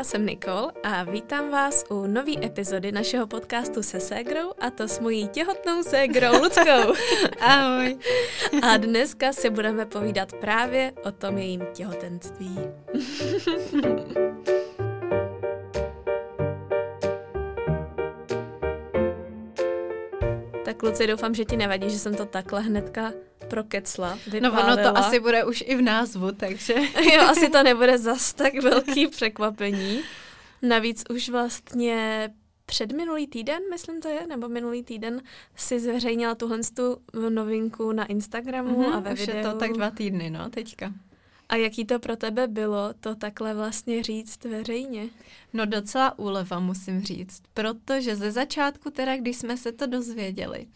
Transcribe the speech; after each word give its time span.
já 0.00 0.04
jsem 0.04 0.26
Nikol 0.26 0.70
a 0.82 1.04
vítám 1.04 1.50
vás 1.50 1.84
u 1.90 2.06
nové 2.06 2.46
epizody 2.46 2.92
našeho 2.92 3.26
podcastu 3.26 3.82
se 3.82 4.00
ségrou 4.00 4.52
a 4.58 4.70
to 4.70 4.88
s 4.88 5.00
mojí 5.00 5.28
těhotnou 5.28 5.82
ségrou 5.82 6.42
Luckou. 6.42 6.94
Ahoj. 7.40 7.98
A 8.62 8.76
dneska 8.76 9.32
si 9.32 9.50
budeme 9.50 9.86
povídat 9.86 10.32
právě 10.32 10.92
o 11.04 11.12
tom 11.12 11.38
jejím 11.38 11.66
těhotenství. 11.72 12.54
tak 20.64 20.76
kluci, 20.76 21.06
doufám, 21.06 21.34
že 21.34 21.44
ti 21.44 21.56
nevadí, 21.56 21.90
že 21.90 21.98
jsem 21.98 22.14
to 22.14 22.26
takhle 22.26 22.60
hnedka 22.60 23.12
prokecla, 23.50 24.18
vypálila. 24.26 24.66
No 24.66 24.72
ono 24.72 24.76
to 24.76 24.98
asi 24.98 25.20
bude 25.20 25.44
už 25.44 25.64
i 25.66 25.76
v 25.76 25.82
názvu, 25.82 26.32
takže... 26.32 26.74
jo, 27.14 27.22
asi 27.22 27.50
to 27.50 27.62
nebude 27.62 27.98
zas 27.98 28.32
tak 28.32 28.54
velký 28.54 29.06
překvapení. 29.06 30.00
Navíc 30.62 31.04
už 31.10 31.28
vlastně 31.28 32.30
před 32.66 32.92
minulý 32.92 33.26
týden, 33.26 33.62
myslím 33.70 34.00
to 34.00 34.08
je, 34.08 34.26
nebo 34.26 34.48
minulý 34.48 34.82
týden 34.82 35.22
si 35.56 35.80
zveřejnila 35.80 36.34
tuhle 36.34 36.58
tu 36.76 36.96
novinku 37.28 37.92
na 37.92 38.04
Instagramu 38.04 38.82
mm-hmm, 38.82 38.94
a 38.94 39.00
ve 39.00 39.12
už 39.12 39.20
videu. 39.20 39.36
je 39.36 39.42
to 39.42 39.58
tak 39.58 39.72
dva 39.72 39.90
týdny, 39.90 40.30
no, 40.30 40.50
teďka. 40.50 40.92
A 41.50 41.56
jaký 41.56 41.84
to 41.84 41.98
pro 41.98 42.16
tebe 42.16 42.48
bylo 42.48 42.94
to 43.00 43.14
takhle 43.14 43.54
vlastně 43.54 44.02
říct 44.02 44.44
veřejně? 44.44 45.08
No 45.52 45.66
docela 45.66 46.18
úleva, 46.18 46.60
musím 46.60 47.00
říct, 47.00 47.42
protože 47.54 48.16
ze 48.16 48.32
začátku 48.32 48.90
teda, 48.90 49.16
když 49.16 49.36
jsme 49.36 49.56
se 49.56 49.72
to 49.72 49.86
dozvěděli, 49.86 50.66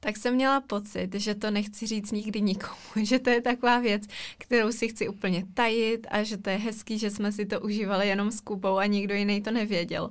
tak 0.00 0.16
jsem 0.16 0.34
měla 0.34 0.60
pocit, 0.60 1.14
že 1.14 1.34
to 1.34 1.50
nechci 1.50 1.86
říct 1.86 2.12
nikdy 2.12 2.40
nikomu, 2.40 2.76
že 3.02 3.18
to 3.18 3.30
je 3.30 3.40
taková 3.40 3.78
věc, 3.78 4.02
kterou 4.38 4.72
si 4.72 4.88
chci 4.88 5.08
úplně 5.08 5.44
tajit 5.54 6.06
a 6.10 6.22
že 6.22 6.36
to 6.36 6.50
je 6.50 6.56
hezký, 6.56 6.98
že 6.98 7.10
jsme 7.10 7.32
si 7.32 7.46
to 7.46 7.60
užívali 7.60 8.08
jenom 8.08 8.30
s 8.30 8.40
Kubou 8.40 8.78
a 8.78 8.86
nikdo 8.86 9.14
jiný 9.14 9.42
to 9.42 9.50
nevěděl. 9.50 10.10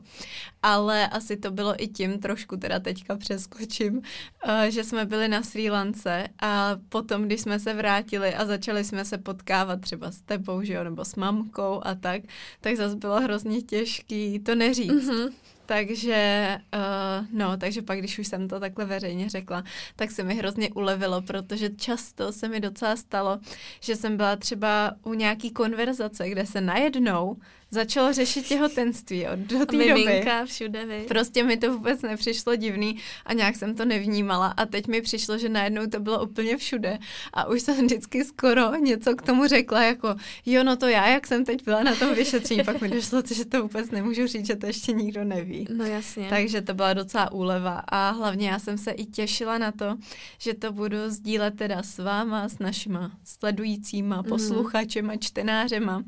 Ale 0.64 1.08
asi 1.08 1.38
to 1.38 1.52
bylo 1.52 1.84
i 1.84 1.88
tím, 1.88 2.20
trošku 2.20 2.58
teda 2.58 2.80
teďka 2.80 3.16
přeskočím, 3.16 4.02
eh, 4.48 4.72
že 4.72 4.84
jsme 4.84 5.06
byli 5.06 5.28
na 5.28 5.44
Sri 5.44 5.70
Lance 5.70 6.28
a 6.42 6.78
potom, 6.90 7.24
když 7.24 7.42
jsme 7.42 7.60
se 7.60 7.74
vrátili 7.74 8.34
a 8.36 8.46
začali 8.46 8.84
jsme 8.84 9.06
se 9.06 9.18
potkávat 9.18 9.82
třeba 9.82 10.11
s 10.12 10.22
tebou, 10.22 10.64
že 10.64 10.74
jo, 10.74 10.84
nebo 10.84 11.06
s 11.06 11.16
mamkou 11.16 11.82
a 11.84 11.96
tak, 11.96 12.22
tak 12.62 12.76
zase 12.76 12.96
bylo 12.96 13.22
hrozně 13.22 13.62
těžké 13.62 14.02
těžký 14.02 14.40
to 14.40 14.56
neříct. 14.56 14.94
Mm-hmm. 14.94 15.32
Takže, 15.66 16.58
uh, 16.74 17.26
no, 17.32 17.58
takže 17.58 17.82
pak, 17.82 18.00
když 18.00 18.20
už 18.20 18.28
jsem 18.28 18.48
to 18.48 18.60
takhle 18.60 18.86
veřejně 18.86 19.30
řekla, 19.30 19.64
tak 19.96 20.12
se 20.12 20.24
mi 20.24 20.36
hrozně 20.36 20.70
ulevilo, 20.70 21.22
protože 21.22 21.70
často 21.70 22.32
se 22.32 22.48
mi 22.48 22.60
docela 22.60 22.96
stalo, 22.96 23.40
že 23.80 23.96
jsem 23.96 24.18
byla 24.18 24.36
třeba 24.36 24.94
u 25.04 25.14
nějaký 25.14 25.52
konverzace, 25.52 26.30
kde 26.30 26.46
se 26.46 26.62
najednou 26.62 27.38
začalo 27.72 28.14
řešit 28.14 28.48
těhotenství 28.48 29.28
od 29.28 29.40
do 29.40 29.66
té 29.66 29.88
doby. 29.90 30.24
všude, 30.46 30.86
vy. 30.86 31.06
Prostě 31.08 31.44
mi 31.44 31.58
to 31.58 31.74
vůbec 31.74 32.02
nepřišlo 32.02 32.56
divný 32.56 32.98
a 33.26 33.34
nějak 33.34 33.56
jsem 33.56 33.76
to 33.76 33.86
nevnímala 33.86 34.48
a 34.48 34.66
teď 34.66 34.88
mi 34.88 35.02
přišlo, 35.02 35.38
že 35.38 35.50
najednou 35.50 35.88
to 35.88 36.00
bylo 36.00 36.24
úplně 36.24 36.58
všude 36.58 37.00
a 37.34 37.48
už 37.48 37.62
jsem 37.62 37.86
vždycky 37.86 38.26
skoro 38.26 38.76
něco 38.76 39.16
k 39.16 39.22
tomu 39.22 39.48
řekla, 39.48 39.84
jako 39.84 40.16
jo, 40.46 40.64
no 40.64 40.76
to 40.76 40.88
já, 40.88 41.08
jak 41.08 41.28
jsem 41.28 41.46
teď 41.46 41.66
byla 41.66 41.84
na 41.84 41.96
tom 41.96 42.14
vyšetření, 42.14 42.64
pak 42.64 42.82
mi 42.82 42.90
došlo, 42.90 43.22
že 43.32 43.46
to 43.46 43.62
vůbec 43.62 43.92
nemůžu 43.92 44.28
říct, 44.28 44.46
že 44.48 44.56
to 44.56 44.66
ještě 44.66 44.92
nikdo 44.92 45.24
neví. 45.24 45.68
No 45.70 45.86
jasně. 45.86 46.28
Takže 46.30 46.62
to 46.62 46.74
byla 46.74 46.94
docela 46.94 47.32
úleva 47.32 47.84
a 47.88 48.10
hlavně 48.10 48.50
já 48.50 48.60
jsem 48.60 48.78
se 48.78 48.92
i 48.92 49.06
těšila 49.06 49.58
na 49.58 49.72
to, 49.72 49.98
že 50.40 50.54
to 50.54 50.72
budu 50.72 50.98
sdílet 51.08 51.58
teda 51.58 51.84
s 51.84 51.98
váma, 52.00 52.50
s 52.50 52.60
našima 52.60 53.12
sledujícíma, 53.24 54.16
mhm. 54.16 54.30
posluchačema, 54.30 55.16
čtenářema, 55.16 56.04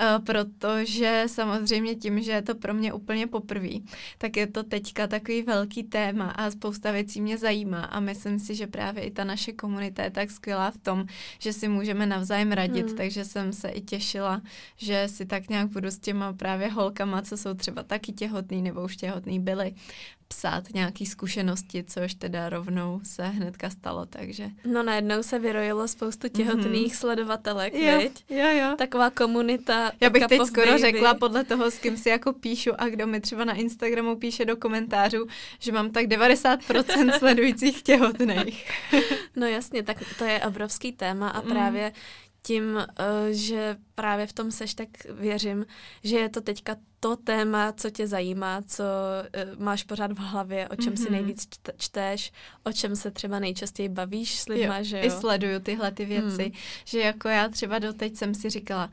eh, 0.00 0.18
protože 0.26 1.07
že 1.08 1.28
samozřejmě 1.28 1.94
tím, 1.94 2.22
že 2.22 2.32
je 2.32 2.42
to 2.42 2.54
pro 2.54 2.74
mě 2.74 2.92
úplně 2.92 3.26
poprvé, 3.26 3.68
tak 4.18 4.36
je 4.36 4.46
to 4.46 4.62
teďka 4.62 5.06
takový 5.06 5.42
velký 5.42 5.82
téma 5.82 6.30
a 6.30 6.50
spousta 6.50 6.90
věcí 6.90 7.20
mě 7.20 7.38
zajímá 7.38 7.84
a 7.84 8.00
myslím 8.00 8.38
si, 8.38 8.54
že 8.54 8.66
právě 8.66 9.04
i 9.04 9.10
ta 9.10 9.24
naše 9.24 9.52
komunita 9.52 10.04
je 10.04 10.10
tak 10.10 10.30
skvělá 10.30 10.70
v 10.70 10.78
tom, 10.78 11.06
že 11.38 11.52
si 11.52 11.68
můžeme 11.68 12.06
navzájem 12.06 12.52
radit, 12.52 12.86
hmm. 12.86 12.96
takže 12.96 13.24
jsem 13.24 13.52
se 13.52 13.68
i 13.68 13.80
těšila, 13.80 14.42
že 14.76 15.08
si 15.08 15.26
tak 15.26 15.48
nějak 15.48 15.68
budu 15.68 15.88
s 15.88 15.98
těma 15.98 16.32
právě 16.32 16.68
holkama, 16.68 17.22
co 17.22 17.36
jsou 17.36 17.54
třeba 17.54 17.82
taky 17.82 18.12
těhotný 18.12 18.62
nebo 18.62 18.84
už 18.84 18.96
těhotný 18.96 19.40
byli, 19.40 19.74
psát 20.28 20.74
nějaký 20.74 21.06
zkušenosti, 21.06 21.84
což 21.84 22.14
teda 22.14 22.48
rovnou 22.48 23.00
se 23.02 23.24
hnedka 23.24 23.70
stalo, 23.70 24.06
takže. 24.06 24.50
No 24.64 24.82
najednou 24.82 25.22
se 25.22 25.38
vyrojilo 25.38 25.88
spoustu 25.88 26.28
těhotných 26.28 26.92
mm-hmm. 26.92 26.98
sledovatelek, 26.98 27.74
jo, 27.74 27.98
viď? 27.98 28.24
Jo, 28.28 28.48
jo. 28.48 28.74
Taková 28.78 29.10
komunita. 29.10 29.92
Já 30.00 30.10
bych 30.10 30.26
teď 30.26 30.40
skoro 30.46 30.66
baby. 30.66 30.80
řekla 30.80 31.14
podle 31.14 31.44
toho, 31.44 31.70
s 31.70 31.78
kým 31.78 31.96
si 31.96 32.08
jako 32.08 32.32
píšu 32.32 32.70
a 32.78 32.88
kdo 32.88 33.06
mi 33.06 33.20
třeba 33.20 33.44
na 33.44 33.54
Instagramu 33.54 34.16
píše 34.16 34.44
do 34.44 34.56
komentářů, 34.56 35.26
že 35.58 35.72
mám 35.72 35.90
tak 35.90 36.06
90% 36.06 37.10
sledujících 37.18 37.82
těhotných. 37.82 38.70
no 39.36 39.46
jasně, 39.46 39.82
tak 39.82 39.96
to 40.18 40.24
je 40.24 40.40
obrovský 40.40 40.92
téma 40.92 41.28
a 41.28 41.40
mm. 41.40 41.48
Tím, 42.42 42.78
eh, 42.78 42.84
že 43.30 43.76
právě 43.94 44.26
v 44.26 44.32
tom 44.32 44.50
seš, 44.50 44.74
tak 44.74 44.88
věřím, 45.10 45.66
že 46.04 46.18
je 46.18 46.28
to 46.28 46.40
teďka 46.40 46.76
to 47.00 47.16
téma, 47.16 47.72
co 47.72 47.90
tě 47.90 48.06
zajímá, 48.06 48.62
co 48.62 48.84
eh, 49.32 49.46
máš 49.58 49.84
pořád 49.84 50.12
v 50.12 50.18
hlavě, 50.18 50.68
o 50.68 50.76
čem 50.76 50.92
mm-hmm. 50.92 50.96
si 50.96 51.02
mhm. 51.02 51.12
nejvíc 51.12 51.48
čteš, 51.76 52.32
o 52.64 52.72
čem 52.72 52.96
se 52.96 53.10
třeba 53.10 53.38
nejčastěji 53.38 53.88
bavíš 53.88 54.40
s 54.40 54.48
lidma, 54.48 54.78
jo, 54.78 54.84
že 54.84 54.98
jo? 54.98 55.04
I 55.04 55.10
sleduju 55.10 55.60
tyhle 55.60 55.92
ty 55.92 56.04
věci, 56.04 56.44
mm. 56.44 56.52
že 56.84 57.00
jako 57.00 57.28
já 57.28 57.48
třeba 57.48 57.78
doteď 57.78 58.16
jsem 58.16 58.34
si 58.34 58.50
říkala, 58.50 58.90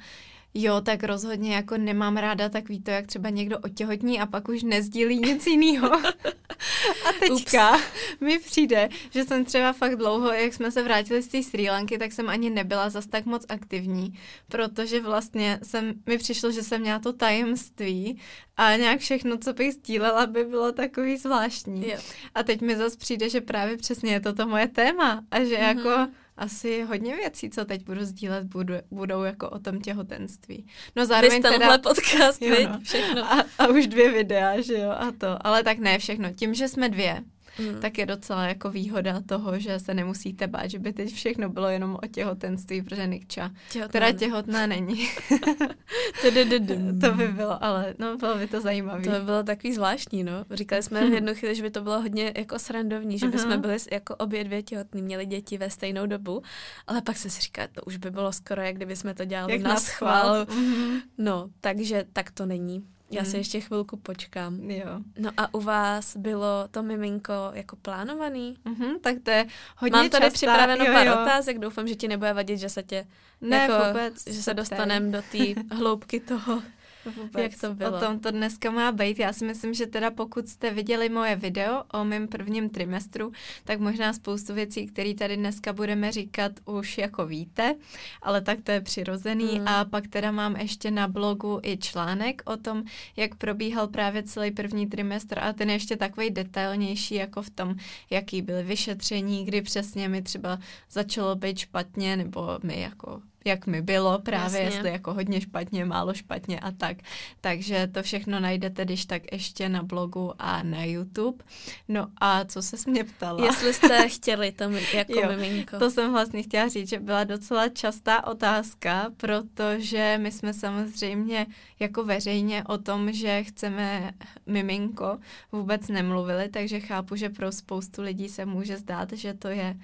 Jo, 0.58 0.82
tak 0.82 1.04
rozhodně 1.04 1.56
jako 1.56 1.78
nemám 1.78 2.18
ráda 2.18 2.50
takový 2.50 2.82
to, 2.82 2.92
jak 2.92 3.08
třeba 3.08 3.30
někdo 3.30 3.60
otěhotní 3.60 4.20
a 4.20 4.26
pak 4.26 4.50
už 4.50 4.64
nezdílí 4.64 5.20
nic 5.20 5.48
jiného. 5.48 5.94
a 7.06 7.14
teďka 7.20 7.76
Ups. 7.76 7.84
mi 8.22 8.40
přijde, 8.40 8.90
že 9.10 9.24
jsem 9.24 9.46
třeba 9.46 9.74
fakt 9.74 9.96
dlouho, 9.96 10.32
jak 10.32 10.54
jsme 10.54 10.72
se 10.72 10.84
vrátili 10.84 11.22
z 11.22 11.28
té 11.28 11.44
Sri 11.44 11.70
Lanky, 11.70 11.98
tak 11.98 12.12
jsem 12.12 12.30
ani 12.30 12.50
nebyla 12.50 12.90
zas 12.90 13.08
tak 13.08 13.26
moc 13.26 13.46
aktivní, 13.50 14.20
protože 14.48 15.02
vlastně 15.02 15.60
jsem, 15.64 15.94
mi 16.06 16.18
přišlo, 16.18 16.52
že 16.52 16.64
jsem 16.64 16.82
měla 16.82 17.00
to 17.00 17.14
tajemství 17.14 18.22
a 18.58 18.76
nějak 18.76 19.00
všechno, 19.00 19.38
co 19.38 19.54
bych 19.54 19.74
sdílela, 19.74 20.26
by 20.26 20.44
bylo 20.44 20.72
takový 20.72 21.18
zvláštní. 21.18 21.90
Jo. 21.90 21.98
A 22.36 22.44
teď 22.44 22.62
mi 22.62 22.76
zase 22.76 22.98
přijde, 22.98 23.30
že 23.30 23.42
právě 23.42 23.78
přesně 23.78 24.14
je 24.14 24.20
to 24.20 24.34
to 24.34 24.48
moje 24.48 24.68
téma 24.68 25.24
a 25.32 25.44
že 25.44 25.56
mm-hmm. 25.56 25.78
jako 25.78 26.12
asi 26.38 26.81
hodně 26.81 27.16
věcí, 27.16 27.50
co 27.50 27.66
teď 27.66 27.85
budu 27.85 28.06
sdílet, 28.06 28.44
budu, 28.44 28.73
budou 28.91 29.23
jako 29.23 29.50
o 29.50 29.59
tom 29.59 29.81
těhotenství. 29.81 30.68
No 30.96 31.06
zároveň 31.06 31.41
Vy 31.41 31.50
teda... 31.50 31.78
podcast, 31.78 32.41
jo, 32.41 32.56
no. 32.69 32.79
všechno. 32.84 33.34
A, 33.34 33.46
a 33.57 33.68
už 33.68 33.88
dvě 33.88 34.12
videa, 34.12 34.62
že 34.62 34.74
jo, 34.74 34.90
a 34.90 35.12
to. 35.18 35.47
Ale 35.47 35.63
tak 35.63 35.78
ne 35.78 36.00
všechno. 36.00 36.34
Tím, 36.34 36.53
že 36.53 36.68
jsme 36.68 36.90
dvě, 36.90 37.24
mm. 37.60 37.80
tak 37.80 37.98
je 37.98 38.06
docela 38.06 38.48
jako 38.48 38.70
výhoda 38.70 39.22
toho, 39.26 39.60
že 39.60 39.80
se 39.80 39.94
nemusíte 39.94 40.48
bát, 40.48 40.68
že 40.68 40.80
by 40.80 40.94
teď 40.94 41.14
všechno 41.14 41.50
bylo 41.50 41.68
jenom 41.70 41.98
o 42.04 42.08
těhotenství, 42.08 42.82
protože 42.82 43.08
Nikča 43.08 43.52
těhotná. 43.72 43.92
teda 43.92 44.12
těhotná 44.12 44.68
není. 44.68 45.08
to 47.02 47.12
by 47.12 47.28
bylo, 47.28 47.64
ale 47.64 47.94
no 48.00 48.18
bylo 48.18 48.38
by 48.38 48.48
to 48.48 48.62
zajímavé. 48.62 49.04
To 49.04 49.10
by 49.10 49.20
bylo 49.20 49.44
takový 49.44 49.74
zvláštní, 49.74 50.24
no. 50.24 50.46
Říkali 50.52 50.84
jsme 50.84 51.10
v 51.10 51.14
jednu 51.14 51.36
chvíli, 51.36 51.56
že 51.56 51.64
by 51.64 51.70
to 51.70 51.82
bylo 51.82 52.02
hodně 52.02 52.34
jako 52.38 52.60
srandovní, 52.60 53.20
že 53.20 53.28
by 53.28 53.40
jsme 53.40 53.58
byli 53.58 53.78
jako 53.92 54.16
obě 54.16 54.44
dvě 54.44 54.64
těhotný, 54.64 55.02
měli 55.02 55.26
děti 55.26 55.58
ve 55.58 55.70
stejnou 55.70 56.06
dobu, 56.06 56.42
ale 56.88 57.02
pak 57.02 57.18
se 57.18 57.30
si 57.30 57.42
říká, 57.42 57.68
to 57.68 57.82
už 57.82 57.98
by 57.98 58.12
bylo 58.12 58.34
skoro, 58.34 58.62
jak 58.62 58.76
kdyby 58.76 58.96
jsme 58.96 59.14
to 59.14 59.26
dělali 59.26 59.54
jak 59.54 59.62
na 59.62 59.76
schvál. 59.76 60.44
Mm-hmm. 60.44 61.02
No, 61.18 61.50
takže 61.62 62.06
tak 62.14 62.32
to 62.32 62.46
není. 62.46 62.94
Já 63.12 63.22
hmm. 63.22 63.32
se 63.32 63.38
ještě 63.38 63.60
chvilku 63.62 63.98
počkám. 63.98 64.72
Jo. 64.72 65.00
No 65.18 65.32
a 65.38 65.54
u 65.54 65.62
vás 65.62 66.18
bylo 66.18 66.68
to 66.72 66.84
miminko 66.84 67.34
jako 67.54 67.76
plánovaný? 67.76 68.57
Mm-hmm, 68.66 69.00
tak 69.02 69.16
to 69.24 69.31
je 69.31 69.46
hodně 69.78 69.98
Mám 69.98 70.10
tady 70.10 70.25
častá, 70.25 70.34
připraveno 70.34 70.86
jo, 70.86 70.94
pár 70.94 71.07
jo. 71.07 71.13
otázek, 71.13 71.60
doufám, 71.60 71.88
že 71.88 71.96
ti 71.96 72.07
nebude 72.07 72.34
vadit, 72.34 72.60
že 72.60 72.69
se 72.69 72.84
tě 72.84 73.07
ne, 73.42 73.57
jako, 73.57 73.88
vůbec, 73.88 74.24
že 74.28 74.44
se 74.44 74.54
dostaneme 74.54 75.12
do 75.12 75.24
té 75.31 75.62
hloubky 75.75 76.19
toho. 76.19 76.62
Vůbec. 77.06 77.44
Jak 77.44 77.62
to 77.62 77.74
bylo? 77.74 77.98
O 77.98 78.00
tom 78.00 78.19
to 78.19 78.31
dneska 78.31 78.72
má 78.72 78.92
být. 78.92 79.19
Já 79.19 79.34
si 79.34 79.46
myslím, 79.46 79.74
že 79.74 79.86
teda 79.86 80.12
pokud 80.12 80.48
jste 80.48 80.72
viděli 80.72 81.10
moje 81.10 81.36
video 81.36 81.84
o 81.94 82.04
mém 82.04 82.28
prvním 82.28 82.69
trimestru, 82.69 83.31
tak 83.63 83.80
možná 83.80 84.13
spoustu 84.13 84.54
věcí, 84.54 84.88
které 84.88 85.13
tady 85.13 85.38
dneska 85.38 85.74
budeme 85.74 86.12
říkat, 86.12 86.52
už 86.66 86.98
jako 86.98 87.25
víte, 87.25 87.75
ale 88.22 88.42
tak 88.42 88.62
to 88.63 88.72
je 88.72 88.81
přirozený. 88.81 89.60
Mm. 89.60 89.68
A 89.68 89.86
pak 89.86 90.07
teda 90.07 90.31
mám 90.31 90.56
ještě 90.56 90.92
na 90.92 91.07
blogu 91.07 91.60
i 91.63 91.78
článek 91.78 92.42
o 92.46 92.57
tom, 92.57 92.84
jak 93.18 93.36
probíhal 93.36 93.88
právě 93.88 94.24
celý 94.24 94.51
první 94.51 94.88
trimestr 94.88 95.40
a 95.40 95.54
ten 95.54 95.69
ještě 95.69 95.96
takový 95.96 96.30
detailnější 96.30 97.16
jako 97.16 97.42
v 97.42 97.50
tom, 97.50 97.75
jaký 98.10 98.42
byly 98.42 98.63
vyšetření, 98.63 99.46
kdy 99.46 99.62
přesně 99.62 100.10
mi 100.10 100.22
třeba 100.22 100.60
začalo 100.92 101.36
být 101.36 101.58
špatně, 101.58 102.18
nebo 102.18 102.60
mi 102.63 102.81
jako 102.81 103.22
jak 103.45 103.68
mi 103.68 103.81
bylo 103.81 104.19
právě, 104.19 104.62
Jasně. 104.62 104.77
jestli 104.77 104.89
jako 104.92 105.13
hodně 105.13 105.42
špatně, 105.42 105.86
málo 105.86 106.13
špatně 106.13 106.59
a 106.59 106.71
tak. 106.71 106.97
Takže 107.42 107.88
to 107.88 108.03
všechno 108.03 108.39
najdete, 108.39 108.86
když 108.86 109.06
tak 109.06 109.21
ještě 109.31 109.69
na 109.69 109.83
blogu 109.83 110.33
a 110.39 110.63
na 110.63 110.83
YouTube. 110.83 111.44
No 111.88 112.07
a 112.21 112.45
co 112.45 112.62
se 112.62 112.77
mě 112.88 113.03
ptala? 113.03 113.45
Jestli 113.45 113.74
jste 113.74 114.09
chtěli 114.15 114.51
to 114.51 114.63
jako 114.94 115.19
jo, 115.19 115.27
miminko. 115.27 115.80
To 115.80 115.92
jsem 115.92 116.12
vlastně 116.12 116.44
chtěla 116.44 116.68
říct, 116.68 116.89
že 116.89 117.00
byla 117.00 117.24
docela 117.24 117.69
častá 117.69 118.27
otázka, 118.27 119.12
protože 119.18 120.19
my 120.21 120.31
jsme 120.31 120.53
samozřejmě 120.53 121.45
jako 121.80 122.03
veřejně 122.03 122.63
o 122.63 122.77
tom, 122.77 123.12
že 123.12 123.44
chceme 123.44 124.12
miminko, 124.45 125.18
vůbec 125.51 125.88
nemluvili, 125.88 126.50
takže 126.50 126.80
chápu, 126.80 127.15
že 127.15 127.30
pro 127.30 127.51
spoustu 127.51 128.01
lidí 128.01 128.30
se 128.30 128.45
může 128.45 128.77
zdát, 128.77 129.13
že 129.13 129.33
to 129.33 129.48
je 129.48 129.75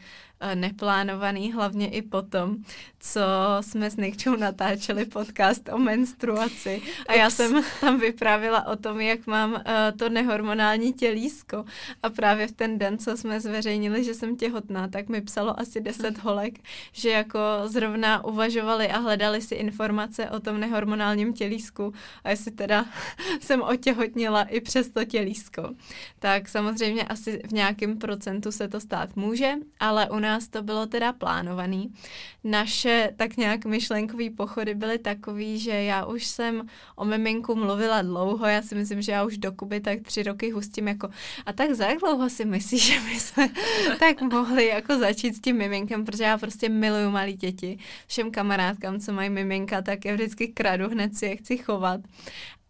neplánovaný, 0.55 1.53
hlavně 1.53 1.89
i 1.89 2.01
potom, 2.01 2.57
co 2.99 3.21
jsme 3.61 3.91
s 3.91 3.97
Nikčou 3.97 4.35
natáčeli 4.35 5.05
podcast 5.05 5.69
o 5.73 5.77
menstruaci. 5.77 6.81
A 7.07 7.13
já 7.13 7.29
jsem 7.29 7.63
tam 7.81 7.99
vyprávila 7.99 8.67
o 8.67 8.75
tom, 8.75 9.01
jak 9.01 9.27
mám 9.27 9.53
uh, 9.53 9.59
to 9.97 10.09
nehormonální 10.09 10.93
tělísko. 10.93 11.65
A 12.03 12.09
právě 12.09 12.47
v 12.47 12.51
ten 12.51 12.77
den, 12.77 12.97
co 12.97 13.17
jsme 13.17 13.41
zveřejnili, 13.41 14.03
že 14.03 14.13
jsem 14.13 14.35
těhotná, 14.35 14.87
tak 14.87 15.09
mi 15.09 15.21
psalo 15.21 15.59
asi 15.59 15.81
deset 15.81 16.17
holek, 16.23 16.59
že 16.91 17.09
jako 17.09 17.39
zrovna 17.65 18.25
uvažovali 18.25 18.87
a 18.87 18.99
hledali 18.99 19.41
si 19.41 19.55
informace 19.55 20.29
o 20.29 20.39
tom 20.39 20.59
nehormonálním 20.59 21.33
tělísku 21.33 21.93
a 22.23 22.29
jestli 22.29 22.51
teda 22.51 22.85
jsem 23.39 23.61
otěhotnila 23.61 24.43
i 24.43 24.61
přes 24.61 24.89
to 24.89 25.05
tělísko. 25.05 25.69
Tak 26.19 26.49
samozřejmě 26.49 27.03
asi 27.03 27.41
v 27.47 27.53
nějakém 27.53 27.97
procentu 27.97 28.51
se 28.51 28.67
to 28.67 28.79
stát 28.79 29.15
může, 29.15 29.53
ale 29.79 30.09
u 30.09 30.19
nás 30.19 30.30
nás 30.31 30.47
to 30.47 30.63
bylo 30.63 30.85
teda 30.85 31.13
plánovaný. 31.13 31.93
Naše 32.43 33.11
tak 33.15 33.37
nějak 33.37 33.65
myšlenkové 33.65 34.29
pochody 34.29 34.75
byly 34.75 34.97
takový, 34.97 35.59
že 35.59 35.71
já 35.71 36.05
už 36.05 36.25
jsem 36.25 36.67
o 36.95 37.05
miminku 37.05 37.55
mluvila 37.55 38.01
dlouho, 38.01 38.45
já 38.45 38.61
si 38.61 38.75
myslím, 38.75 39.01
že 39.01 39.11
já 39.11 39.23
už 39.23 39.37
do 39.37 39.51
Kuby 39.51 39.79
tak 39.79 40.01
tři 40.01 40.23
roky 40.23 40.51
hustím 40.51 40.87
jako 40.87 41.09
a 41.45 41.53
tak 41.53 41.71
za 41.73 41.85
jak 41.85 41.99
dlouho 41.99 42.29
si 42.29 42.45
myslíš, 42.45 42.85
že 42.93 42.99
my 42.99 43.19
jsme 43.19 43.49
tak 43.99 44.21
mohli 44.21 44.67
jako 44.67 44.97
začít 44.97 45.35
s 45.35 45.41
tím 45.41 45.57
miminkem, 45.57 46.05
protože 46.05 46.23
já 46.23 46.37
prostě 46.37 46.69
miluju 46.69 47.09
malé 47.11 47.33
děti. 47.33 47.77
Všem 48.07 48.31
kamarádkám, 48.31 48.99
co 48.99 49.13
mají 49.13 49.29
miminka, 49.29 49.81
tak 49.81 50.05
je 50.05 50.13
vždycky 50.13 50.47
kradu, 50.47 50.89
hned 50.89 51.15
si 51.15 51.25
je 51.25 51.35
chci 51.35 51.57
chovat. 51.57 52.01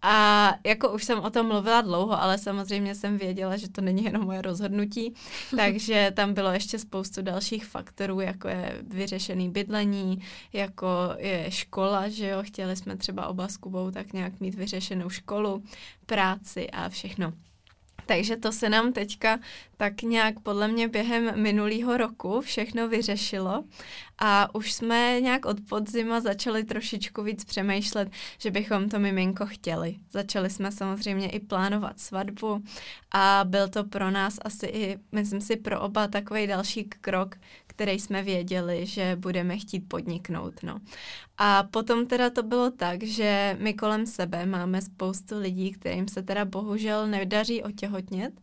A 0.01 0.53
jako 0.65 0.89
už 0.89 1.03
jsem 1.03 1.19
o 1.19 1.29
tom 1.29 1.47
mluvila 1.47 1.81
dlouho, 1.81 2.21
ale 2.21 2.37
samozřejmě 2.37 2.95
jsem 2.95 3.17
věděla, 3.17 3.57
že 3.57 3.69
to 3.69 3.81
není 3.81 4.03
jenom 4.03 4.25
moje 4.25 4.41
rozhodnutí, 4.41 5.13
takže 5.55 6.11
tam 6.15 6.33
bylo 6.33 6.51
ještě 6.51 6.79
spoustu 6.79 7.21
dalších 7.21 7.65
faktorů, 7.65 8.19
jako 8.19 8.47
je 8.47 8.77
vyřešený 8.87 9.49
bydlení, 9.49 10.21
jako 10.53 10.87
je 11.17 11.45
škola, 11.51 12.09
že 12.09 12.27
jo, 12.27 12.43
chtěli 12.43 12.75
jsme 12.75 12.97
třeba 12.97 13.27
oba 13.27 13.47
s 13.47 13.57
Kubou 13.57 13.91
tak 13.91 14.13
nějak 14.13 14.39
mít 14.39 14.55
vyřešenou 14.55 15.09
školu, 15.09 15.63
práci 16.05 16.69
a 16.69 16.89
všechno. 16.89 17.33
Takže 18.05 18.37
to 18.37 18.51
se 18.51 18.69
nám 18.69 18.93
teďka 18.93 19.39
tak 19.77 20.01
nějak 20.01 20.39
podle 20.39 20.67
mě 20.67 20.87
během 20.87 21.41
minulého 21.41 21.97
roku 21.97 22.41
všechno 22.41 22.87
vyřešilo 22.87 23.63
a 24.19 24.55
už 24.55 24.73
jsme 24.73 25.21
nějak 25.21 25.45
od 25.45 25.57
podzima 25.69 26.19
začali 26.19 26.63
trošičku 26.63 27.23
víc 27.23 27.45
přemýšlet, 27.45 28.09
že 28.37 28.51
bychom 28.51 28.89
to 28.89 28.99
miminko 28.99 29.45
chtěli. 29.45 29.95
Začali 30.11 30.49
jsme 30.49 30.71
samozřejmě 30.71 31.29
i 31.29 31.39
plánovat 31.39 31.99
svatbu 31.99 32.63
a 33.11 33.41
byl 33.47 33.67
to 33.67 33.83
pro 33.83 34.11
nás 34.11 34.39
asi 34.41 34.65
i, 34.65 34.97
myslím 35.11 35.41
si, 35.41 35.55
pro 35.55 35.81
oba 35.81 36.07
takový 36.07 36.47
další 36.47 36.83
krok, 36.83 37.35
který 37.81 37.99
jsme 37.99 38.23
věděli, 38.23 38.85
že 38.85 39.15
budeme 39.19 39.57
chtít 39.57 39.79
podniknout. 39.79 40.53
No. 40.63 40.79
A 41.37 41.63
potom 41.63 42.05
teda 42.05 42.29
to 42.29 42.43
bylo 42.43 42.71
tak, 42.71 43.03
že 43.03 43.57
my 43.59 43.73
kolem 43.73 44.05
sebe 44.05 44.45
máme 44.45 44.81
spoustu 44.81 45.39
lidí, 45.39 45.71
kterým 45.71 46.07
se 46.07 46.23
teda 46.23 46.45
bohužel 46.45 47.07
nedaří 47.07 47.63
otěhotnět, 47.63 48.41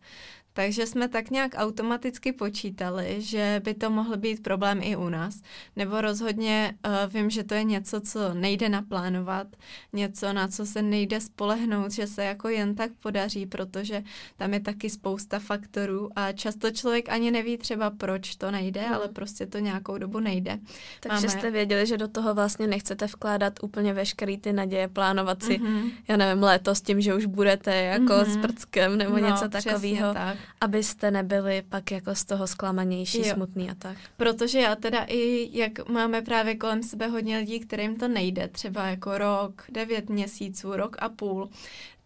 takže 0.59 0.85
jsme 0.85 1.07
tak 1.07 1.29
nějak 1.29 1.51
automaticky 1.55 2.31
počítali, 2.31 3.15
že 3.19 3.61
by 3.63 3.73
to 3.73 3.89
mohl 3.89 4.17
být 4.17 4.43
problém 4.43 4.79
i 4.83 4.95
u 4.95 5.09
nás. 5.09 5.41
Nebo 5.75 6.01
rozhodně 6.01 6.77
uh, 6.85 7.13
vím, 7.13 7.29
že 7.29 7.43
to 7.43 7.53
je 7.53 7.63
něco, 7.63 8.01
co 8.01 8.33
nejde 8.33 8.69
naplánovat, 8.69 9.47
něco, 9.93 10.33
na 10.33 10.47
co 10.47 10.65
se 10.65 10.81
nejde 10.81 11.21
spolehnout, 11.21 11.91
že 11.91 12.07
se 12.07 12.23
jako 12.23 12.49
jen 12.49 12.75
tak 12.75 12.91
podaří, 12.99 13.45
protože 13.45 14.03
tam 14.37 14.53
je 14.53 14.59
taky 14.59 14.89
spousta 14.89 15.39
faktorů 15.39 16.09
a 16.15 16.31
často 16.31 16.71
člověk 16.71 17.09
ani 17.09 17.31
neví 17.31 17.57
třeba, 17.57 17.89
proč 17.89 18.35
to 18.35 18.51
nejde, 18.51 18.81
hmm. 18.81 18.93
ale 18.93 19.07
prostě 19.07 19.45
to 19.45 19.59
nějakou 19.59 19.97
dobu 19.97 20.19
nejde. 20.19 20.59
Takže 20.99 21.27
Máme... 21.27 21.39
jste 21.39 21.51
věděli, 21.51 21.87
že 21.87 21.97
do 21.97 22.07
toho 22.07 22.33
vlastně 22.33 22.67
nechcete 22.67 23.05
vkládat 23.05 23.53
úplně 23.61 23.93
veškerý 23.93 24.37
ty 24.37 24.53
naděje, 24.53 24.87
plánovat 24.87 25.43
si, 25.43 25.59
mm-hmm. 25.59 25.91
já 26.07 26.17
nevím, 26.17 26.43
léto 26.43 26.75
s 26.75 26.81
tím, 26.81 27.01
že 27.01 27.15
už 27.15 27.25
budete 27.25 27.75
jako 27.75 28.13
mm-hmm. 28.13 28.33
s 28.33 28.37
prckem 28.37 28.97
nebo 28.97 29.17
no, 29.17 29.27
něco 29.27 29.49
takového. 29.49 30.13
Tak 30.13 30.37
abyste 30.61 31.11
nebyli 31.11 31.63
pak 31.69 31.91
jako 31.91 32.15
z 32.15 32.25
toho 32.25 32.47
zklamanější, 32.47 33.27
jo. 33.27 33.33
smutný 33.33 33.71
a 33.71 33.75
tak. 33.75 33.97
Protože 34.17 34.59
já 34.59 34.75
teda 34.75 35.05
i, 35.07 35.49
jak 35.51 35.89
máme 35.89 36.21
právě 36.21 36.55
kolem 36.55 36.83
sebe 36.83 37.07
hodně 37.07 37.37
lidí, 37.37 37.59
kterým 37.59 37.95
to 37.95 38.07
nejde, 38.07 38.47
třeba 38.47 38.87
jako 38.87 39.17
rok, 39.17 39.65
devět 39.69 40.09
měsíců, 40.09 40.75
rok 40.75 40.95
a 40.99 41.09
půl, 41.09 41.49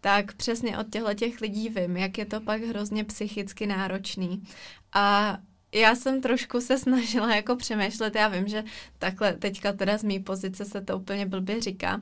tak 0.00 0.34
přesně 0.34 0.78
od 0.78 0.90
těchto 0.90 1.14
těch 1.14 1.40
lidí 1.40 1.68
vím, 1.68 1.96
jak 1.96 2.18
je 2.18 2.26
to 2.26 2.40
pak 2.40 2.62
hrozně 2.62 3.04
psychicky 3.04 3.66
náročný. 3.66 4.42
A 4.92 5.38
já 5.74 5.94
jsem 5.94 6.20
trošku 6.20 6.60
se 6.60 6.78
snažila 6.78 7.34
jako 7.34 7.56
přemýšlet, 7.56 8.14
já 8.14 8.28
vím, 8.28 8.48
že 8.48 8.64
takhle 8.98 9.32
teďka 9.32 9.72
teda 9.72 9.98
z 9.98 10.04
mý 10.04 10.20
pozice 10.20 10.64
se 10.64 10.80
to 10.80 10.98
úplně 10.98 11.26
blbě 11.26 11.60
říká, 11.60 12.00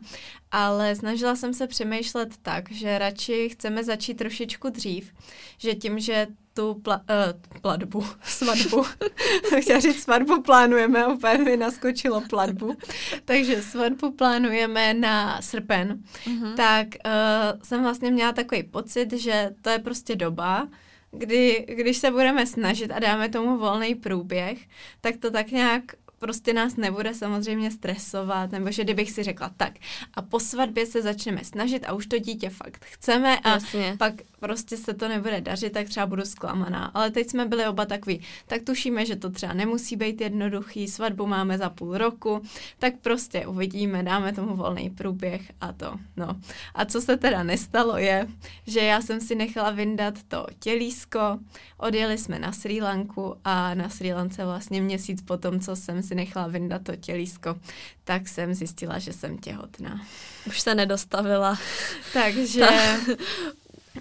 ale 0.51 0.97
snažila 0.97 1.37
jsem 1.37 1.55
se 1.55 1.67
přemýšlet 1.67 2.37
tak, 2.43 2.73
že 2.73 2.99
radši 2.99 3.49
chceme 3.49 3.85
začít 3.85 4.15
trošičku 4.15 4.69
dřív, 4.71 5.13
že 5.59 5.75
tím, 5.75 5.99
že 5.99 6.27
tu 6.55 6.75
pla, 6.75 6.97
uh, 6.97 7.61
platbu, 7.61 8.05
svatbu, 8.23 8.85
chtěla 9.61 9.81
říct 9.81 10.03
svatbu 10.03 10.43
plánujeme, 10.43 11.07
úplně 11.07 11.39
mi 11.39 11.57
naskočilo 11.57 12.23
platbu, 12.31 12.77
takže 13.25 13.63
svatbu 13.63 14.13
plánujeme 14.13 14.95
na 14.95 15.43
srpen, 15.43 16.03
uh-huh. 16.25 16.55
tak 16.55 16.87
uh, 16.87 17.61
jsem 17.63 17.83
vlastně 17.83 18.11
měla 18.11 18.33
takový 18.33 18.63
pocit, 18.63 19.13
že 19.13 19.51
to 19.63 19.71
je 19.71 19.79
prostě 19.79 20.17
doba, 20.17 20.69
kdy, 21.13 21.65
když 21.69 21.97
se 21.99 22.11
budeme 22.11 22.47
snažit 22.47 22.91
a 22.91 22.99
dáme 22.99 23.29
tomu 23.29 23.59
volný 23.59 23.95
průběh, 23.95 24.59
tak 25.01 25.17
to 25.17 25.31
tak 25.31 25.51
nějak 25.51 25.83
prostě 26.23 26.53
nás 26.53 26.77
nebude 26.77 27.15
samozřejmě 27.15 27.71
stresovat, 27.71 28.53
nebo 28.53 28.71
že 28.71 28.85
kdybych 28.85 29.11
si 29.11 29.23
řekla 29.23 29.51
tak 29.57 29.73
a 30.15 30.23
po 30.23 30.41
svatbě 30.41 30.87
se 30.87 31.03
začneme 31.03 31.45
snažit 31.45 31.85
a 31.87 31.93
už 31.93 32.07
to 32.07 32.19
dítě 32.19 32.51
fakt 32.51 32.85
chceme 32.85 33.39
a 33.39 33.49
Jasně. 33.49 33.95
pak 33.99 34.15
prostě 34.41 34.77
se 34.77 34.95
to 34.95 35.09
nebude 35.09 35.41
dařit, 35.41 35.73
tak 35.73 35.89
třeba 35.89 36.07
budu 36.07 36.23
zklamaná. 36.23 36.91
Ale 36.95 37.11
teď 37.11 37.31
jsme 37.31 37.47
byli 37.47 37.67
oba 37.67 37.87
takový, 37.87 38.21
tak 38.47 38.63
tušíme, 38.63 39.07
že 39.07 39.17
to 39.17 39.31
třeba 39.31 39.53
nemusí 39.53 39.97
být 39.97 40.21
jednoduchý, 40.21 40.89
svatbu 40.89 41.27
máme 41.27 41.59
za 41.59 41.71
půl 41.71 41.99
roku, 41.99 42.43
tak 42.79 42.95
prostě 43.03 43.47
uvidíme, 43.47 44.03
dáme 44.03 44.33
tomu 44.33 44.57
volný 44.57 44.91
průběh 44.91 45.53
a 45.61 45.73
to. 45.73 45.95
No. 46.17 46.37
A 46.75 46.85
co 46.85 47.01
se 47.01 47.17
teda 47.17 47.43
nestalo 47.43 47.99
je, 47.99 48.27
že 48.67 48.81
já 48.81 49.01
jsem 49.01 49.21
si 49.21 49.35
nechala 49.35 49.71
vyndat 49.71 50.15
to 50.29 50.47
tělísko, 50.61 51.39
odjeli 51.79 52.19
jsme 52.19 52.39
na 52.39 52.53
Sri 52.53 52.81
Lanku 52.83 53.37
a 53.45 53.75
na 53.75 53.89
Sri 53.89 54.13
Lance 54.15 54.45
vlastně 54.45 54.83
měsíc 54.83 55.23
potom, 55.23 55.61
co 55.61 55.77
jsem 55.77 56.03
si 56.03 56.12
nechala 56.15 56.47
vyndat 56.47 56.83
to 56.83 56.97
tělísko, 56.97 57.57
tak 58.05 58.29
jsem 58.29 58.55
zjistila, 58.55 58.99
že 58.99 59.13
jsem 59.13 59.39
těhotná. 59.39 60.07
Už 60.47 60.61
se 60.61 60.75
nedostavila. 60.75 61.59
Takže 62.13 62.61
Ta 62.61 62.71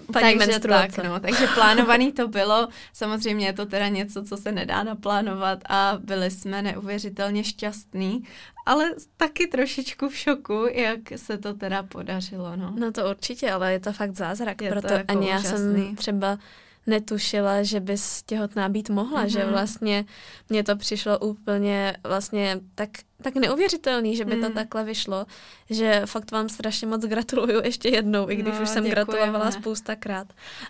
Paní 0.12 0.38
takže 0.38 0.58
tak, 0.60 0.96
no, 0.98 1.20
takže 1.20 1.46
plánovaný 1.54 2.12
to 2.12 2.28
bylo. 2.28 2.68
Samozřejmě 2.92 3.46
je 3.46 3.52
to 3.52 3.66
teda 3.66 3.88
něco, 3.88 4.24
co 4.24 4.36
se 4.36 4.52
nedá 4.52 4.82
naplánovat 4.82 5.58
a 5.68 5.98
byli 6.00 6.30
jsme 6.30 6.62
neuvěřitelně 6.62 7.44
šťastní, 7.44 8.24
ale 8.66 8.94
taky 9.16 9.46
trošičku 9.46 10.08
v 10.08 10.16
šoku, 10.16 10.66
jak 10.72 10.98
se 11.16 11.38
to 11.38 11.54
teda 11.54 11.82
podařilo, 11.82 12.56
no. 12.56 12.74
No 12.78 12.92
to 12.92 13.10
určitě, 13.10 13.50
ale 13.50 13.72
je 13.72 13.80
to 13.80 13.92
fakt 13.92 14.16
zázrak, 14.16 14.62
je 14.62 14.70
proto 14.70 14.92
jako 14.92 15.04
ani 15.08 15.26
úžasný. 15.26 15.50
já 15.50 15.58
jsem 15.58 15.96
třeba 15.96 16.38
netušila, 16.86 17.62
že 17.62 17.80
bys 17.80 18.22
těhotná 18.22 18.68
být 18.68 18.90
mohla, 18.90 19.24
mm-hmm. 19.24 19.32
že 19.32 19.44
mhm. 19.44 19.52
vlastně 19.52 20.04
mně 20.48 20.62
to 20.64 20.76
přišlo 20.76 21.18
úplně 21.18 21.96
vlastně 22.04 22.60
tak 22.74 22.90
tak 23.22 23.34
neuvěřitelný, 23.34 24.16
že 24.16 24.24
by 24.24 24.36
to 24.36 24.48
mm. 24.48 24.52
takhle 24.52 24.84
vyšlo, 24.84 25.26
že 25.70 26.02
fakt 26.06 26.30
vám 26.30 26.48
strašně 26.48 26.86
moc 26.86 27.02
gratuluju 27.02 27.60
ještě 27.64 27.88
jednou, 27.88 28.30
i 28.30 28.36
když 28.36 28.54
no, 28.54 28.62
už 28.62 28.68
jsem 28.68 28.84
děkujeme. 28.84 29.04
gratulovala 29.04 29.50
spoustakrát. 29.50 30.26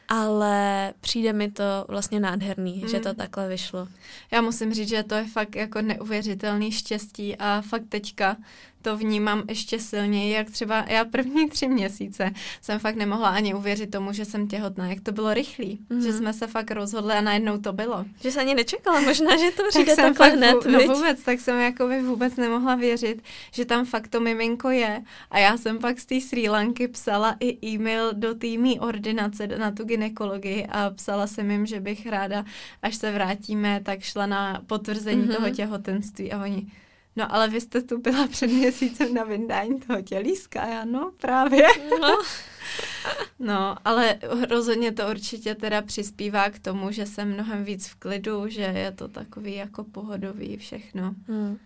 Ale 0.09 0.93
přijde 1.01 1.33
mi 1.33 1.51
to 1.51 1.65
vlastně 1.89 2.21
nádherný, 2.21 2.81
mm. 2.83 2.89
že 2.89 3.01
to 3.01 3.09
mm. 3.09 3.15
takhle 3.15 3.49
vyšlo. 3.49 3.89
Já 4.31 4.41
musím 4.41 4.75
říct, 4.75 4.89
že 4.89 5.03
to 5.03 5.15
je 5.15 5.25
fakt 5.25 5.57
jako 5.57 5.83
neuvěřitelný 5.83 6.73
štěstí 6.73 7.37
a 7.37 7.61
fakt 7.61 7.85
teďka 7.89 8.37
to 8.83 8.97
vnímám 8.97 9.43
ještě 9.49 9.79
silněji, 9.79 10.33
jak 10.33 10.51
třeba 10.51 10.85
já 10.89 11.05
první 11.05 11.49
tři 11.49 11.69
měsíce 11.69 12.31
jsem 12.63 12.79
fakt 12.79 12.97
nemohla 12.97 13.29
ani 13.29 13.55
uvěřit 13.55 13.91
tomu, 13.91 14.13
že 14.13 14.25
jsem 14.25 14.49
těhotná, 14.49 14.87
jak 14.87 15.01
to 15.01 15.13
bylo 15.13 15.35
rychlý, 15.35 15.79
mm. 15.91 16.03
že 16.03 16.13
jsme 16.13 16.33
se 16.33 16.47
fakt 16.47 16.71
rozhodli 16.71 17.15
a 17.15 17.21
najednou 17.21 17.59
to 17.59 17.73
bylo. 17.73 18.05
Že 18.23 18.31
se 18.31 18.41
ani 18.41 18.55
nečekala, 18.55 19.01
možná, 19.01 19.37
že 19.37 19.51
to 19.51 19.63
přijde 19.69 19.97
tak 19.97 20.05
takhle 20.05 20.29
hned, 20.29 20.57
No 20.67 20.95
vůbec, 20.95 21.23
tak 21.23 21.41
jsem 21.41 21.61
jako 21.61 21.89
vůbec 22.03 22.37
nemohla 22.43 22.75
věřit, 22.75 23.23
že 23.53 23.65
tam 23.65 23.85
fakt 23.85 24.09
to 24.09 24.21
miminko 24.21 24.71
je. 24.71 25.03
A 25.31 25.39
já 25.39 25.57
jsem 25.57 25.79
pak 25.79 26.01
z 26.01 26.07
té 26.07 26.21
Sri 26.21 26.49
Lanky 26.49 26.89
psala 26.89 27.37
i 27.41 27.67
e-mail 27.67 28.13
do 28.13 28.35
týmí 28.35 28.81
ordinace 28.81 29.47
na 29.47 29.71
tu 29.71 29.85
ginekologii 29.85 30.67
a 30.67 30.91
psala 30.91 31.27
jsem 31.27 31.51
jim, 31.51 31.67
že 31.67 31.81
bych 31.81 32.07
ráda, 32.07 32.45
až 32.83 32.95
se 32.95 33.13
vrátíme, 33.13 33.81
tak 33.85 34.01
šla 34.01 34.27
na 34.27 34.63
potvrzení 34.67 35.25
mm-hmm. 35.25 35.37
toho 35.37 35.51
těhotenství 35.51 36.33
a 36.33 36.43
oni, 36.43 36.67
No 37.17 37.35
ale 37.35 37.49
vy 37.49 37.61
jste 37.61 37.83
tu 37.83 38.01
byla 38.01 38.27
před 38.27 38.47
měsícem 38.47 39.15
na 39.15 39.25
vyndání 39.25 39.81
toho 39.81 40.03
tělíska, 40.03 40.67
já 40.67 40.85
no 40.85 41.13
právě. 41.21 41.67
No. 42.01 42.19
no, 43.39 43.77
ale 43.85 44.19
rozhodně 44.51 44.93
to 44.93 45.11
určitě 45.11 45.55
teda 45.55 45.83
přispívá 45.83 46.51
k 46.51 46.59
tomu, 46.59 46.91
že 46.91 47.07
jsem 47.07 47.33
mnohem 47.33 47.65
víc 47.65 47.89
v 47.89 47.95
klidu, 47.95 48.49
že 48.49 48.63
je 48.63 48.93
to 48.93 49.09
takový 49.09 49.55
jako 49.55 49.85
pohodový 49.85 50.57
všechno. 50.57 51.15
Hmm. 51.29 51.59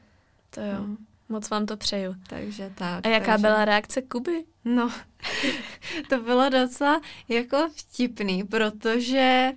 To 0.51 0.61
jo. 0.61 0.87
No. 0.87 0.97
Moc 1.29 1.51
vám 1.51 1.67
to 1.67 1.77
přeju. 1.77 2.15
Takže 2.27 2.73
tak. 2.75 3.07
A 3.07 3.09
jaká 3.09 3.27
takže... 3.27 3.43
byla 3.43 3.65
reakce 3.65 4.03
Kuby? 4.03 4.45
No, 4.65 4.93
to 6.09 6.21
bylo 6.21 6.49
docela 6.49 7.01
jako 7.29 7.69
vtipný, 7.75 8.45
protože 8.45 9.53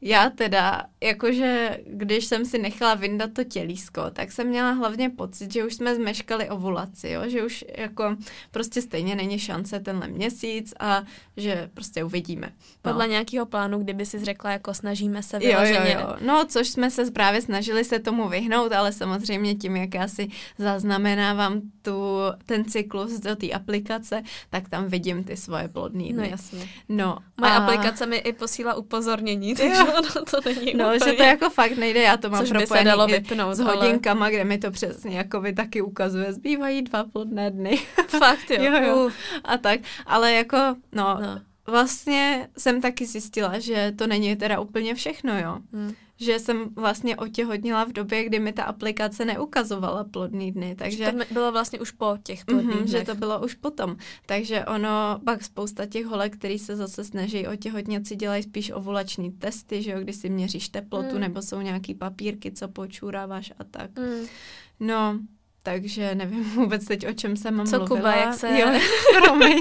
já 0.00 0.30
teda, 0.30 0.82
jakože 1.02 1.78
když 1.86 2.24
jsem 2.24 2.44
si 2.44 2.58
nechala 2.58 2.94
vyndat 2.94 3.30
to 3.32 3.44
tělísko, 3.44 4.02
tak 4.12 4.32
jsem 4.32 4.46
měla 4.46 4.70
hlavně 4.70 5.10
pocit, 5.10 5.52
že 5.52 5.64
už 5.64 5.74
jsme 5.74 5.94
zmeškali 5.94 6.48
ovulaci, 6.50 7.08
jo? 7.08 7.22
že 7.26 7.44
už 7.44 7.64
jako 7.76 8.16
prostě 8.50 8.82
stejně 8.82 9.14
není 9.16 9.38
šance 9.38 9.80
tenhle 9.80 10.08
měsíc 10.08 10.74
a 10.80 11.02
že 11.36 11.70
prostě 11.74 12.04
uvidíme. 12.04 12.46
No. 12.84 12.92
Podle 12.92 13.08
nějakého 13.08 13.46
plánu, 13.46 13.78
kdyby 13.78 14.06
si 14.06 14.24
řekla, 14.24 14.50
jako 14.50 14.74
snažíme 14.74 15.22
se 15.22 15.38
vyloženě. 15.38 15.92
Jo, 15.92 16.00
jo, 16.00 16.06
jo. 16.08 16.16
No, 16.26 16.44
což 16.48 16.68
jsme 16.68 16.90
se 16.90 17.10
právě 17.10 17.42
snažili 17.42 17.84
se 17.84 17.98
tomu 17.98 18.28
vyhnout, 18.28 18.72
ale 18.72 18.92
samozřejmě 18.92 19.54
tím, 19.54 19.76
jak 19.76 19.94
já 19.94 20.08
si 20.08 20.28
zaznamenávám 20.58 21.60
tu, 21.82 22.18
ten 22.46 22.64
cyklus 22.64 23.20
do 23.20 23.36
té 23.36 23.50
aplikace, 23.50 24.22
tak 24.50 24.68
tam 24.68 24.86
vidím 24.86 25.24
ty 25.24 25.36
svoje 25.36 25.68
plodný 25.68 26.12
No 26.12 26.24
jasně. 26.24 26.68
No, 26.88 27.18
Moje 27.40 27.52
a... 27.52 27.56
aplikace 27.56 28.06
mi 28.06 28.16
i 28.16 28.32
posílá 28.32 28.74
upozornění, 28.74 29.54
takže 29.54 29.82
ono 29.82 30.24
to 30.30 30.40
není 30.44 30.74
No, 30.74 30.89
úplně... 30.96 31.10
že 31.10 31.16
to 31.16 31.22
jako 31.22 31.50
fakt 31.50 31.76
nejde, 31.76 32.02
já 32.02 32.16
to 32.16 32.30
mám 32.30 32.40
Což 32.40 32.52
by 32.52 32.66
se 32.66 32.84
dalo 32.84 33.06
vypnout, 33.06 33.54
s 33.54 33.60
hodinkama, 33.60 34.26
ale... 34.26 34.34
kde 34.34 34.44
mi 34.44 34.58
to 34.58 34.70
přesně 34.70 35.16
jako 35.16 35.40
by 35.40 35.52
taky 35.52 35.82
ukazuje, 35.82 36.32
zbývají 36.32 36.82
dva 36.82 37.04
plodné 37.04 37.50
dny. 37.50 37.76
Fakt 38.08 38.50
jo. 38.50 38.62
jo, 38.64 38.82
jo. 38.82 39.10
A 39.44 39.58
tak, 39.58 39.80
ale 40.06 40.32
jako, 40.32 40.56
no, 40.92 41.18
no, 41.20 41.40
vlastně 41.66 42.48
jsem 42.58 42.80
taky 42.80 43.06
zjistila, 43.06 43.58
že 43.58 43.92
to 43.96 44.06
není 44.06 44.36
teda 44.36 44.60
úplně 44.60 44.94
všechno, 44.94 45.38
jo. 45.38 45.58
Hmm 45.72 45.94
že 46.20 46.38
jsem 46.38 46.68
vlastně 46.74 47.16
otěhotnila 47.16 47.84
v 47.84 47.92
době, 47.92 48.24
kdy 48.24 48.38
mi 48.38 48.52
ta 48.52 48.62
aplikace 48.62 49.24
neukazovala 49.24 50.04
plodný 50.04 50.52
dny. 50.52 50.74
Takže 50.78 51.12
to 51.12 51.34
bylo 51.34 51.52
vlastně 51.52 51.80
už 51.80 51.90
po 51.90 52.18
těch 52.22 52.44
plodných 52.44 52.76
mm-hmm, 52.76 52.90
Že 52.98 53.04
to 53.04 53.14
bylo 53.14 53.40
už 53.44 53.54
potom. 53.54 53.96
Takže 54.26 54.64
ono, 54.64 55.20
pak 55.24 55.44
spousta 55.44 55.86
těch 55.86 56.06
holek, 56.06 56.36
který 56.36 56.58
se 56.58 56.76
zase 56.76 57.04
snaží 57.04 57.46
otěhotnět, 57.46 58.06
si 58.06 58.16
dělají 58.16 58.42
spíš 58.42 58.70
ovulační 58.74 59.32
testy, 59.32 59.82
že 59.82 59.90
jo, 59.90 60.00
kdy 60.00 60.12
si 60.12 60.28
měříš 60.28 60.68
teplotu, 60.68 61.14
mm. 61.14 61.20
nebo 61.20 61.42
jsou 61.42 61.60
nějaký 61.60 61.94
papírky, 61.94 62.52
co 62.52 62.68
počůráváš 62.68 63.52
a 63.58 63.64
tak. 63.64 63.98
Mm. 63.98 64.26
No, 64.80 65.18
takže 65.62 66.14
nevím 66.14 66.44
vůbec 66.54 66.84
teď, 66.84 67.06
o 67.06 67.12
čem 67.12 67.36
jsem 67.36 67.66
Co 67.66 67.78
mluvila. 67.78 67.86
Kuba, 67.86 68.14
jak 68.14 68.34
se... 68.34 68.60
Jo, 68.60 68.80
promiň. 69.22 69.58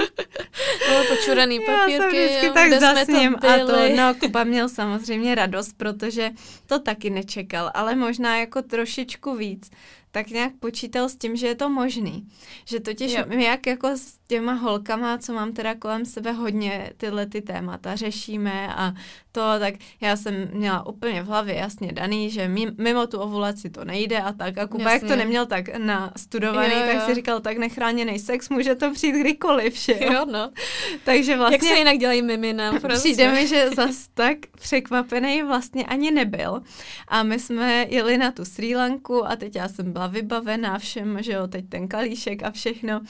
Bylo 0.88 1.04
počuraný 1.10 1.60
papírky, 1.60 1.92
Já 1.92 2.00
jsem 2.00 2.10
vždycky 2.10 2.46
jo, 2.46 2.54
tak 2.54 2.74
zasním 2.74 3.36
to 3.36 3.50
a 3.50 3.58
to, 3.58 3.96
no, 3.96 4.16
Kuba 4.20 4.44
měl 4.44 4.70
samozřejmě 4.70 5.36
radost, 5.36 5.74
protože 5.78 6.32
to 6.66 6.80
taky 6.80 7.10
nečekal, 7.10 7.72
ale 7.74 7.96
možná 7.96 8.38
jako 8.38 8.62
trošičku 8.62 9.36
víc 9.36 9.70
tak 10.12 10.30
nějak 10.30 10.54
počítal 10.60 11.10
s 11.10 11.16
tím, 11.16 11.36
že 11.36 11.48
je 11.48 11.56
to 11.56 11.70
možný. 11.70 12.28
Že 12.66 12.80
totiž 12.80 13.14
jo. 13.14 13.24
my 13.28 13.44
jak 13.44 13.68
jako 13.68 13.88
s 13.88 14.19
těma 14.30 14.54
holkama, 14.54 15.18
co 15.18 15.34
mám 15.34 15.54
teda 15.54 15.76
kolem 15.76 16.06
sebe 16.06 16.32
hodně 16.32 16.94
tyhle 16.98 17.26
ty 17.26 17.42
témata 17.42 17.96
řešíme 17.96 18.74
a 18.76 18.94
to, 19.32 19.42
tak 19.60 19.74
já 20.02 20.16
jsem 20.16 20.50
měla 20.54 20.86
úplně 20.86 21.24
v 21.24 21.26
hlavě 21.26 21.56
jasně 21.56 21.92
daný, 21.92 22.30
že 22.30 22.52
mimo 22.78 23.08
tu 23.08 23.20
ovulaci 23.20 23.70
to 23.70 23.86
nejde 23.86 24.18
a 24.18 24.34
tak. 24.34 24.58
A 24.58 24.68
Kuba, 24.68 24.92
jasně. 24.92 25.08
jak 25.08 25.14
to 25.14 25.20
neměl 25.20 25.46
tak 25.46 25.78
na 25.78 26.14
studovaný, 26.18 26.74
jo, 26.74 26.80
jo. 26.80 26.86
tak 26.94 27.06
si 27.06 27.16
říkal, 27.16 27.40
tak 27.40 27.58
nechráněný 27.58 28.20
sex 28.20 28.50
může 28.50 28.76
to 28.76 28.92
přijít 28.94 29.16
kdykoliv, 29.16 29.78
že 29.78 29.94
jo? 30.02 30.14
jo 30.14 30.26
no. 30.32 30.52
Takže 31.04 31.38
vlastně... 31.38 31.56
Jak 31.56 31.76
se 31.76 31.80
jinak 31.80 31.98
dělají 31.98 32.22
mimina? 32.22 32.72
Prostě. 32.82 33.00
Přijde 33.00 33.32
mi, 33.32 33.48
že 33.48 33.70
zas 33.70 34.08
tak 34.14 34.38
překvapený 34.60 35.44
vlastně 35.44 35.86
ani 35.86 36.12
nebyl. 36.12 36.62
A 37.08 37.24
my 37.24 37.40
jsme 37.40 37.86
jeli 37.90 38.18
na 38.18 38.32
tu 38.32 38.46
Sri 38.46 38.76
Lanku 38.76 39.28
a 39.28 39.36
teď 39.36 39.56
já 39.56 39.68
jsem 39.68 39.94
byla 39.94 40.08
vybavená 40.08 40.80
všem, 40.80 41.24
že 41.24 41.32
jo, 41.32 41.48
teď 41.48 41.70
ten 41.70 41.88
kalíšek 41.88 42.44
a 42.44 42.52
všechno. 42.52 43.02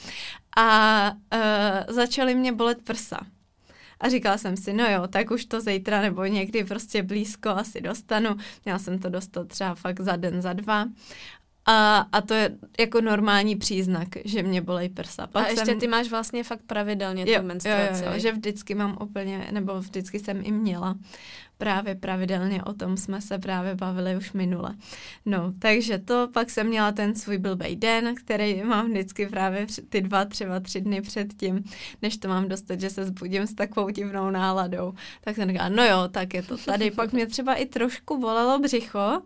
A 0.56 1.10
uh, 1.34 1.94
začaly 1.94 2.34
mě 2.34 2.52
bolet 2.52 2.82
prsa. 2.84 3.20
A 4.00 4.08
říkala 4.08 4.38
jsem 4.38 4.56
si, 4.56 4.72
no 4.72 4.90
jo, 4.90 5.06
tak 5.06 5.30
už 5.30 5.44
to 5.44 5.60
zítra 5.60 6.00
nebo 6.00 6.24
někdy 6.24 6.64
prostě 6.64 7.02
blízko 7.02 7.48
asi 7.48 7.80
dostanu. 7.80 8.36
Měla 8.64 8.78
jsem 8.78 8.98
to 8.98 9.08
dostat 9.08 9.48
třeba 9.48 9.74
fakt 9.74 10.00
za 10.00 10.16
den, 10.16 10.42
za 10.42 10.52
dva. 10.52 10.86
A, 11.70 12.06
a 12.12 12.20
to 12.20 12.34
je 12.34 12.50
jako 12.80 13.00
normální 13.00 13.56
příznak, 13.56 14.08
že 14.24 14.42
mě 14.42 14.60
bolej 14.60 14.88
prsa. 14.88 15.26
Pak 15.26 15.46
a 15.46 15.48
ještě 15.48 15.64
jsem... 15.64 15.80
ty 15.80 15.88
máš 15.88 16.10
vlastně 16.10 16.44
fakt 16.44 16.62
pravidelně 16.66 17.26
tu 17.26 17.42
menstruaci. 17.42 18.04
Jo, 18.04 18.10
jo, 18.12 18.18
že 18.18 18.32
vždycky 18.32 18.74
mám 18.74 18.98
úplně, 19.00 19.48
nebo 19.50 19.80
vždycky 19.80 20.18
jsem 20.18 20.40
i 20.44 20.52
měla 20.52 20.96
právě 21.58 21.94
pravidelně, 21.94 22.64
o 22.64 22.72
tom 22.72 22.96
jsme 22.96 23.20
se 23.20 23.38
právě 23.38 23.74
bavili 23.74 24.16
už 24.16 24.32
minule. 24.32 24.74
No, 25.26 25.52
takže 25.58 25.98
to, 25.98 26.28
pak 26.32 26.50
jsem 26.50 26.66
měla 26.66 26.92
ten 26.92 27.14
svůj 27.14 27.38
blbej 27.38 27.76
den, 27.76 28.14
který 28.14 28.62
mám 28.62 28.90
vždycky 28.90 29.26
právě 29.26 29.66
ty 29.88 30.00
dva, 30.00 30.24
třeba 30.24 30.60
tři 30.60 30.80
dny 30.80 31.00
před 31.00 31.34
tím, 31.34 31.64
než 32.02 32.16
to 32.16 32.28
mám 32.28 32.48
dostat, 32.48 32.80
že 32.80 32.90
se 32.90 33.04
zbudím 33.04 33.46
s 33.46 33.54
takovou 33.54 33.90
divnou 33.90 34.30
náladou. 34.30 34.94
Tak 35.20 35.36
jsem 35.36 35.48
říkala, 35.48 35.68
no 35.68 35.84
jo, 35.84 36.08
tak 36.10 36.34
je 36.34 36.42
to 36.42 36.56
tady. 36.56 36.90
Pak 36.90 37.12
mě 37.12 37.26
třeba 37.26 37.54
i 37.54 37.66
trošku 37.66 38.18
bolelo 38.20 38.58
břicho, 38.58 39.22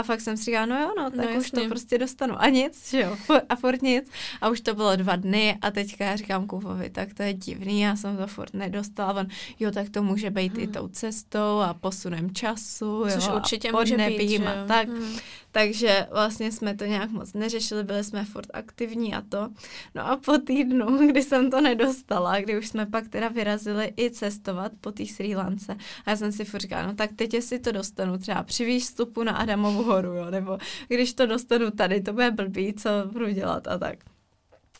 a 0.00 0.02
fakt 0.02 0.20
jsem 0.20 0.36
si 0.36 0.44
říkala, 0.44 0.66
no 0.66 0.80
jo, 0.80 0.92
no, 0.98 1.10
tak 1.10 1.34
no, 1.34 1.40
už 1.40 1.50
to 1.50 1.68
prostě 1.68 1.98
dostanu. 1.98 2.42
A 2.42 2.48
nic, 2.48 2.90
že 2.90 3.00
jo, 3.00 3.16
a 3.48 3.56
furt 3.56 3.82
nic. 3.82 4.10
A 4.40 4.48
už 4.48 4.60
to 4.60 4.74
bylo 4.74 4.96
dva 4.96 5.16
dny 5.16 5.58
a 5.62 5.70
teďka 5.70 6.04
já 6.04 6.16
říkám 6.16 6.46
Kufovi, 6.46 6.90
tak 6.90 7.14
to 7.14 7.22
je 7.22 7.34
divný, 7.34 7.80
já 7.80 7.96
jsem 7.96 8.16
to 8.16 8.26
furt 8.26 8.54
nedostala. 8.54 9.12
On, 9.12 9.26
jo, 9.58 9.70
tak 9.70 9.90
to 9.90 10.02
může 10.02 10.30
být 10.30 10.52
hmm. 10.52 10.62
i 10.62 10.66
tou 10.66 10.88
cestou 10.88 11.58
a 11.58 11.74
posunem 11.74 12.34
času, 12.34 13.04
Což 13.14 13.26
jo, 13.26 13.36
určitě 13.36 13.72
může 13.72 13.96
být, 13.96 14.46
a 14.46 14.66
tak. 14.66 14.88
Hmm. 14.88 15.16
Takže 15.52 16.06
vlastně 16.10 16.52
jsme 16.52 16.76
to 16.76 16.84
nějak 16.84 17.10
moc 17.10 17.32
neřešili, 17.32 17.84
byli 17.84 18.04
jsme 18.04 18.24
furt 18.24 18.46
aktivní 18.52 19.14
a 19.14 19.22
to. 19.28 19.48
No 19.94 20.06
a 20.10 20.16
po 20.16 20.38
týdnu, 20.38 21.06
kdy 21.10 21.22
jsem 21.22 21.50
to 21.50 21.60
nedostala, 21.60 22.40
kdy 22.40 22.58
už 22.58 22.68
jsme 22.68 22.86
pak 22.86 23.08
teda 23.08 23.28
vyrazili 23.28 23.92
i 23.96 24.10
cestovat 24.10 24.72
po 24.80 24.92
té 24.92 25.06
Sri 25.06 25.36
Lance, 25.36 25.76
a 26.06 26.10
já 26.10 26.16
jsem 26.16 26.32
si 26.32 26.44
furt 26.44 26.60
říkala, 26.60 26.86
no 26.86 26.94
tak 26.94 27.10
teď 27.16 27.42
si 27.42 27.58
to 27.58 27.72
dostanu 27.72 28.18
třeba 28.18 28.42
při 28.42 28.64
výstupu 28.64 29.22
na 29.22 29.36
Adamovu 29.36 29.89
horu, 29.90 30.14
jo, 30.14 30.30
nebo 30.30 30.58
když 30.88 31.12
to 31.12 31.26
dostanu 31.26 31.70
tady, 31.70 32.00
to 32.00 32.12
bude 32.12 32.30
blbý, 32.30 32.74
co 32.74 32.90
budu 33.12 33.28
dělat 33.28 33.68
a 33.68 33.78
tak. 33.78 33.98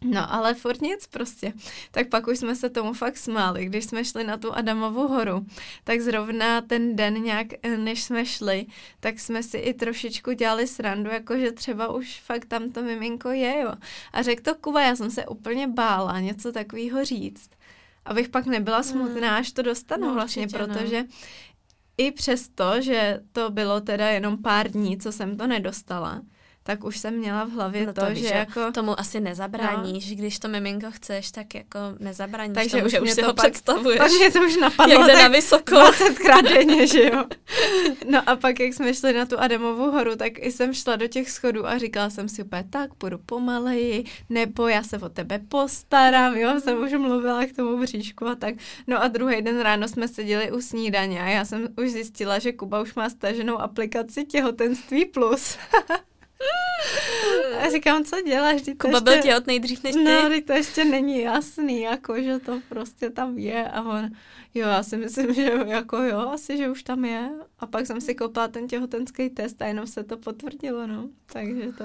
No, 0.04 0.32
ale 0.32 0.54
furt 0.54 0.82
nic 0.82 1.06
prostě. 1.06 1.52
Tak 1.90 2.08
pak 2.08 2.26
už 2.26 2.38
jsme 2.38 2.56
se 2.56 2.70
tomu 2.70 2.92
fakt 2.92 3.16
smáli, 3.16 3.64
když 3.64 3.84
jsme 3.84 4.04
šli 4.04 4.24
na 4.24 4.36
tu 4.36 4.52
Adamovu 4.52 5.08
horu. 5.08 5.46
Tak 5.84 6.00
zrovna 6.00 6.60
ten 6.60 6.96
den 6.96 7.22
nějak, 7.22 7.46
než 7.76 8.02
jsme 8.02 8.26
šli, 8.26 8.66
tak 9.00 9.20
jsme 9.20 9.42
si 9.42 9.58
i 9.58 9.74
trošičku 9.74 10.32
dělali 10.32 10.66
srandu, 10.66 11.10
jakože 11.10 11.52
třeba 11.52 11.88
už 11.88 12.20
fakt 12.20 12.44
tam 12.44 12.70
to 12.70 12.82
miminko 12.82 13.30
je, 13.30 13.60
jo. 13.60 13.72
A 14.12 14.22
řekl 14.22 14.42
to 14.42 14.54
Kuba, 14.54 14.82
já 14.82 14.96
jsem 14.96 15.10
se 15.10 15.26
úplně 15.26 15.68
bála 15.68 16.20
něco 16.20 16.52
takového 16.52 17.04
říct. 17.04 17.50
Abych 18.04 18.28
pak 18.28 18.46
nebyla 18.46 18.82
smutná, 18.82 19.36
až 19.36 19.52
to 19.52 19.62
dostanu 19.62 20.06
no, 20.06 20.14
vlastně, 20.14 20.42
určitě, 20.42 20.64
protože 20.64 21.02
no. 21.02 21.08
I 22.00 22.12
přesto, 22.12 22.80
že 22.80 23.20
to 23.32 23.50
bylo 23.50 23.80
teda 23.80 24.08
jenom 24.08 24.42
pár 24.42 24.70
dní, 24.70 24.98
co 24.98 25.12
jsem 25.12 25.36
to 25.36 25.46
nedostala, 25.46 26.22
tak 26.70 26.84
už 26.84 26.98
jsem 26.98 27.14
měla 27.14 27.44
v 27.44 27.50
hlavě 27.50 27.86
no 27.86 27.92
to, 27.92 28.00
to 28.00 28.10
víš, 28.10 28.28
že 28.28 28.34
jako... 28.34 28.72
Tomu 28.72 29.00
asi 29.00 29.20
nezabráníš, 29.20 30.10
no. 30.10 30.16
když 30.16 30.38
to 30.38 30.48
miminko 30.48 30.86
chceš, 30.90 31.30
tak 31.30 31.54
jako 31.54 31.78
nezabráníš 31.98 32.54
Takže 32.54 32.70
tomu, 32.70 32.84
už 32.84 32.92
že 32.92 33.00
už 33.00 33.10
si 33.10 33.22
ho 33.22 33.34
pak, 33.34 33.44
představuješ. 33.44 34.00
Mě 34.18 34.30
to 34.30 34.40
už 34.42 34.56
napadlo 34.56 34.94
jak 34.94 35.06
jde 35.06 35.22
na 35.22 35.28
vysoko. 35.28 35.74
20krát 35.74 36.42
denně, 36.42 36.86
že 36.86 37.02
jo. 37.02 37.24
No 38.10 38.28
a 38.28 38.36
pak, 38.36 38.60
jak 38.60 38.74
jsme 38.74 38.94
šli 38.94 39.12
na 39.12 39.26
tu 39.26 39.40
Adamovu 39.40 39.90
horu, 39.90 40.16
tak 40.16 40.32
i 40.38 40.52
jsem 40.52 40.74
šla 40.74 40.96
do 40.96 41.06
těch 41.06 41.30
schodů 41.30 41.66
a 41.66 41.78
říkala 41.78 42.10
jsem 42.10 42.28
si 42.28 42.42
úplně, 42.42 42.64
tak 42.70 42.94
půjdu 42.94 43.18
pomaleji, 43.18 44.04
nebo 44.28 44.68
já 44.68 44.82
se 44.82 44.98
o 44.98 45.08
tebe 45.08 45.40
postarám, 45.48 46.36
jo, 46.36 46.60
jsem 46.60 46.82
už 46.82 46.92
mluvila 46.92 47.46
k 47.46 47.56
tomu 47.56 47.78
bříšku 47.78 48.26
a 48.26 48.34
tak. 48.34 48.54
No 48.86 49.02
a 49.02 49.08
druhý 49.08 49.42
den 49.42 49.60
ráno 49.60 49.88
jsme 49.88 50.08
seděli 50.08 50.52
u 50.52 50.60
snídaně 50.60 51.22
a 51.22 51.26
já 51.26 51.44
jsem 51.44 51.68
už 51.78 51.90
zjistila, 51.90 52.38
že 52.38 52.52
Kuba 52.52 52.80
už 52.80 52.94
má 52.94 53.10
staženou 53.10 53.58
aplikaci 53.58 54.24
těhotenství 54.24 55.04
plus. 55.04 55.58
A 57.60 57.70
říkám, 57.70 58.04
co 58.04 58.22
děláš? 58.22 58.62
Ty 58.62 58.74
Kuba 58.74 58.92
ještě... 58.92 59.04
byl 59.04 59.22
těhotný 59.22 59.60
dřív 59.60 59.84
než 59.84 59.94
ty. 59.94 60.04
No, 60.04 60.40
to 60.46 60.52
ještě 60.52 60.84
není 60.84 61.20
jasný, 61.20 61.80
jako, 61.80 62.22
že 62.22 62.38
to 62.38 62.60
prostě 62.68 63.10
tam 63.10 63.38
je 63.38 63.68
a 63.68 63.82
on, 63.82 64.10
jo, 64.54 64.68
já 64.68 64.82
si 64.82 64.96
myslím, 64.96 65.34
že 65.34 65.52
jako 65.66 65.96
jo, 65.96 66.18
asi, 66.18 66.56
že 66.56 66.70
už 66.70 66.82
tam 66.82 67.04
je. 67.04 67.30
A 67.58 67.66
pak 67.66 67.86
jsem 67.86 68.00
si 68.00 68.14
kopala 68.14 68.48
ten 68.48 68.68
těhotenský 68.68 69.30
test 69.30 69.62
a 69.62 69.66
jenom 69.66 69.86
se 69.86 70.04
to 70.04 70.16
potvrdilo, 70.16 70.86
no. 70.86 71.08
Takže 71.32 71.72
to, 71.78 71.84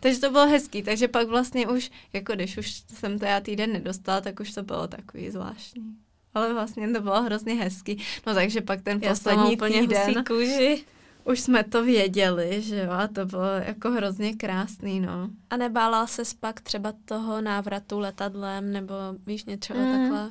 takže 0.00 0.20
to 0.20 0.30
bylo 0.30 0.46
hezký, 0.46 0.82
takže 0.82 1.08
pak 1.08 1.28
vlastně 1.28 1.68
už, 1.68 1.90
jako 2.12 2.32
když 2.32 2.58
už 2.58 2.82
jsem 2.94 3.18
to 3.18 3.24
já 3.24 3.40
týden 3.40 3.72
nedostala, 3.72 4.20
tak 4.20 4.40
už 4.40 4.54
to 4.54 4.62
bylo 4.62 4.88
takový 4.88 5.30
zvláštní. 5.30 5.96
Ale 6.34 6.52
vlastně 6.54 6.92
to 6.92 7.00
bylo 7.00 7.22
hrozně 7.22 7.54
hezký. 7.54 8.04
No 8.26 8.34
takže 8.34 8.60
pak 8.60 8.82
ten 8.82 8.98
já 9.02 9.10
poslední 9.10 9.56
týden... 9.56 10.24
kůži 10.24 10.84
už 11.26 11.40
jsme 11.40 11.64
to 11.64 11.84
věděli, 11.84 12.62
že 12.62 12.76
jo, 12.76 12.90
a 12.90 13.08
to 13.08 13.26
bylo 13.26 13.44
jako 13.44 13.90
hrozně 13.90 14.34
krásný, 14.34 15.00
no. 15.00 15.28
A 15.50 15.56
nebála 15.56 16.06
se 16.06 16.22
pak 16.40 16.60
třeba 16.60 16.92
toho 17.04 17.40
návratu 17.40 17.98
letadlem, 17.98 18.72
nebo 18.72 18.94
víš, 19.26 19.44
něčeho 19.44 19.80
mm. 19.80 19.92
takhle? 19.92 20.30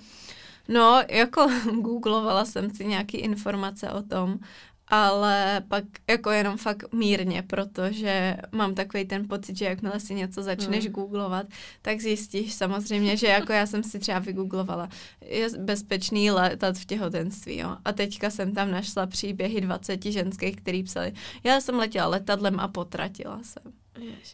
No, 0.67 1.01
jako 1.09 1.47
googlovala 1.81 2.45
jsem 2.45 2.69
si 2.69 2.85
nějaké 2.85 3.17
informace 3.17 3.91
o 3.91 4.01
tom 4.01 4.39
ale 4.87 5.63
pak 5.67 5.83
jako 6.09 6.31
jenom 6.31 6.57
fakt 6.57 6.93
mírně, 6.93 7.41
protože 7.41 8.37
mám 8.51 8.75
takový 8.75 9.05
ten 9.05 9.27
pocit, 9.27 9.57
že 9.57 9.65
jakmile 9.65 9.99
si 9.99 10.15
něco 10.15 10.43
začneš 10.43 10.83
hmm. 10.83 10.93
googlovat, 10.93 11.47
tak 11.81 12.01
zjistíš 12.01 12.53
samozřejmě, 12.53 13.17
že 13.17 13.27
jako 13.27 13.53
já 13.53 13.65
jsem 13.65 13.83
si 13.83 13.99
třeba 13.99 14.19
vygooglovala, 14.19 14.89
je 15.21 15.49
bezpečný 15.59 16.31
letat 16.31 16.77
v 16.77 16.85
těhotenství, 16.85 17.57
jo. 17.57 17.77
A 17.85 17.91
teďka 17.91 18.29
jsem 18.29 18.53
tam 18.53 18.71
našla 18.71 19.05
příběhy 19.05 19.61
20 19.61 20.05
ženských, 20.05 20.55
který 20.55 20.83
psali, 20.83 21.13
já 21.43 21.61
jsem 21.61 21.75
letěla 21.75 22.07
letadlem 22.07 22.59
a 22.59 22.67
potratila 22.67 23.39
jsem. 23.43 23.84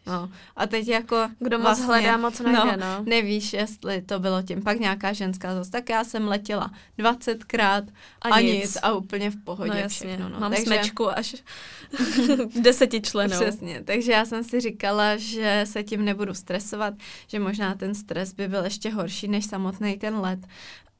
No. 0.07 0.29
A 0.55 0.67
teď 0.67 0.87
jako... 0.87 1.29
Kdo 1.39 1.57
moc 1.57 1.65
vlastně, 1.65 1.85
hledá, 1.85 2.17
moc 2.17 2.39
najde, 2.39 2.77
no, 2.77 2.77
no. 2.77 3.03
Nevíš, 3.05 3.53
jestli 3.53 4.01
to 4.01 4.19
bylo 4.19 4.41
tím. 4.41 4.63
Pak 4.63 4.79
nějaká 4.79 5.13
ženská 5.13 5.55
zase, 5.55 5.71
tak 5.71 5.89
já 5.89 6.03
jsem 6.03 6.27
letěla 6.27 6.71
20krát 6.99 7.87
a, 8.21 8.29
a 8.29 8.41
nic. 8.41 8.53
nic. 8.53 8.77
A 8.81 8.93
úplně 8.93 9.31
v 9.31 9.43
pohodě 9.43 9.71
no, 9.71 9.77
jasně. 9.77 10.07
všechno. 10.07 10.29
No. 10.29 10.39
Mám 10.39 10.51
takže... 10.51 10.65
smečku 10.65 11.17
až 11.17 11.35
deseti 12.61 13.01
členů. 13.01 13.35
Přesně, 13.35 13.83
takže 13.83 14.11
já 14.11 14.25
jsem 14.25 14.43
si 14.43 14.59
říkala, 14.59 15.17
že 15.17 15.61
se 15.67 15.83
tím 15.83 16.05
nebudu 16.05 16.33
stresovat, 16.33 16.93
že 17.27 17.39
možná 17.39 17.75
ten 17.75 17.95
stres 17.95 18.33
by 18.33 18.47
byl 18.47 18.63
ještě 18.63 18.89
horší 18.89 19.27
než 19.27 19.45
samotný 19.45 19.97
ten 19.97 20.17
let 20.17 20.39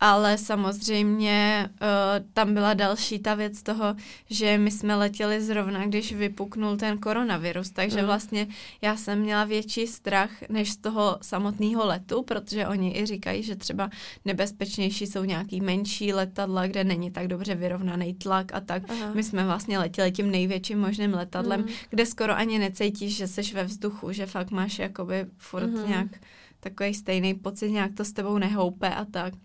ale 0.03 0.38
samozřejmě 0.38 1.70
uh, 1.81 1.88
tam 2.34 2.53
byla 2.53 2.74
další 2.74 3.20
ta 3.20 3.36
věc 3.36 3.63
toho, 3.63 3.96
že 4.29 4.58
my 4.58 4.72
jsme 4.72 4.96
letěli 4.96 5.41
zrovna, 5.41 5.86
když 5.86 6.13
vypuknul 6.13 6.77
ten 6.77 6.98
koronavirus, 6.98 7.72
takže 7.72 8.00
mm. 8.00 8.05
vlastně 8.05 8.48
já 8.81 8.98
jsem 8.98 9.20
měla 9.20 9.43
větší 9.43 9.88
strach 9.88 10.29
než 10.50 10.72
z 10.72 10.77
toho 10.77 11.17
samotného 11.22 11.86
letu, 11.86 12.24
protože 12.24 12.67
oni 12.67 12.98
i 12.98 13.05
říkají, 13.05 13.43
že 13.43 13.55
třeba 13.55 13.89
nebezpečnější 14.25 15.08
jsou 15.08 15.24
nějaký 15.24 15.62
menší 15.62 16.13
letadla, 16.13 16.67
kde 16.67 16.84
není 16.84 17.12
tak 17.12 17.27
dobře 17.27 17.55
vyrovnaný 17.55 18.13
tlak 18.13 18.53
a 18.53 18.60
tak. 18.60 18.84
Aha. 18.89 19.12
My 19.13 19.24
jsme 19.24 19.46
vlastně 19.46 19.79
letěli 19.79 20.12
tím 20.12 20.31
největším 20.31 20.79
možným 20.79 21.13
letadlem, 21.13 21.62
mm. 21.62 21.67
kde 21.89 22.05
skoro 22.05 22.38
ani 22.38 22.60
necítíš, 22.60 23.17
že 23.17 23.27
jsi 23.27 23.41
ve 23.41 23.63
vzduchu, 23.63 24.12
že 24.12 24.25
fakt 24.25 24.51
máš 24.51 24.79
jakoby 24.79 25.25
furt 25.38 25.67
mm. 25.67 25.89
nějak 25.89 26.08
takový 26.60 26.93
stejný 26.93 27.34
pocit, 27.34 27.72
nějak 27.72 27.91
to 27.93 28.05
s 28.05 28.13
tebou 28.13 28.38
nehoupe 28.38 28.89
a 28.89 29.05
tak. 29.05 29.34
Uh, 29.34 29.39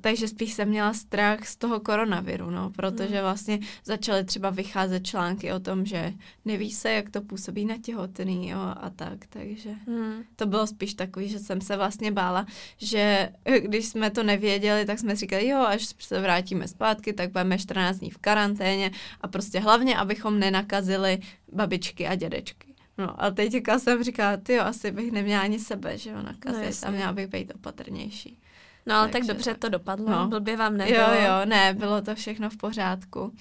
takže 0.00 0.28
spíš 0.28 0.52
jsem 0.52 0.68
měla 0.68 0.94
strach 0.94 1.46
z 1.46 1.56
toho 1.56 1.80
koronaviru, 1.80 2.50
no, 2.50 2.70
protože 2.70 3.14
hmm. 3.14 3.22
vlastně 3.22 3.58
začaly 3.84 4.24
třeba 4.24 4.50
vycházet 4.50 5.06
články 5.06 5.52
o 5.52 5.60
tom, 5.60 5.86
že 5.86 6.12
neví 6.44 6.70
se, 6.70 6.90
jak 6.90 7.10
to 7.10 7.20
působí 7.20 7.64
na 7.64 7.78
těhotný, 7.78 8.48
jo, 8.48 8.58
a 8.60 8.90
tak, 8.96 9.26
takže 9.28 9.70
mm. 9.86 10.22
to 10.36 10.46
bylo 10.46 10.66
spíš 10.66 10.94
takový, 10.94 11.28
že 11.28 11.38
jsem 11.38 11.60
se 11.60 11.76
vlastně 11.76 12.12
bála, 12.12 12.46
že 12.76 13.28
když 13.58 13.86
jsme 13.86 14.10
to 14.10 14.22
nevěděli, 14.22 14.84
tak 14.84 14.98
jsme 14.98 15.16
říkali, 15.16 15.48
jo, 15.48 15.58
až 15.58 15.94
se 15.98 16.20
vrátíme 16.20 16.68
zpátky, 16.68 17.12
tak 17.12 17.32
budeme 17.32 17.58
14 17.58 17.96
dní 17.96 18.10
v 18.10 18.18
karanténě 18.18 18.90
a 19.20 19.28
prostě 19.28 19.60
hlavně, 19.60 19.96
abychom 19.96 20.38
nenakazili 20.38 21.18
babičky 21.52 22.06
a 22.06 22.14
dědečky. 22.14 22.74
No 22.98 23.24
a 23.24 23.30
teďka 23.30 23.78
jsem 23.78 24.04
říkala, 24.04 24.36
ty 24.36 24.52
jo, 24.52 24.62
asi 24.62 24.90
bych 24.90 25.12
neměla 25.12 25.42
ani 25.42 25.58
sebe, 25.58 25.98
že 25.98 26.10
jo, 26.10 26.22
nakazit 26.22 26.82
no, 26.82 26.88
a 26.88 26.90
měla 26.90 27.12
bych 27.12 27.26
být 27.26 27.52
opatrnější. 27.54 28.38
No 28.86 28.94
ale 28.94 29.08
tak 29.08 29.24
dobře 29.24 29.50
tak. 29.50 29.58
to 29.58 29.68
dopadlo, 29.68 30.10
no. 30.10 30.28
blbě 30.28 30.56
vám 30.56 30.76
nebylo. 30.76 30.98
Jo, 30.98 31.20
jo, 31.22 31.44
ne, 31.44 31.74
bylo 31.74 32.02
to 32.02 32.14
všechno 32.14 32.50
v 32.50 32.56
pořádku, 32.56 33.32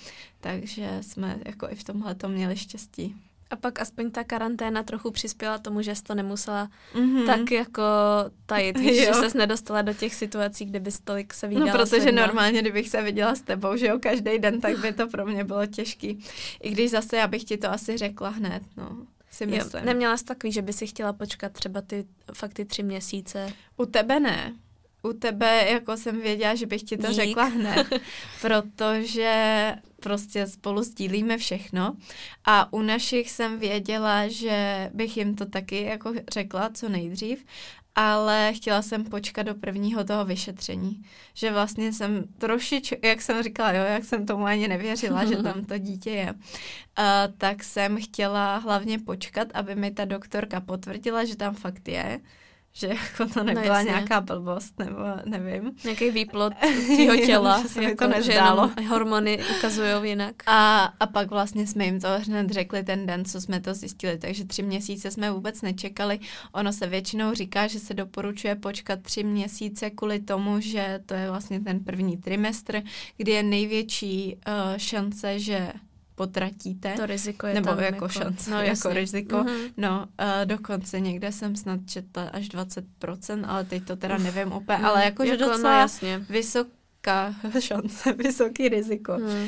takže 0.41 0.98
jsme 1.01 1.39
jako 1.46 1.69
i 1.69 1.75
v 1.75 1.84
tomhle 1.84 2.15
to 2.15 2.29
měli 2.29 2.58
štěstí. 2.58 3.15
A 3.51 3.55
pak 3.55 3.81
aspoň 3.81 4.12
ta 4.12 4.24
karanténa 4.24 4.84
trochu 4.84 5.12
přispěla 5.12 5.58
tomu, 5.58 5.82
že 5.82 5.95
jsi 5.95 6.04
to 6.04 6.15
nemusela 6.15 6.69
mm-hmm. 6.93 7.25
tak 7.25 7.52
jako 7.52 7.84
tajit, 8.45 8.78
víš, 8.80 8.99
že 8.99 9.13
ses 9.13 9.34
nedostala 9.34 9.82
do 9.82 9.93
těch 9.93 10.15
situací, 10.15 10.65
kde 10.65 10.80
bys 10.80 10.99
tolik 10.99 11.34
se 11.34 11.47
viděla. 11.47 11.65
No, 11.65 11.80
protože 11.80 12.12
normálně, 12.12 12.62
kdybych 12.62 12.89
se 12.89 13.02
viděla 13.02 13.36
s 13.36 13.41
tebou, 13.41 13.75
že 13.75 13.88
jo, 13.88 13.99
každý 13.99 14.39
den, 14.39 14.62
tak 14.62 14.80
by 14.80 14.93
to 14.93 15.08
pro 15.08 15.25
mě 15.25 15.43
bylo 15.43 15.65
těžký. 15.65 16.25
I 16.62 16.71
když 16.71 16.91
zase 16.91 17.17
já 17.17 17.28
bych 17.28 17.43
ti 17.43 17.58
to 17.58 17.71
asi 17.71 17.97
řekla 17.97 18.30
hned, 18.30 18.63
no. 18.78 18.97
Si 19.32 19.45
myslím. 19.45 19.80
Jo, 19.80 19.86
neměla 19.86 20.17
jsi 20.17 20.25
takový, 20.25 20.54
že 20.54 20.62
by 20.62 20.73
si 20.73 20.88
chtěla 20.88 21.13
počkat 21.13 21.52
třeba 21.52 21.82
ty 21.82 22.06
fakt 22.34 22.54
ty 22.54 22.65
tři 22.65 22.84
měsíce? 22.84 23.54
U 23.78 23.86
tebe 23.86 24.19
ne 24.19 24.54
u 25.03 25.13
tebe 25.13 25.65
jako 25.69 25.97
jsem 25.97 26.21
věděla, 26.21 26.55
že 26.55 26.65
bych 26.65 26.83
ti 26.83 26.97
to 26.97 27.07
Dík. 27.07 27.15
řekla 27.15 27.43
hned, 27.43 27.88
protože 28.41 29.75
prostě 29.99 30.47
spolu 30.47 30.83
sdílíme 30.83 31.38
všechno 31.38 31.95
a 32.45 32.73
u 32.73 32.81
našich 32.81 33.31
jsem 33.31 33.59
věděla, 33.59 34.27
že 34.27 34.89
bych 34.93 35.17
jim 35.17 35.35
to 35.35 35.45
taky 35.45 35.83
jako 35.83 36.13
řekla 36.33 36.69
co 36.73 36.89
nejdřív, 36.89 37.45
ale 37.95 38.53
chtěla 38.53 38.81
jsem 38.81 39.03
počkat 39.03 39.43
do 39.43 39.55
prvního 39.55 40.03
toho 40.03 40.25
vyšetření. 40.25 41.01
Že 41.33 41.51
vlastně 41.51 41.93
jsem 41.93 42.23
trošičku, 42.38 42.95
jak 43.03 43.21
jsem 43.21 43.43
říkala, 43.43 43.71
jo, 43.71 43.83
jak 43.83 44.05
jsem 44.05 44.25
tomu 44.25 44.45
ani 44.45 44.67
nevěřila, 44.67 45.25
že 45.25 45.35
tam 45.35 45.65
to 45.65 45.77
dítě 45.77 46.09
je, 46.09 46.33
uh, 46.33 47.35
tak 47.38 47.63
jsem 47.63 48.01
chtěla 48.01 48.57
hlavně 48.57 48.99
počkat, 48.99 49.47
aby 49.53 49.75
mi 49.75 49.91
ta 49.91 50.05
doktorka 50.05 50.62
potvrdila, 50.62 51.25
že 51.25 51.35
tam 51.35 51.55
fakt 51.55 51.88
je 51.88 52.19
že 52.79 52.87
jako 52.87 53.33
to 53.33 53.39
no, 53.39 53.43
nebyla 53.43 53.81
no, 53.81 53.89
nějaká 53.89 54.21
blbost, 54.21 54.79
nebo 54.79 54.95
nevím. 55.25 55.71
Nějaký 55.83 56.11
výplot 56.11 56.53
tvýho 56.85 57.17
těla, 57.17 57.63
že 57.73 57.83
jako, 57.83 58.03
to 58.03 58.07
nezdálo. 58.07 58.71
Že 58.79 58.87
hormony 58.87 59.39
ukazují 59.57 60.09
jinak. 60.09 60.35
A, 60.45 60.83
a 60.99 61.07
pak 61.07 61.29
vlastně 61.29 61.67
jsme 61.67 61.85
jim 61.85 61.99
to 61.99 62.07
hned 62.25 62.49
řekli 62.49 62.83
ten 62.83 63.05
den, 63.05 63.25
co 63.25 63.41
jsme 63.41 63.61
to 63.61 63.73
zjistili, 63.73 64.17
takže 64.17 64.45
tři 64.45 64.63
měsíce 64.63 65.11
jsme 65.11 65.31
vůbec 65.31 65.61
nečekali. 65.61 66.19
Ono 66.51 66.73
se 66.73 66.87
většinou 66.87 67.33
říká, 67.33 67.67
že 67.67 67.79
se 67.79 67.93
doporučuje 67.93 68.55
počkat 68.55 69.01
tři 69.01 69.23
měsíce 69.23 69.89
kvůli 69.89 70.19
tomu, 70.19 70.59
že 70.59 70.99
to 71.05 71.13
je 71.13 71.29
vlastně 71.29 71.59
ten 71.59 71.79
první 71.79 72.17
trimestr, 72.17 72.81
kdy 73.17 73.31
je 73.31 73.43
největší 73.43 74.35
uh, 74.47 74.77
šance, 74.77 75.39
že 75.39 75.71
potratíte. 76.19 76.93
To 76.95 77.05
riziko 77.05 77.47
je 77.47 77.53
Nebo 77.53 77.67
tam 77.67 77.79
jako, 77.79 77.95
jako 77.95 78.10
šance, 78.10 78.51
no, 78.51 78.62
jako 78.75 78.89
riziko. 78.89 79.36
Mm-hmm. 79.36 79.71
No, 79.77 80.05
uh, 80.19 80.45
dokonce 80.45 80.99
někde 80.99 81.32
jsem 81.32 81.55
snad 81.55 81.79
četla 81.86 82.23
až 82.23 82.49
20%, 82.49 83.45
ale 83.47 83.63
teď 83.63 83.84
to 83.84 83.95
teda 83.95 84.17
nevím 84.17 84.53
úplně, 84.53 84.77
mm, 84.77 84.86
ale 84.86 85.05
jakože 85.05 85.32
jako, 85.32 85.43
docela 85.43 85.73
no, 85.73 85.79
jasně. 85.79 86.25
vysoká 86.29 87.36
šance, 87.60 88.13
vysoký 88.13 88.69
riziko. 88.69 89.17
Mm. 89.17 89.27
Uh, 89.27 89.47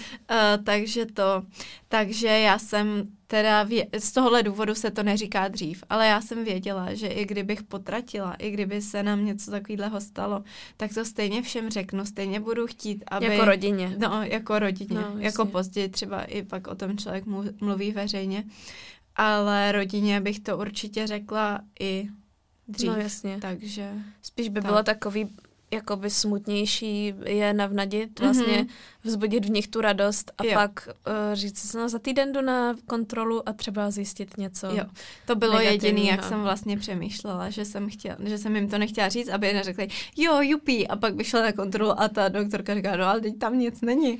takže 0.64 1.06
to, 1.06 1.44
takže 1.88 2.28
já 2.28 2.60
jsem 2.60 3.08
teda 3.32 3.66
vě- 3.66 3.88
z 4.00 4.12
tohohle 4.12 4.44
důvodu 4.44 4.76
se 4.76 4.92
to 4.92 5.04
neříká 5.04 5.48
dřív, 5.48 5.84
ale 5.90 6.08
já 6.08 6.22
jsem 6.22 6.44
věděla, 6.44 6.94
že 6.94 7.08
i 7.08 7.26
kdybych 7.26 7.64
potratila, 7.64 8.34
i 8.34 8.52
kdyby 8.52 8.82
se 8.82 9.04
nám 9.04 9.26
něco 9.26 9.52
takového 9.52 10.02
stalo, 10.02 10.44
tak 10.78 10.94
to 10.94 11.06
stejně 11.06 11.42
všem 11.42 11.70
řeknu, 11.70 12.06
stejně 12.06 12.40
budu 12.40 12.68
chtít, 12.68 13.04
aby... 13.08 13.26
Jako 13.26 13.46
rodině. 13.46 13.96
No, 13.98 14.24
jako 14.24 14.60
rodině. 14.60 14.96
No, 14.96 15.14
jako 15.18 15.46
později 15.46 15.90
třeba 15.90 16.24
i 16.24 16.44
pak 16.44 16.68
o 16.68 16.76
tom 16.76 16.98
člověk 16.98 17.26
mluví 17.62 17.92
veřejně, 17.92 18.44
ale 19.16 19.72
rodině 19.72 20.22
bych 20.22 20.40
to 20.40 20.58
určitě 20.58 21.08
řekla 21.08 21.62
i 21.80 22.08
dřív. 22.68 22.90
No 22.90 22.96
jasně. 22.96 23.38
Takže... 23.42 23.92
Spíš 24.22 24.50
by 24.50 24.62
tak. 24.62 24.72
bylo 24.72 24.84
takový 24.84 25.30
jakoby 25.72 26.10
smutnější 26.10 27.14
je 27.26 27.54
navnadit, 27.54 28.20
vlastně 28.20 28.58
mm-hmm. 28.58 28.70
vzbudit 29.04 29.46
v 29.46 29.50
nich 29.50 29.68
tu 29.68 29.82
radost 29.82 30.32
a 30.38 30.46
jo. 30.46 30.52
pak 30.54 30.90
uh, 31.08 31.14
říct, 31.34 31.74
no 31.74 31.90
za 31.90 32.00
týden 32.00 32.34
jdu 32.34 32.42
na 32.42 32.76
kontrolu 32.88 33.50
a 33.50 33.54
třeba 33.54 33.92
zjistit 33.92 34.38
něco 34.38 34.68
Jo, 34.68 34.86
to 35.26 35.36
bylo 35.36 35.60
jediné, 35.60 36.02
jak 36.02 36.24
jsem 36.24 36.42
vlastně 36.42 36.78
přemýšlela, 36.78 37.50
že 37.50 37.66
jsem, 37.66 37.90
chtěla, 37.90 38.16
že 38.24 38.38
jsem 38.38 38.56
jim 38.56 38.70
to 38.70 38.78
nechtěla 38.78 39.10
říct, 39.10 39.30
aby 39.30 39.54
neřekli, 39.54 39.88
jo, 40.18 40.42
jupí, 40.42 40.88
a 40.88 40.96
pak 40.96 41.16
by 41.16 41.24
šla 41.24 41.42
na 41.42 41.52
kontrolu 41.52 42.02
a 42.02 42.08
ta 42.08 42.30
doktorka 42.30 42.76
říká, 42.76 42.96
no 42.96 43.06
ale 43.06 43.22
teď 43.22 43.38
tam 43.38 43.60
nic 43.60 43.82
není. 43.82 44.20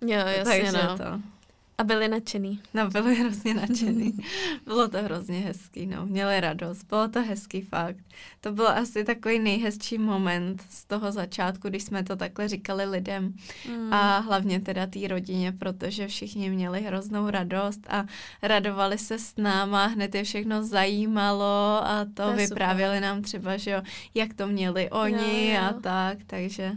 Jo, 0.00 0.18
jasně, 0.36 0.44
Takže 0.44 0.72
no. 0.72 0.98
to. 0.98 1.39
A 1.80 1.84
byli 1.84 2.08
nadšený. 2.08 2.60
No, 2.74 2.88
byli 2.88 3.14
hrozně 3.14 3.54
nadšený. 3.54 4.12
bylo 4.64 4.88
to 4.88 5.02
hrozně 5.02 5.40
hezký, 5.40 5.86
no. 5.86 6.06
Měli 6.06 6.40
radost. 6.40 6.84
Bylo 6.84 7.08
to 7.08 7.22
hezký 7.22 7.60
fakt. 7.60 7.96
To 8.40 8.52
byl 8.52 8.68
asi 8.68 9.04
takový 9.04 9.38
nejhezčí 9.38 9.98
moment 9.98 10.62
z 10.70 10.84
toho 10.84 11.12
začátku, 11.12 11.68
když 11.68 11.82
jsme 11.82 12.04
to 12.04 12.16
takhle 12.16 12.48
říkali 12.48 12.84
lidem. 12.84 13.34
Mm. 13.68 13.92
A 13.92 14.18
hlavně 14.18 14.60
teda 14.60 14.86
té 14.86 15.08
rodině, 15.08 15.52
protože 15.52 16.08
všichni 16.08 16.50
měli 16.50 16.80
hroznou 16.80 17.30
radost 17.30 17.80
a 17.88 18.04
radovali 18.42 18.98
se 18.98 19.18
s 19.18 19.36
náma, 19.36 19.86
hned 19.86 20.14
je 20.14 20.24
všechno 20.24 20.64
zajímalo 20.64 21.80
a 21.84 22.06
to, 22.14 22.30
to 22.30 22.32
vyprávěli 22.32 22.96
super. 22.96 23.02
nám 23.02 23.22
třeba, 23.22 23.56
že 23.56 23.70
jo, 23.70 23.82
jak 24.14 24.34
to 24.34 24.46
měli 24.46 24.90
oni 24.90 25.48
jo, 25.48 25.54
jo. 25.54 25.60
a 25.60 25.72
tak, 25.72 26.18
takže... 26.26 26.72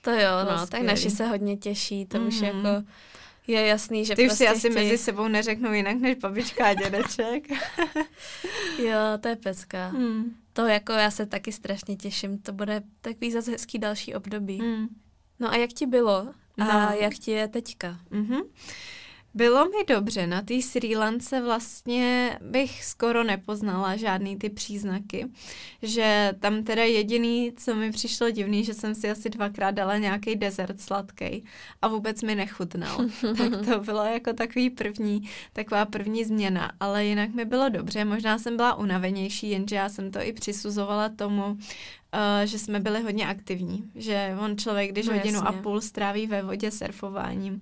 To 0.00 0.10
jo, 0.10 0.30
no, 0.50 0.66
tak 0.66 0.82
naši 0.82 1.10
se 1.10 1.26
hodně 1.26 1.56
těší, 1.56 2.06
to 2.06 2.18
mm-hmm. 2.18 2.26
už 2.26 2.40
mhm. 2.40 2.44
jako 2.44 2.86
je 3.48 3.66
jasný, 3.66 4.04
že 4.04 4.14
Ty 4.14 4.26
prostě 4.26 4.44
už 4.44 4.50
si 4.50 4.56
asi 4.56 4.70
chtějí... 4.70 4.84
mezi 4.84 4.98
sebou 4.98 5.28
neřeknou 5.28 5.72
jinak 5.72 5.96
než 5.96 6.16
babička 6.16 6.66
a 6.66 6.74
dědeček. 6.74 7.50
jo, 8.78 9.00
to 9.20 9.28
je 9.28 9.36
pecka. 9.36 9.88
Hmm. 9.88 10.36
To 10.52 10.66
jako 10.66 10.92
já 10.92 11.10
se 11.10 11.26
taky 11.26 11.52
strašně 11.52 11.96
těším, 11.96 12.38
to 12.38 12.52
bude 12.52 12.82
takový 13.00 13.32
zase 13.32 13.50
hezký 13.50 13.78
další 13.78 14.14
období. 14.14 14.58
Hmm. 14.58 14.86
No 15.40 15.50
a 15.50 15.56
jak 15.56 15.72
ti 15.72 15.86
bylo? 15.86 16.34
A 16.58 16.90
no. 16.90 16.96
jak 17.00 17.14
ti 17.14 17.30
je 17.30 17.48
teďka? 17.48 17.98
Mm-hmm. 18.10 18.42
Bylo 19.36 19.64
mi 19.64 19.84
dobře, 19.88 20.26
na 20.26 20.42
té 20.42 20.62
Sri 20.62 20.96
Lance 20.96 21.42
vlastně 21.42 22.38
bych 22.40 22.84
skoro 22.84 23.24
nepoznala 23.24 23.96
žádný 23.96 24.36
ty 24.36 24.50
příznaky, 24.50 25.26
že 25.82 26.32
tam 26.40 26.64
teda 26.64 26.84
jediný, 26.84 27.52
co 27.56 27.74
mi 27.74 27.92
přišlo 27.92 28.30
divný, 28.30 28.64
že 28.64 28.74
jsem 28.74 28.94
si 28.94 29.10
asi 29.10 29.30
dvakrát 29.30 29.70
dala 29.70 29.98
nějaký 29.98 30.36
dezert 30.36 30.80
sladký 30.80 31.44
a 31.82 31.88
vůbec 31.88 32.22
mi 32.22 32.34
nechutnal. 32.34 32.98
tak 33.36 33.66
to 33.66 33.80
bylo 33.80 34.04
jako 34.04 34.32
takový 34.32 34.70
první, 34.70 35.30
taková 35.52 35.84
první 35.84 36.24
změna, 36.24 36.72
ale 36.80 37.04
jinak 37.04 37.34
mi 37.34 37.44
bylo 37.44 37.68
dobře, 37.68 38.04
možná 38.04 38.38
jsem 38.38 38.56
byla 38.56 38.74
unavenější, 38.74 39.50
jenže 39.50 39.76
já 39.76 39.88
jsem 39.88 40.10
to 40.10 40.18
i 40.22 40.32
přisuzovala 40.32 41.08
tomu, 41.08 41.58
Uh, 42.14 42.46
že 42.46 42.58
jsme 42.58 42.80
byli 42.80 43.02
hodně 43.02 43.26
aktivní, 43.26 43.90
že 43.94 44.36
on 44.40 44.56
člověk, 44.56 44.90
když 44.90 45.06
no, 45.06 45.12
hodinu 45.12 45.34
jasně. 45.34 45.48
a 45.48 45.62
půl 45.62 45.80
stráví 45.80 46.26
ve 46.26 46.42
vodě 46.42 46.70
surfováním, 46.70 47.60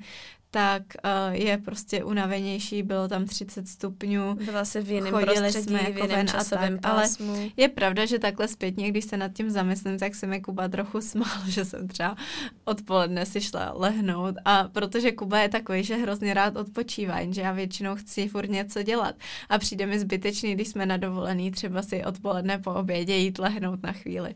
tak 0.55 0.83
uh, 1.05 1.35
je 1.35 1.59
prostě 1.59 2.05
unavenější, 2.05 2.83
bylo 2.83 3.09
tam 3.09 3.25
30 3.27 3.69
stupňů. 3.69 4.35
Byla 4.35 4.65
se 4.65 4.81
v 4.81 4.91
jiném 4.91 5.13
prostředí, 5.13 5.65
jsme 5.65 5.83
jako 5.83 6.07
v 6.07 6.11
jiném 6.11 6.27
časovém 6.27 6.79
tak, 6.79 6.93
pásmu. 6.93 7.33
Ale 7.33 7.51
je 7.57 7.69
pravda, 7.69 8.07
že 8.07 8.19
takhle 8.19 8.49
zpětně, 8.49 8.91
když 8.91 9.05
se 9.05 9.17
nad 9.17 9.33
tím 9.33 9.51
zamyslím, 9.51 9.99
tak 9.99 10.15
se 10.15 10.27
mi 10.27 10.41
Kuba 10.41 10.69
trochu 10.69 11.01
smál, 11.01 11.39
že 11.49 11.65
jsem 11.65 11.89
třeba 11.89 12.17
odpoledne 12.65 13.27
si 13.27 13.41
šla 13.41 13.73
lehnout 13.77 14.35
a 14.45 14.69
protože 14.69 15.13
Kuba 15.13 15.39
je 15.39 15.49
takový, 15.49 15.85
že 15.85 15.97
hrozně 15.97 16.35
rád 16.35 16.57
odpočívá, 16.57 17.21
jenže 17.21 17.41
já 17.41 17.53
většinou 17.53 17.95
chci 17.95 18.29
furt 18.29 18.51
něco 18.51 18.83
dělat 18.83 19.15
a 19.49 19.59
přijde 19.59 19.87
mi 19.87 19.99
zbytečný, 19.99 20.55
když 20.55 20.69
jsme 20.69 20.87
na 20.87 20.97
dovolený 20.97 21.51
třeba 21.51 21.83
si 21.83 22.05
odpoledne 22.05 22.59
po 22.59 22.75
obědě 22.75 23.17
jít 23.17 23.39
lehnout 23.39 23.83
na 23.83 23.93
chvíli. 23.93 24.35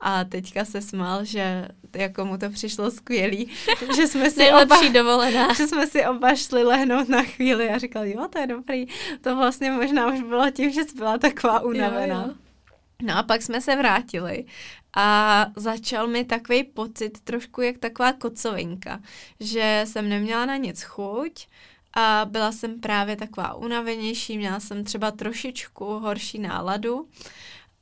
A 0.00 0.24
teďka 0.24 0.64
se 0.64 0.82
smál, 0.82 1.24
že 1.24 1.68
jako 1.96 2.24
mu 2.24 2.38
to 2.38 2.50
přišlo 2.50 2.90
skvělý, 2.90 3.50
že 3.96 4.06
jsme 4.06 4.30
si 4.30 4.38
Nejlepší 4.38 4.88
oba, 4.88 4.92
dovolená. 4.92 5.52
že 5.56 5.66
jsme 5.66 5.86
si 5.86 6.06
oba 6.06 6.34
šli 6.34 6.62
lehnout 6.62 7.08
na 7.08 7.22
chvíli 7.22 7.70
a 7.70 7.78
říkal, 7.78 8.06
jo, 8.06 8.28
to 8.32 8.38
je 8.38 8.46
dobrý. 8.46 8.86
To 9.20 9.36
vlastně 9.36 9.70
možná 9.70 10.12
už 10.12 10.20
bylo 10.20 10.50
tím, 10.50 10.70
že 10.70 10.84
jsi 10.84 10.96
byla 10.96 11.18
taková 11.18 11.60
unavená. 11.60 12.22
Jo, 12.22 12.28
jo. 12.28 12.34
No 13.02 13.16
a 13.16 13.22
pak 13.22 13.42
jsme 13.42 13.60
se 13.60 13.76
vrátili 13.76 14.44
a 14.96 15.46
začal 15.56 16.06
mi 16.06 16.24
takový 16.24 16.64
pocit 16.64 17.20
trošku 17.20 17.60
jak 17.60 17.78
taková 17.78 18.12
kocovinka, 18.12 19.00
že 19.40 19.84
jsem 19.86 20.08
neměla 20.08 20.46
na 20.46 20.56
nic 20.56 20.82
chuť, 20.82 21.46
a 21.94 22.26
byla 22.30 22.52
jsem 22.52 22.80
právě 22.80 23.16
taková 23.16 23.54
unavenější, 23.54 24.38
měla 24.38 24.60
jsem 24.60 24.84
třeba 24.84 25.10
trošičku 25.10 25.84
horší 25.84 26.38
náladu 26.38 27.08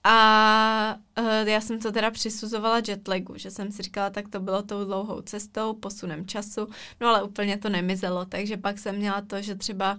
a 0.04 0.96
uh, 1.18 1.48
já 1.48 1.60
jsem 1.60 1.80
to 1.80 1.92
teda 1.92 2.10
přisuzovala 2.10 2.82
jetlagu, 2.88 3.34
že 3.36 3.50
jsem 3.50 3.72
si 3.72 3.82
říkala, 3.82 4.10
tak 4.10 4.28
to 4.28 4.40
bylo 4.40 4.62
tou 4.62 4.84
dlouhou 4.84 5.20
cestou, 5.20 5.72
posunem 5.72 6.26
času, 6.26 6.68
no 7.00 7.08
ale 7.08 7.22
úplně 7.22 7.58
to 7.58 7.68
nemizelo, 7.68 8.24
takže 8.24 8.56
pak 8.56 8.78
jsem 8.78 8.96
měla 8.96 9.20
to, 9.20 9.42
že 9.42 9.54
třeba 9.54 9.98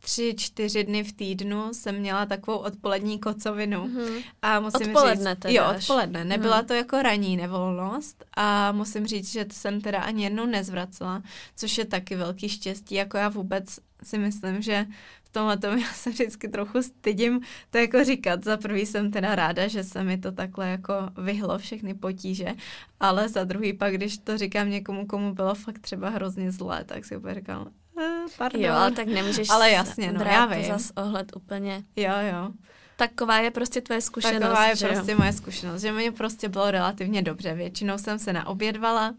tři, 0.00 0.34
čtyři 0.38 0.84
dny 0.84 1.04
v 1.04 1.12
týdnu 1.12 1.74
jsem 1.74 1.98
měla 1.98 2.26
takovou 2.26 2.58
odpolední 2.58 3.18
kocovinu. 3.18 3.86
Mm-hmm. 3.86 4.22
A 4.42 4.60
musím 4.60 4.96
odpoledne 4.96 5.30
říct, 5.30 5.40
teda 5.40 5.54
Jo, 5.54 5.74
odpoledne. 5.76 6.24
Nebyla 6.24 6.60
mm. 6.60 6.66
to 6.66 6.74
jako 6.74 7.02
ranní 7.02 7.36
nevolnost 7.36 8.24
a 8.36 8.72
musím 8.72 9.06
říct, 9.06 9.32
že 9.32 9.46
jsem 9.52 9.80
teda 9.80 10.00
ani 10.00 10.24
jednou 10.24 10.46
nezvracela, 10.46 11.22
což 11.56 11.78
je 11.78 11.84
taky 11.84 12.16
velký 12.16 12.48
štěstí. 12.48 12.94
Jako 12.94 13.16
já 13.16 13.28
vůbec 13.28 13.78
si 14.02 14.18
myslím, 14.18 14.62
že 14.62 14.86
tomhle 15.30 15.56
tom 15.56 15.78
já 15.78 15.88
se 15.92 16.10
vždycky 16.10 16.48
trochu 16.48 16.82
stydím 16.82 17.40
to 17.70 17.78
jako 17.78 18.04
říkat. 18.04 18.44
Za 18.44 18.56
prvý 18.56 18.86
jsem 18.86 19.10
teda 19.10 19.34
ráda, 19.34 19.68
že 19.68 19.84
se 19.84 20.04
mi 20.04 20.18
to 20.18 20.32
takhle 20.32 20.68
jako 20.68 20.94
vyhlo 21.18 21.58
všechny 21.58 21.94
potíže, 21.94 22.54
ale 23.00 23.28
za 23.28 23.44
druhý 23.44 23.72
pak, 23.72 23.94
když 23.94 24.18
to 24.18 24.38
říkám 24.38 24.70
někomu, 24.70 25.06
komu 25.06 25.34
bylo 25.34 25.54
fakt 25.54 25.78
třeba 25.78 26.08
hrozně 26.08 26.52
zlé, 26.52 26.84
tak 26.84 27.04
si 27.04 27.16
úplně 27.16 27.34
říkám, 27.34 27.70
eh, 28.00 28.24
pardon. 28.38 28.62
Jo, 28.62 28.72
ale 28.72 28.90
tak 28.90 29.06
nemůžeš 29.06 29.50
ale 29.50 29.70
jasně, 29.70 30.12
no, 30.12 30.24
já 30.24 30.46
vím. 30.46 30.64
zas 30.64 30.92
ohled 30.96 31.36
úplně. 31.36 31.84
Jo, 31.96 32.12
jo. 32.32 32.52
Taková 33.00 33.38
je 33.38 33.50
prostě 33.50 33.80
tvoje 33.80 34.00
zkušenost. 34.00 34.40
Taková 34.40 34.66
je 34.66 34.76
prostě 34.76 35.12
jo? 35.12 35.18
moje 35.18 35.32
zkušenost, 35.32 35.80
že 35.80 35.92
mi 35.92 36.10
prostě 36.10 36.48
bylo 36.48 36.70
relativně 36.70 37.22
dobře. 37.22 37.54
Většinou 37.54 37.98
jsem 37.98 38.18
se 38.18 38.32
naobědvala, 38.32 39.14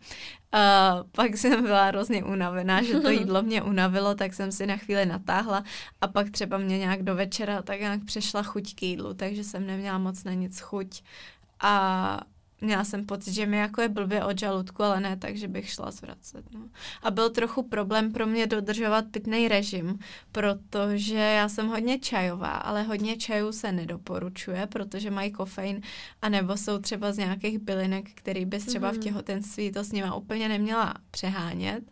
Uh, 0.54 1.10
pak 1.12 1.38
jsem 1.38 1.63
byla 1.63 1.86
hrozně 1.86 2.24
unavená, 2.24 2.84
že 2.84 3.00
to 3.00 3.10
jídlo 3.20 3.41
mě 3.41 3.62
unavilo, 3.62 4.15
tak 4.15 4.34
jsem 4.34 4.52
si 4.52 4.67
na 4.67 4.78
chvíli 4.78 5.06
natáhla 5.06 5.63
a 6.02 6.08
pak 6.08 6.30
třeba 6.30 6.58
mě 6.58 6.78
nějak 6.78 7.04
do 7.04 7.15
večera 7.15 7.62
tak 7.62 7.80
nějak 7.80 8.04
přešla 8.06 8.44
chuť 8.44 8.76
k 8.76 8.84
jídlu, 8.84 9.13
takže 9.13 9.44
jsem 9.44 9.67
neměla 9.67 9.98
moc 9.98 10.24
na 10.24 10.34
nic 10.34 10.60
chuť. 10.60 11.02
A 11.60 12.22
měla 12.62 12.84
jsem 12.84 13.06
pocit, 13.06 13.34
že 13.34 13.45
mi 13.45 13.58
jako 13.58 13.82
je 13.82 13.89
blbě 13.89 14.24
od 14.24 14.39
žaludku, 14.39 14.84
ale 14.84 15.00
ne 15.00 15.17
tak, 15.17 15.38
že 15.38 15.47
bych 15.47 15.69
šla 15.69 15.91
zvracet. 15.91 16.45
No. 16.54 16.60
A 17.04 17.12
byl 17.12 17.30
trochu 17.30 17.63
problém 17.63 18.12
pro 18.12 18.28
mě 18.28 18.47
dodržovat 18.47 19.06
pitný 19.12 19.47
režim, 19.47 20.00
protože 20.32 21.17
já 21.17 21.50
jsem 21.50 21.67
hodně 21.67 22.00
čajová, 22.00 22.52
ale 22.52 22.84
hodně 22.84 23.17
čajů 23.17 23.52
se 23.52 23.71
nedoporučuje, 23.71 24.67
protože 24.67 25.12
mají 25.12 25.32
kofein, 25.32 25.82
anebo 26.21 26.58
jsou 26.58 26.80
třeba 26.80 27.12
z 27.12 27.17
nějakých 27.17 27.60
bylinek, 27.60 28.10
který 28.13 28.45
bys 28.45 28.65
třeba 28.65 28.89
v 28.89 28.93
mhm. 28.93 29.02
těhotenství 29.02 29.71
to 29.71 29.84
s 29.84 29.91
nima 29.91 30.15
úplně 30.15 30.50
neměla 30.50 30.93
přehánět. 31.12 31.84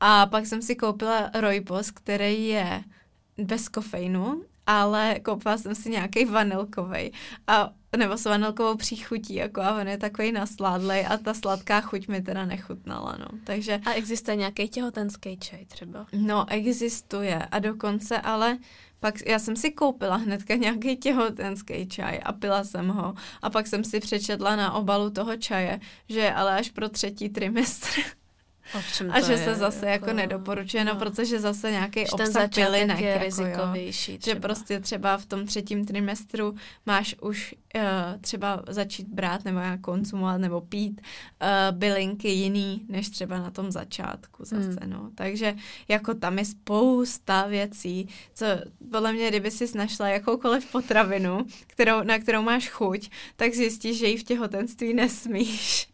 A 0.00 0.26
pak 0.26 0.46
jsem 0.46 0.62
si 0.62 0.76
koupila 0.76 1.30
Roybos, 1.34 1.90
který 1.90 2.48
je 2.48 2.84
bez 3.38 3.68
kofeinu 3.68 4.42
ale 4.66 5.20
koupila 5.20 5.58
jsem 5.58 5.74
si 5.74 5.90
nějaký 5.90 6.24
vanilkový 6.24 7.12
a 7.46 7.70
nebo 7.96 8.16
s 8.16 8.24
vanilkovou 8.24 8.76
příchutí, 8.76 9.34
jako 9.34 9.60
a 9.60 9.80
on 9.80 9.88
je 9.88 9.98
takový 9.98 10.32
nasládlej 10.32 11.06
a 11.08 11.16
ta 11.16 11.34
sladká 11.34 11.80
chuť 11.80 12.08
mi 12.08 12.22
teda 12.22 12.44
nechutnala, 12.44 13.16
no. 13.18 13.26
Takže... 13.44 13.80
A 13.86 13.92
existuje 13.92 14.36
nějaký 14.36 14.68
těhotenský 14.68 15.36
čaj 15.36 15.64
třeba? 15.64 16.06
No, 16.12 16.46
existuje 16.48 17.46
a 17.50 17.58
dokonce 17.58 18.20
ale 18.20 18.58
pak 19.00 19.14
já 19.26 19.38
jsem 19.38 19.56
si 19.56 19.70
koupila 19.70 20.16
hnedka 20.16 20.54
nějaký 20.54 20.96
těhotenský 20.96 21.88
čaj 21.88 22.20
a 22.24 22.32
pila 22.32 22.64
jsem 22.64 22.88
ho. 22.88 23.14
A 23.42 23.50
pak 23.50 23.66
jsem 23.66 23.84
si 23.84 24.00
přečetla 24.00 24.56
na 24.56 24.72
obalu 24.72 25.10
toho 25.10 25.36
čaje, 25.36 25.80
že 26.08 26.20
je 26.20 26.34
ale 26.34 26.58
až 26.58 26.70
pro 26.70 26.88
třetí 26.88 27.28
trimestr. 27.28 27.88
A 29.10 29.20
že 29.20 29.32
je, 29.32 29.38
se 29.38 29.54
zase 29.54 29.86
jako, 29.86 30.04
jako 30.04 30.16
nedoporučuje, 30.16 30.84
no, 30.84 30.94
no 30.94 31.00
protože 31.00 31.40
zase 31.40 31.70
nějaký 31.70 32.06
obsah 32.06 32.50
bylinek. 32.54 33.00
je 33.00 33.08
jako, 33.08 33.24
rizikovější. 33.24 34.18
Třeba. 34.18 34.34
Že 34.34 34.40
prostě 34.40 34.80
třeba 34.80 35.16
v 35.16 35.26
tom 35.26 35.46
třetím 35.46 35.84
trimestru 35.84 36.54
máš 36.86 37.16
už 37.20 37.54
uh, 37.74 37.82
třeba 38.20 38.62
začít 38.68 39.08
brát 39.08 39.44
nebo 39.44 39.58
nějak 39.58 39.80
konzumovat 39.80 40.40
nebo 40.40 40.60
pít 40.60 41.00
uh, 41.00 41.78
bylinky 41.78 42.28
jiný, 42.28 42.82
než 42.88 43.08
třeba 43.08 43.38
na 43.38 43.50
tom 43.50 43.70
začátku 43.70 44.44
zase, 44.44 44.80
hmm. 44.80 44.90
no. 44.90 45.10
Takže 45.14 45.54
jako 45.88 46.14
tam 46.14 46.38
je 46.38 46.44
spousta 46.44 47.46
věcí, 47.46 48.08
co 48.34 48.46
podle 48.90 49.12
mě, 49.12 49.28
kdyby 49.28 49.50
si 49.50 49.78
našla 49.78 50.08
jakoukoliv 50.08 50.72
potravinu, 50.72 51.46
kterou, 51.66 52.02
na 52.02 52.18
kterou 52.18 52.42
máš 52.42 52.68
chuť, 52.68 53.10
tak 53.36 53.54
zjistíš, 53.54 53.98
že 53.98 54.06
ji 54.06 54.16
v 54.16 54.24
těhotenství 54.24 54.94
nesmíš. 54.94 55.89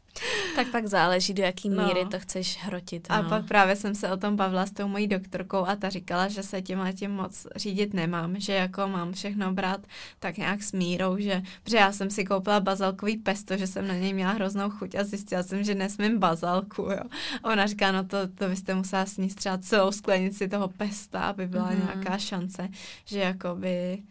Tak 0.57 0.68
pak 0.68 0.87
záleží, 0.87 1.35
do 1.35 1.42
jaký 1.42 1.68
no. 1.68 1.87
míry 1.87 2.05
no. 2.05 2.11
to 2.11 2.18
chceš 2.18 2.59
hrotit. 2.61 3.09
No. 3.11 3.16
A 3.16 3.22
pak 3.22 3.46
právě 3.48 3.76
jsem 3.76 3.94
se 3.94 4.11
o 4.11 4.16
tom 4.16 4.37
bavila 4.37 4.66
s 4.66 4.70
tou 4.70 4.88
mojí 4.88 5.07
doktorkou 5.07 5.66
a 5.66 5.76
ta 5.76 5.88
říkala, 5.88 6.29
že 6.29 6.42
se 6.42 6.62
tím 6.62 6.79
tím 6.94 7.11
moc 7.11 7.46
řídit 7.57 7.94
nemám, 7.94 8.40
že 8.40 8.52
jako 8.52 8.88
mám 8.88 9.12
všechno 9.12 9.52
brát 9.52 9.81
tak 10.18 10.37
nějak 10.37 10.62
s 10.62 10.72
mírou, 10.72 11.16
že, 11.18 11.42
protože 11.62 11.76
já 11.76 11.92
jsem 11.92 12.11
si 12.11 12.24
koupila 12.24 12.61
bazalkový 12.61 13.16
pesto, 13.16 13.57
že 13.57 13.66
jsem 13.66 13.88
na 13.88 13.94
něj 13.94 14.12
měla 14.12 14.33
hroznou 14.33 14.70
chuť 14.70 14.94
a 14.94 15.05
zjistila 15.05 15.42
jsem, 15.42 15.64
že 15.64 15.74
nesmím 15.74 16.18
bazalku, 16.18 16.83
jo. 16.83 17.02
A 17.42 17.52
ona 17.52 17.66
říká, 17.66 17.92
no 17.92 18.05
to, 18.05 18.29
to 18.29 18.48
byste 18.48 18.74
musela 18.74 19.07
sníst 19.07 19.37
třeba 19.37 19.59
celou 19.59 19.92
sklenici 19.92 20.48
toho 20.48 20.68
pesta, 20.68 21.20
aby 21.20 21.46
byla 21.46 21.70
mm. 21.70 21.83
nějaká 21.85 22.18
šance, 22.18 22.68
že 23.05 23.18
jako 23.18 23.55
by 23.55 24.02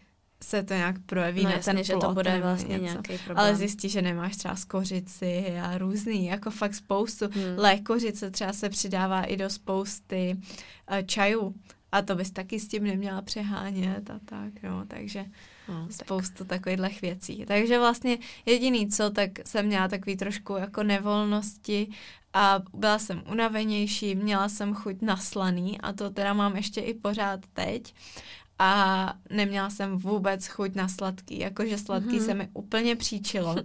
se 0.45 0.63
to 0.63 0.73
nějak 0.73 0.95
projeví 1.05 1.43
no, 1.43 1.49
na 1.49 1.55
jasně, 1.55 1.73
ten 1.73 1.83
že 1.83 1.93
to 1.93 2.13
bude 2.13 2.39
vlastně 2.41 2.73
něco. 2.73 2.83
nějaký 2.83 3.17
problém. 3.17 3.37
Ale 3.37 3.55
zjistí, 3.55 3.89
že 3.89 4.01
nemáš 4.01 4.35
třeba 4.35 4.55
skořici 4.55 5.59
a 5.63 5.77
různý, 5.77 6.25
jako 6.25 6.51
fakt 6.51 6.75
spoustu. 6.75 7.25
Hmm. 7.25 7.43
Lékořice 7.57 8.31
třeba 8.31 8.53
se 8.53 8.69
přidává 8.69 9.23
i 9.23 9.37
do 9.37 9.49
spousty 9.49 10.37
uh, 10.37 10.97
čajů. 11.05 11.55
A 11.91 12.01
to 12.01 12.15
bys 12.15 12.31
taky 12.31 12.59
s 12.59 12.67
tím 12.67 12.83
neměla 12.83 13.21
přehánět 13.21 14.09
a 14.09 14.19
tak, 14.25 14.63
no, 14.63 14.85
takže 14.87 15.25
no, 15.69 15.87
spoustu 15.91 16.45
tak. 16.45 16.61
takových 16.63 17.01
věcí. 17.01 17.45
Takže 17.47 17.79
vlastně 17.79 18.17
jediný 18.45 18.89
co, 18.89 19.09
tak 19.09 19.29
jsem 19.45 19.65
měla 19.65 19.87
takový 19.87 20.17
trošku 20.17 20.53
jako 20.53 20.83
nevolnosti 20.83 21.87
a 22.33 22.61
byla 22.73 22.99
jsem 22.99 23.23
unavenější, 23.31 24.15
měla 24.15 24.49
jsem 24.49 24.73
chuť 24.73 24.95
na 25.01 25.17
slaný 25.17 25.81
a 25.81 25.93
to 25.93 26.09
teda 26.09 26.33
mám 26.33 26.55
ještě 26.55 26.81
i 26.81 26.93
pořád 26.93 27.39
teď 27.53 27.93
a 28.59 29.13
neměla 29.29 29.69
jsem 29.69 29.97
vůbec 29.97 30.47
chuť 30.47 30.75
na 30.75 30.87
sladký, 30.87 31.39
jakože 31.39 31.77
sladký 31.77 32.19
mm-hmm. 32.19 32.25
se 32.25 32.33
mi 32.33 32.49
úplně 32.53 32.95
příčilo 32.95 33.55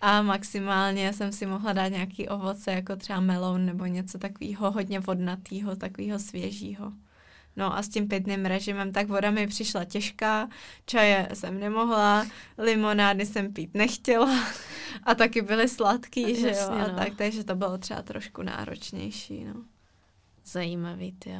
a 0.00 0.22
maximálně 0.22 1.12
jsem 1.12 1.32
si 1.32 1.46
mohla 1.46 1.72
dát 1.72 1.88
nějaký 1.88 2.28
ovoce, 2.28 2.72
jako 2.72 2.96
třeba 2.96 3.20
melon 3.20 3.66
nebo 3.66 3.86
něco 3.86 4.18
takového 4.18 4.70
hodně 4.70 5.00
vodnatého, 5.00 5.76
takového 5.76 6.18
svěžího. 6.18 6.92
No 7.56 7.76
a 7.76 7.82
s 7.82 7.88
tím 7.88 8.08
pitným 8.08 8.44
režimem, 8.44 8.92
tak 8.92 9.08
voda 9.08 9.30
mi 9.30 9.46
přišla 9.46 9.84
těžká, 9.84 10.48
čaje 10.86 11.28
jsem 11.34 11.60
nemohla, 11.60 12.26
limonády 12.58 13.26
jsem 13.26 13.52
pít 13.52 13.74
nechtěla 13.74 14.44
a 15.02 15.14
taky 15.14 15.42
byly 15.42 15.68
sladký, 15.68 16.24
a 16.24 16.40
že 16.40 16.48
jasně, 16.48 16.78
jo, 16.78 16.84
a 16.84 16.88
no. 16.88 16.96
tak, 16.96 17.14
takže 17.16 17.44
to 17.44 17.54
bylo 17.54 17.78
třeba 17.78 18.02
trošku 18.02 18.42
náročnější, 18.42 19.44
no. 19.44 19.54
Zajímavý, 20.44 21.12
ty. 21.12 21.30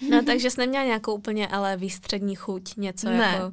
No, 0.10 0.22
takže 0.22 0.50
jsi 0.50 0.60
neměla 0.60 0.84
nějakou 0.84 1.14
úplně 1.14 1.48
ale 1.48 1.76
výstřední 1.76 2.34
chuť, 2.34 2.76
něco 2.76 3.08
ne. 3.08 3.16
jako, 3.16 3.52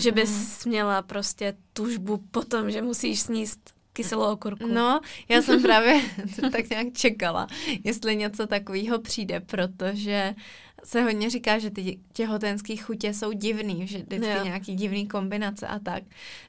že 0.00 0.12
bys 0.12 0.64
měla 0.64 1.02
prostě 1.02 1.56
tužbu 1.72 2.16
po 2.30 2.42
tom, 2.42 2.70
že 2.70 2.82
musíš 2.82 3.20
sníst 3.20 3.60
kyselou 3.92 4.32
okurku. 4.32 4.66
No, 4.66 5.00
já 5.28 5.42
jsem 5.42 5.62
právě 5.62 6.02
tak 6.52 6.70
nějak 6.70 6.86
čekala, 6.92 7.46
jestli 7.84 8.16
něco 8.16 8.46
takového 8.46 8.98
přijde, 8.98 9.40
protože 9.40 10.34
se 10.84 11.02
hodně 11.02 11.30
říká, 11.30 11.58
že 11.58 11.70
ty 11.70 11.98
těhotenské 12.12 12.76
chutě 12.76 13.14
jsou 13.14 13.32
divný, 13.32 13.86
že 13.86 13.98
vždycky 13.98 14.30
jo. 14.30 14.44
nějaký 14.44 14.74
divný 14.74 15.08
kombinace 15.08 15.66
a 15.66 15.78
tak. 15.78 16.02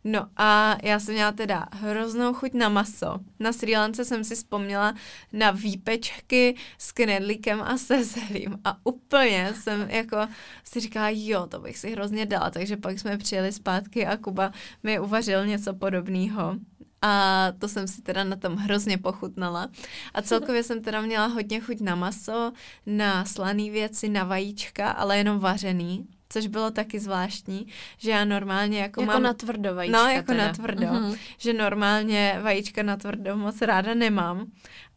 No 0.03 0.27
a 0.37 0.77
já 0.83 0.99
jsem 0.99 1.13
měla 1.13 1.31
teda 1.31 1.65
hroznou 1.71 2.33
chuť 2.33 2.53
na 2.53 2.69
maso. 2.69 3.19
Na 3.39 3.53
Sri 3.53 3.77
Lance 3.77 4.05
jsem 4.05 4.23
si 4.23 4.35
vzpomněla 4.35 4.95
na 5.33 5.51
výpečky 5.51 6.55
s 6.77 6.91
knedlíkem 6.91 7.61
a 7.61 7.77
se 7.77 8.03
zelím 8.03 8.59
a 8.63 8.77
úplně 8.83 9.53
jsem 9.61 9.89
jako 9.89 10.17
si 10.63 10.79
říkala, 10.79 11.09
jo, 11.09 11.47
to 11.47 11.59
bych 11.59 11.77
si 11.77 11.91
hrozně 11.91 12.25
dala, 12.25 12.49
takže 12.49 12.77
pak 12.77 12.99
jsme 12.99 13.17
přijeli 13.17 13.51
zpátky 13.51 14.07
a 14.07 14.17
Kuba 14.17 14.51
mi 14.83 14.99
uvařil 14.99 15.45
něco 15.45 15.73
podobného 15.73 16.55
a 17.01 17.47
to 17.59 17.67
jsem 17.67 17.87
si 17.87 18.01
teda 18.01 18.23
na 18.23 18.35
tom 18.35 18.55
hrozně 18.55 18.97
pochutnala. 18.97 19.67
A 20.13 20.21
celkově 20.21 20.63
jsem 20.63 20.81
teda 20.81 21.01
měla 21.01 21.25
hodně 21.25 21.59
chuť 21.59 21.79
na 21.79 21.95
maso, 21.95 22.51
na 22.85 23.25
slaný 23.25 23.69
věci, 23.69 24.09
na 24.09 24.23
vajíčka, 24.23 24.91
ale 24.91 25.17
jenom 25.17 25.39
vařený, 25.39 26.07
což 26.31 26.47
bylo 26.47 26.71
taky 26.71 26.99
zvláštní, 26.99 27.67
že 27.97 28.11
já 28.11 28.25
normálně 28.25 28.79
jako, 28.79 29.01
jako 29.01 29.13
mám... 29.13 29.23
na 29.23 29.33
tvrdo 29.33 29.75
vajíčka 29.75 30.03
No, 30.03 30.09
jako 30.09 30.31
teda. 30.31 30.47
na 30.47 30.53
tvrdo. 30.53 30.87
Uh-huh. 30.87 31.17
Že 31.37 31.53
normálně 31.53 32.39
vajíčka 32.43 32.83
na 32.83 32.97
tvrdo 32.97 33.37
moc 33.37 33.61
ráda 33.61 33.93
nemám, 33.93 34.45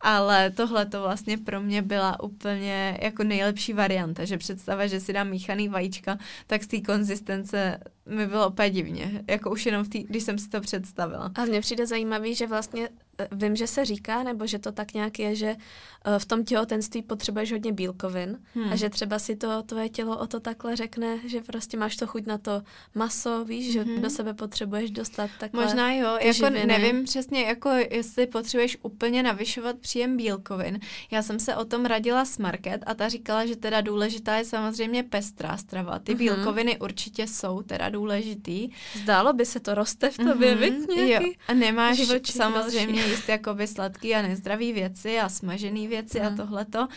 ale 0.00 0.50
tohle 0.50 0.86
to 0.86 1.02
vlastně 1.02 1.38
pro 1.38 1.60
mě 1.60 1.82
byla 1.82 2.22
úplně 2.22 2.98
jako 3.02 3.24
nejlepší 3.24 3.72
varianta, 3.72 4.24
že 4.24 4.38
představa, 4.38 4.86
že 4.86 5.00
si 5.00 5.12
dám 5.12 5.28
míchaný 5.28 5.68
vajíčka, 5.68 6.18
tak 6.46 6.62
z 6.62 6.66
té 6.66 6.80
konzistence 6.80 7.80
mi 8.06 8.26
bylo 8.26 8.48
úplně 8.48 8.70
divně, 8.70 9.22
jako 9.28 9.50
už 9.50 9.66
jenom 9.66 9.84
v 9.84 9.88
tý, 9.88 10.04
když 10.04 10.22
jsem 10.22 10.38
si 10.38 10.48
to 10.48 10.60
představila. 10.60 11.32
A 11.34 11.44
mně 11.44 11.60
přijde 11.60 11.86
zajímavý, 11.86 12.34
že 12.34 12.46
vlastně 12.46 12.88
vím, 13.32 13.56
že 13.56 13.66
se 13.66 13.84
říká, 13.84 14.22
nebo 14.22 14.46
že 14.46 14.58
to 14.58 14.72
tak 14.72 14.94
nějak 14.94 15.18
je, 15.18 15.36
že 15.36 15.56
eh, 16.04 16.18
v 16.18 16.24
tom 16.24 16.44
těhotenství 16.44 17.02
potřebuješ 17.02 17.52
hodně 17.52 17.72
bílkovin 17.72 18.38
hmm. 18.54 18.72
a 18.72 18.76
že 18.76 18.90
třeba 18.90 19.18
si 19.18 19.36
to 19.36 19.62
tvoje 19.62 19.88
tělo 19.88 20.18
o 20.18 20.26
to 20.26 20.40
takhle 20.40 20.76
řekne, 20.76 21.18
že 21.28 21.40
prostě 21.40 21.76
máš 21.76 21.96
to 21.96 22.06
chuť 22.06 22.26
na 22.26 22.38
to 22.38 22.62
maso, 22.94 23.44
víš, 23.44 23.72
že 23.72 23.82
hmm. 23.82 24.02
do 24.02 24.10
sebe 24.10 24.34
potřebuješ 24.34 24.90
dostat 24.90 25.30
takhle 25.38 25.64
Možná 25.64 25.92
jo, 25.92 26.18
jako 26.20 26.32
živiny. 26.32 26.66
nevím 26.66 27.04
přesně, 27.04 27.42
jako 27.42 27.68
jestli 27.68 28.26
potřebuješ 28.26 28.78
úplně 28.82 29.22
navyšovat 29.22 29.78
příjem 29.78 30.16
bílkovin. 30.16 30.80
Já 31.10 31.22
jsem 31.22 31.38
se 31.38 31.56
o 31.56 31.64
tom 31.64 31.84
radila 31.84 32.24
s 32.24 32.38
Market 32.38 32.82
a 32.86 32.94
ta 32.94 33.08
říkala, 33.08 33.46
že 33.46 33.56
teda 33.56 33.80
důležitá 33.80 34.36
je 34.36 34.44
samozřejmě 34.44 35.02
pestrá 35.02 35.56
strava. 35.56 35.98
Ty 35.98 36.12
uh-huh. 36.12 36.18
bílkoviny 36.18 36.78
určitě 36.78 37.26
jsou 37.26 37.62
teda 37.62 37.88
důležitý. 37.88 38.70
Zdálo 38.94 39.32
by 39.32 39.46
se 39.46 39.60
to, 39.60 39.74
roste 39.74 40.10
v 40.10 40.16
tobě, 40.16 40.56
mm-hmm, 40.56 41.22
jo. 41.22 41.32
A 41.48 41.54
nemáš 41.54 41.98
samozřejmě 42.24 43.02
další. 43.02 43.03
Jíst 43.10 43.28
jakoby 43.28 43.66
sladký 43.66 44.14
a 44.14 44.22
nezdravý 44.22 44.72
věci 44.72 45.20
a 45.20 45.28
smažený 45.28 45.88
věci 45.88 46.20
mm. 46.20 46.26
a 46.26 46.30
tohleto. 46.30 46.88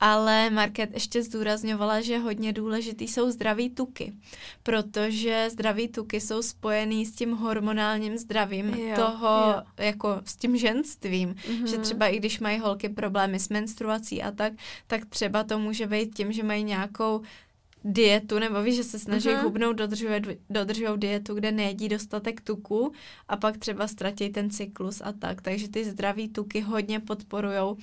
Ale 0.00 0.50
Market 0.50 0.90
ještě 0.94 1.22
zdůrazňovala, 1.22 2.00
že 2.00 2.18
hodně 2.18 2.52
důležitý 2.52 3.08
jsou 3.08 3.30
zdraví 3.30 3.70
tuky, 3.70 4.12
protože 4.62 5.48
zdraví 5.50 5.88
tuky 5.88 6.20
jsou 6.20 6.42
spojený 6.42 7.06
s 7.06 7.12
tím 7.12 7.32
hormonálním 7.32 8.18
zdravím 8.18 8.68
jo, 8.68 8.96
toho, 8.96 9.28
jo. 9.28 9.62
jako 9.76 10.20
s 10.24 10.36
tím 10.36 10.56
ženstvím, 10.56 11.34
mm-hmm. 11.34 11.66
že 11.66 11.78
třeba 11.78 12.06
i 12.06 12.16
když 12.16 12.40
mají 12.40 12.58
holky 12.58 12.88
problémy 12.88 13.38
s 13.38 13.48
menstruací 13.48 14.22
a 14.22 14.30
tak, 14.30 14.52
tak 14.86 15.06
třeba 15.06 15.44
to 15.44 15.58
může 15.58 15.86
být 15.86 16.14
tím, 16.14 16.32
že 16.32 16.42
mají 16.42 16.64
nějakou 16.64 17.22
dietu, 17.86 18.38
nebo 18.38 18.62
víš, 18.62 18.76
že 18.76 18.84
se 18.84 18.98
snaží 18.98 19.28
uh-huh. 19.28 19.42
hubnout, 19.42 19.76
dodržují 20.50 20.90
dietu, 20.96 21.34
kde 21.34 21.52
nejedí 21.52 21.88
dostatek 21.88 22.40
tuku 22.40 22.92
a 23.28 23.36
pak 23.36 23.56
třeba 23.56 23.86
ztratí 23.86 24.30
ten 24.30 24.50
cyklus 24.50 25.02
a 25.04 25.12
tak. 25.12 25.42
Takže 25.42 25.68
ty 25.68 25.84
zdraví 25.84 26.28
tuky 26.28 26.60
hodně 26.60 27.00
podporují 27.00 27.76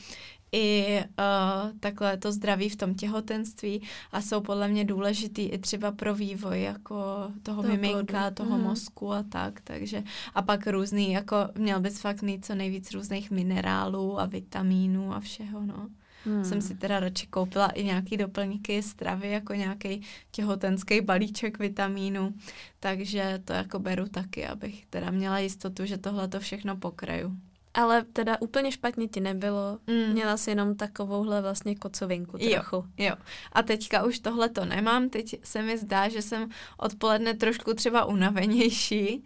i 0.52 1.00
uh, 1.00 1.80
takhle 1.80 2.18
to 2.18 2.32
zdraví 2.32 2.70
v 2.70 2.76
tom 2.76 2.96
těhotenství 2.96 3.82
a 4.12 4.22
jsou 4.22 4.42
podle 4.42 4.68
mě 4.68 4.86
důležitý 4.86 5.42
i 5.42 5.58
třeba 5.58 5.92
pro 5.92 6.16
vývoj 6.16 6.62
jako 6.62 6.96
toho 7.44 7.62
to 7.62 7.70
miminka, 7.70 8.20
plodu. 8.20 8.36
toho 8.36 8.58
mm. 8.58 8.64
mozku 8.64 9.14
a 9.14 9.24
tak, 9.24 9.62
takže 9.62 10.04
a 10.36 10.42
pak 10.42 10.68
různý, 10.68 11.12
jako 11.12 11.38
měl 11.58 11.80
bys 11.80 12.00
fakt 12.00 12.22
mít 12.22 12.46
co 12.46 12.56
nejvíc 12.56 12.92
různých 12.92 13.32
minerálů 13.32 14.20
a 14.20 14.26
vitamínů 14.26 15.14
a 15.14 15.20
všeho, 15.20 15.66
no. 15.66 15.90
Hmm. 16.26 16.46
Jsem 16.46 16.62
si 16.62 16.76
teda 16.76 17.00
radši 17.00 17.28
koupila 17.28 17.68
i 17.68 17.84
nějaký 17.84 18.18
doplňky 18.18 18.84
stravy, 18.84 19.30
jako 19.32 19.54
nějaký 19.54 20.02
těhotenský 20.32 21.02
balíček 21.02 21.60
vitamínu, 21.60 22.34
takže 22.80 23.42
to 23.46 23.54
jako 23.54 23.80
beru 23.80 24.08
taky, 24.08 24.48
abych 24.48 24.86
teda 24.86 25.12
měla 25.12 25.40
jistotu, 25.40 25.86
že 25.86 25.98
tohle 25.98 26.28
to 26.28 26.40
všechno 26.40 26.78
pokraju. 26.78 27.32
Ale 27.74 28.04
teda 28.04 28.38
úplně 28.42 28.72
špatně 28.72 29.08
ti 29.08 29.20
nebylo, 29.20 29.80
mm. 29.88 30.14
měla 30.14 30.38
jsi 30.38 30.52
jenom 30.52 30.76
takovouhle 30.76 31.42
vlastně 31.42 31.76
kocovinku 31.76 32.38
trochu. 32.38 32.76
Jo, 32.76 32.84
jo. 32.98 33.16
A 33.52 33.62
teďka 33.62 34.04
už 34.04 34.20
tohle 34.20 34.50
to 34.50 34.66
nemám, 34.66 35.10
teď 35.10 35.36
se 35.44 35.62
mi 35.62 35.78
zdá, 35.78 36.10
že 36.10 36.22
jsem 36.22 36.50
odpoledne 36.78 37.34
trošku 37.34 37.74
třeba 37.74 38.06
unavenější, 38.06 39.24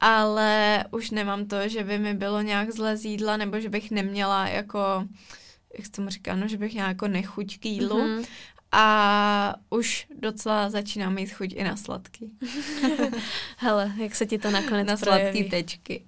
ale 0.00 0.84
už 0.90 1.10
nemám 1.10 1.46
to, 1.46 1.68
že 1.68 1.84
by 1.84 1.98
mi 1.98 2.14
bylo 2.14 2.42
nějak 2.42 2.70
zle 2.70 2.96
z 2.96 3.04
jídla, 3.04 3.36
nebo 3.36 3.60
že 3.60 3.68
bych 3.68 3.90
neměla 3.90 4.48
jako 4.48 4.78
jak 5.78 5.86
se 5.86 5.92
tomu 5.92 6.08
říká, 6.08 6.36
no, 6.36 6.48
že 6.48 6.58
bych 6.58 6.72
měla 6.72 6.88
jako 6.88 7.08
nechuť 7.08 7.58
k 7.58 7.66
jídlu. 7.66 7.98
Mm-hmm. 7.98 8.26
A 8.72 9.54
už 9.70 10.06
docela 10.20 10.70
začínám 10.70 11.14
mít 11.14 11.32
chuť 11.32 11.52
i 11.52 11.64
na 11.64 11.76
sladký. 11.76 12.32
Hele, 13.56 13.92
jak 13.96 14.14
se 14.14 14.26
ti 14.26 14.38
to 14.38 14.50
nakonec 14.50 14.88
Na 14.88 14.96
projeví? 14.96 15.38
sladký 15.38 15.50
tečky. 15.50 16.06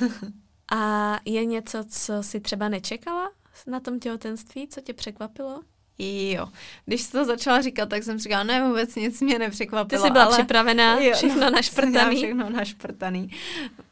A 0.72 1.20
je 1.24 1.44
něco, 1.44 1.84
co 1.88 2.22
si 2.22 2.40
třeba 2.40 2.68
nečekala 2.68 3.30
na 3.66 3.80
tom 3.80 4.00
těhotenství, 4.00 4.68
co 4.68 4.80
tě 4.80 4.92
překvapilo? 4.92 5.62
Jo. 5.98 6.46
Když 6.86 7.02
jsi 7.02 7.12
to 7.12 7.24
začala 7.24 7.60
říkat, 7.60 7.88
tak 7.88 8.02
jsem 8.02 8.18
říkala, 8.18 8.42
ne, 8.42 8.68
vůbec 8.68 8.94
nic 8.94 9.20
mě 9.20 9.38
nepřekvapilo. 9.38 10.02
Ty 10.02 10.06
jsi 10.06 10.12
byla 10.12 10.24
ale... 10.24 10.36
připravená, 10.36 10.98
jo, 10.98 11.12
všechno 11.14 11.40
no, 11.44 11.50
našprtaný. 11.50 12.16
Všechno 12.16 12.50
našprtaný. 12.50 13.30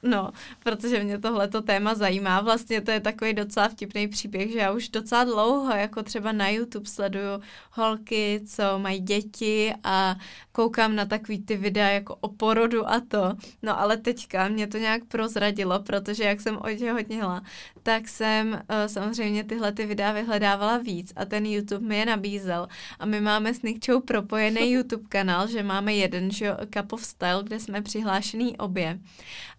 No, 0.02 0.30
protože 0.64 1.04
mě 1.04 1.18
tohleto 1.18 1.62
téma 1.62 1.94
zajímá. 1.94 2.40
Vlastně 2.40 2.80
to 2.80 2.90
je 2.90 3.00
takový 3.00 3.34
docela 3.34 3.68
vtipný 3.68 4.08
příběh, 4.08 4.52
že 4.52 4.58
já 4.58 4.72
už 4.72 4.88
docela 4.88 5.24
dlouho, 5.24 5.70
jako 5.70 6.02
třeba 6.02 6.32
na 6.32 6.48
YouTube 6.48 6.86
sleduju 6.86 7.40
holky, 7.72 8.40
co 8.46 8.78
mají 8.78 9.00
děti 9.00 9.74
a 9.84 10.16
koukám 10.52 10.96
na 10.96 11.04
takový 11.04 11.42
ty 11.42 11.56
videa 11.56 11.88
jako 11.88 12.16
o 12.20 12.28
porodu 12.28 12.90
a 12.90 13.00
to. 13.08 13.34
No 13.62 13.80
ale 13.80 13.96
teďka 13.96 14.48
mě 14.48 14.66
to 14.66 14.78
nějak 14.78 15.04
prozradilo, 15.04 15.78
protože 15.80 16.24
jak 16.24 16.40
jsem 16.40 16.56
otěhotněla, 16.56 17.42
tak 17.82 18.08
jsem 18.08 18.52
uh, 18.52 18.58
samozřejmě 18.86 19.44
tyhle 19.44 19.72
ty 19.72 19.86
videa 19.86 20.12
vyhledávala 20.12 20.78
víc 20.78 21.12
a 21.16 21.24
ten 21.24 21.46
YouTube 21.46 21.86
mi 21.86 21.98
je 21.98 22.06
nabízel. 22.06 22.68
A 22.98 23.06
my 23.06 23.20
máme 23.20 23.54
s 23.54 23.62
Nikčou 23.62 24.00
propojený 24.00 24.70
YouTube 24.72 25.04
kanál, 25.08 25.46
že 25.46 25.62
máme 25.62 25.94
jeden, 25.94 26.30
že 26.30 26.56
Cup 26.74 26.92
of 26.92 27.04
Style, 27.04 27.42
kde 27.42 27.60
jsme 27.60 27.82
přihlášený 27.82 28.56
obě. 28.56 28.98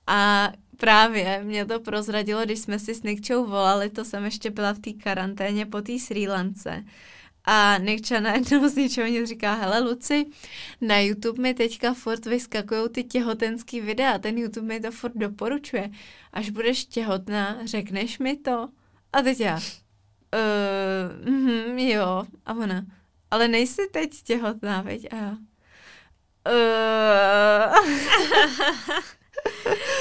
A 0.08 0.52
právě 0.78 1.44
mě 1.44 1.66
to 1.66 1.80
prozradilo, 1.80 2.46
když 2.46 2.60
jsme 2.60 2.80
si 2.80 2.96
s 2.96 3.04
Nikčou 3.04 3.46
volali, 3.46 3.90
to 3.90 4.06
jsem 4.06 4.26
ještě 4.26 4.50
byla 4.50 4.74
v 4.74 4.80
té 4.80 4.94
karanténě 4.94 5.66
po 5.66 5.82
té 5.82 6.00
Sri 6.00 6.28
Lance. 6.28 6.84
A 7.46 7.78
Nikča 7.78 8.20
najednou 8.20 8.68
z 8.70 8.76
ničeho 8.76 9.08
nic 9.08 9.30
říká, 9.30 9.54
hele 9.54 9.80
Luci, 9.80 10.26
na 10.82 11.00
YouTube 11.00 11.42
mi 11.42 11.54
teďka 11.54 11.94
furt 11.94 12.26
vyskakují 12.26 12.90
ty 12.90 13.04
těhotenský 13.04 13.82
videa, 13.82 14.18
ten 14.18 14.38
YouTube 14.38 14.68
mi 14.68 14.80
to 14.80 14.92
furt 14.92 15.14
doporučuje. 15.16 15.90
Až 16.34 16.50
budeš 16.50 16.86
těhotná, 16.86 17.58
řekneš 17.66 18.20
mi 18.20 18.38
to? 18.38 18.70
A 19.14 19.22
teď 19.22 19.40
já, 19.40 19.56
uh, 19.56 19.62
mm, 21.32 21.78
jo. 21.80 22.24
A 22.46 22.54
ona, 22.54 22.86
ale 23.32 23.48
nejsi 23.48 23.82
teď 23.92 24.24
těhotná, 24.24 24.82
veď? 24.82 25.08
A 25.14 25.16
já, 25.16 25.38
uh. 26.52 27.76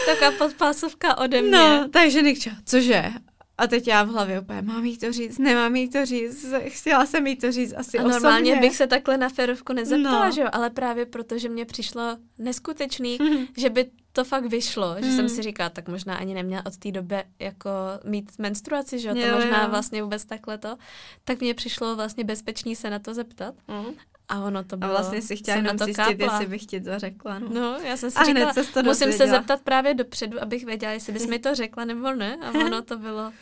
Taková 0.07 0.31
podpásovka 0.39 1.19
ode 1.19 1.43
mě. 1.43 1.51
No, 1.51 1.89
takže 1.93 2.23
Nikča, 2.23 2.51
cože? 2.65 3.13
A 3.61 3.67
teď 3.67 3.89
já 3.89 4.03
v 4.03 4.09
hlavě 4.09 4.41
úplně, 4.41 4.63
mám 4.63 4.85
jí 4.85 4.99
to 4.99 5.13
říct, 5.13 5.39
nemám 5.39 5.77
jí 5.77 5.89
to 5.89 6.07
říct, 6.07 6.47
chtěla 6.69 7.07
jsem 7.07 7.27
jí 7.27 7.37
to 7.37 7.53
říct 7.53 7.75
asi 7.77 7.99
A 7.99 8.03
normálně 8.03 8.53
osobně. 8.53 8.69
bych 8.69 8.77
se 8.77 8.87
takhle 8.87 9.17
na 9.17 9.29
ferovku 9.29 9.73
nezeptala, 9.73 10.27
No. 10.27 10.33
že 10.33 10.41
jo, 10.41 10.47
ale 10.53 10.71
právě 10.71 11.07
protože 11.07 11.49
mě 11.49 11.65
přišlo 11.65 12.17
neskutečný, 12.39 13.19
že 13.57 13.71
by 13.71 13.91
to 14.13 14.25
fakt 14.25 14.47
vyšlo, 14.47 14.97
že 14.99 15.07
jsem 15.11 15.25
Mhm. 15.25 15.29
si 15.29 15.43
říkala, 15.43 15.71
tak 15.71 15.89
možná 15.89 16.15
ani 16.17 16.35
neměla 16.35 16.67
od 16.67 16.77
té 16.77 16.93
doby 16.93 17.17
jako 17.39 17.71
mít 18.05 18.33
menstruaci, 18.39 18.99
že 18.99 19.09
jo, 19.09 19.15
to 19.15 19.21
Jo, 19.21 19.35
možná 19.35 19.63
jo. 19.63 19.71
vlastně 19.71 20.03
vůbec 20.03 20.25
takhle 20.25 20.59
to, 20.59 20.77
tak 21.25 21.41
mně 21.41 21.55
přišlo 21.55 21.97
vlastně 21.97 22.25
bezpečný 22.25 22.77
se 22.77 22.91
na 22.91 22.99
to 22.99 23.15
zeptat 23.15 23.55
Mm. 23.69 23.95
A 24.31 24.41
ono 24.45 24.65
to 24.65 24.75
A 24.75 24.77
bylo, 24.77 24.91
vlastně 24.91 25.23
si 25.23 25.37
chtěla 25.37 25.57
jenom 25.57 25.79
to 25.79 25.85
zjistit, 25.85 26.03
kápla. 26.19 26.33
jestli 26.33 26.47
bych 26.47 26.67
ti 26.67 26.81
to 26.81 26.99
řekla. 26.99 27.39
No. 27.39 27.49
No, 27.53 27.79
já 27.85 27.97
jsem 27.97 28.11
si 28.11 28.17
A 28.19 28.25
říkala, 28.25 28.53
ses 28.53 28.69
to 28.71 28.83
musím 28.83 29.13
se 29.13 29.27
zeptat 29.27 29.61
právě 29.61 29.95
dopředu, 29.95 30.43
abych 30.43 30.65
věděla, 30.65 30.93
jestli 30.93 31.13
bys 31.13 31.27
mi 31.27 31.39
to 31.39 31.55
řekla 31.55 31.85
nebo 31.85 32.13
ne 32.15 32.37
a 32.37 32.51
ono 32.67 32.83
to 32.83 32.99
bylo 32.99 33.33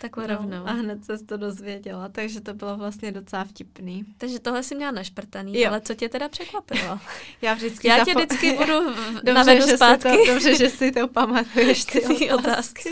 takhle 0.00 0.28
No, 0.28 0.34
rovnou. 0.36 0.62
a 0.66 0.70
hned 0.72 1.04
se 1.04 1.18
to 1.18 1.36
dozvěděla, 1.36 2.08
takže 2.08 2.40
to 2.40 2.54
bylo 2.54 2.76
vlastně 2.76 3.12
docela 3.12 3.44
vtipný. 3.44 4.04
Takže 4.18 4.38
tohle 4.40 4.62
si 4.62 4.74
měla 4.74 4.90
našprtaný, 4.92 5.60
Jo. 5.60 5.68
ale 5.70 5.80
co 5.80 5.94
tě 5.94 6.08
teda 6.08 6.28
překvapilo? 6.28 6.98
Já 7.42 7.54
vždycky 7.54 7.88
Já 7.88 8.04
tě 8.04 8.12
zapo- 8.14 8.24
vždycky 8.26 8.52
budu 8.52 8.72
dobře, 9.14 9.32
navedu 9.34 9.66
že 9.66 9.76
zpátky. 9.76 10.02
To, 10.26 10.32
dobře, 10.32 10.54
že 10.56 10.70
si 10.70 10.92
to 10.92 11.08
pamatuješ, 11.08 11.84
ty 11.84 12.00
k 12.00 12.18
té 12.18 12.34
otázky. 12.34 12.90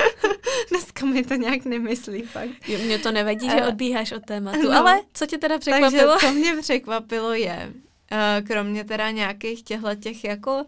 Dneska 0.70 1.06
mi 1.06 1.24
to 1.24 1.34
nějak 1.34 1.64
nemyslí 1.64 2.22
fakt. 2.22 2.68
Jo, 2.68 2.78
Mně 2.84 2.98
to 2.98 3.12
nevadí, 3.12 3.50
že 3.50 3.56
Eh, 3.56 3.66
odbíháš 3.66 4.12
od 4.12 4.24
tématu, 4.26 4.62
no. 4.62 4.78
ale 4.78 5.00
co 5.12 5.26
tě 5.26 5.38
teda 5.38 5.58
překvapilo? 5.58 6.12
Takže 6.12 6.26
co 6.26 6.32
mě 6.32 6.56
překvapilo 6.60 7.34
je, 7.34 7.72
eh, 8.10 8.42
kromě 8.46 8.84
teda 8.84 9.10
nějakých 9.10 9.62
těchto 9.62 9.94
těch 9.94 10.24
jako 10.24 10.64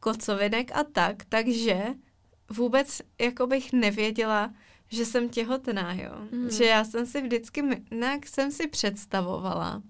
kocovinek 0.00 0.70
a 0.74 0.84
tak, 0.84 1.16
takže 1.28 1.84
vůbec 2.50 3.02
jako 3.20 3.46
bych 3.46 3.72
nevěděla, 3.72 4.50
že 4.88 5.04
jsem 5.04 5.28
těhotná, 5.28 5.92
jo. 5.92 6.12
Hmm. 6.32 6.50
Že 6.50 6.64
já 6.64 6.84
jsem 6.84 7.06
si 7.06 7.22
vždycky, 7.22 7.62
nějak 7.90 8.26
jsem 8.26 8.52
si 8.52 8.68
představovala, 8.68 9.82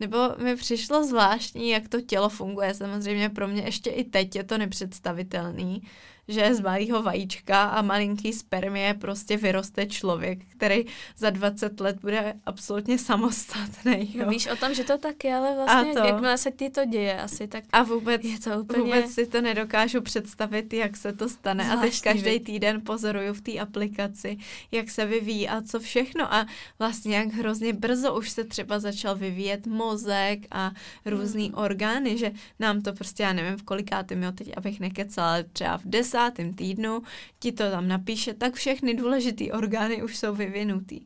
nebo 0.00 0.18
mi 0.38 0.56
přišlo 0.56 1.04
zvláštní, 1.04 1.70
jak 1.70 1.88
to 1.88 2.00
tělo 2.00 2.28
funguje. 2.28 2.74
Samozřejmě 2.74 3.28
pro 3.30 3.48
mě 3.48 3.62
ještě 3.62 3.90
i 3.90 4.04
teď 4.04 4.36
je 4.36 4.44
to 4.44 4.58
nepředstavitelný, 4.58 5.82
že 6.28 6.54
z 6.54 6.60
malého 6.60 7.02
vajíčka 7.02 7.62
a 7.64 7.82
malinký 7.82 8.32
spermie 8.32 8.94
prostě 8.94 9.36
vyroste 9.36 9.86
člověk, 9.86 10.38
který 10.48 10.84
za 11.16 11.30
20 11.30 11.80
let 11.80 11.96
bude 12.00 12.34
absolutně 12.46 12.98
samostatný. 12.98 14.10
Jo. 14.16 14.24
No, 14.24 14.30
víš 14.30 14.46
o 14.46 14.56
tom, 14.56 14.74
že 14.74 14.84
to 14.84 14.98
tak 14.98 15.24
je, 15.24 15.34
ale 15.34 15.54
vlastně, 15.54 15.90
A 15.90 15.94
to. 15.94 16.06
jakmile 16.08 16.38
se 16.38 16.50
ti 16.50 16.70
to 16.70 16.84
děje 16.84 17.20
asi, 17.20 17.48
tak 17.48 17.64
a 17.72 17.82
vůbec, 17.82 18.24
je 18.24 18.38
to 18.40 18.50
úplně... 18.60 18.82
vůbec 18.82 19.10
si 19.14 19.26
to 19.26 19.40
nedokážu 19.40 20.00
představit, 20.00 20.72
jak 20.72 20.96
se 20.96 21.12
to 21.12 21.28
stane. 21.28 21.64
A 21.64 21.76
teď 21.76 21.94
Zvláštní, 21.94 22.12
každý 22.12 22.40
týden 22.40 22.80
pozoruju 22.80 23.32
v 23.34 23.40
té 23.40 23.58
aplikaci, 23.58 24.36
jak 24.72 24.90
se 24.90 25.06
vyvíjí 25.06 25.48
a 25.48 25.62
co 25.62 25.80
všechno. 25.80 26.34
A 26.34 26.46
vlastně 26.78 27.16
jak 27.16 27.28
hrozně 27.28 27.72
brzo 27.72 28.14
už 28.14 28.30
se 28.30 28.44
třeba 28.44 28.78
začal 28.78 29.16
vyvíjet 29.16 29.66
mozek 29.66 30.38
a 30.50 30.70
různý 31.06 31.48
Mhm. 31.48 31.58
orgány, 31.58 32.18
že 32.18 32.32
nám 32.58 32.82
to 32.82 32.92
prostě, 32.92 33.22
já 33.22 33.32
nevím 33.32 33.56
v 33.56 33.62
kolikátém, 33.62 34.22
jo, 34.22 34.32
teď 34.32 34.52
abych 34.56 34.80
nekecala, 34.80 35.28
ale 35.30 35.44
třeba 35.44 35.76
v 35.78 35.84
desátém 36.14 36.54
týdnu 36.54 37.02
ti 37.38 37.52
to 37.52 37.70
tam 37.70 37.88
napíše, 37.88 38.34
tak 38.34 38.54
všechny 38.54 38.94
důležité 38.94 39.44
orgány 39.52 40.02
už 40.02 40.16
jsou 40.16 40.34
vyvinutý. 40.34 41.00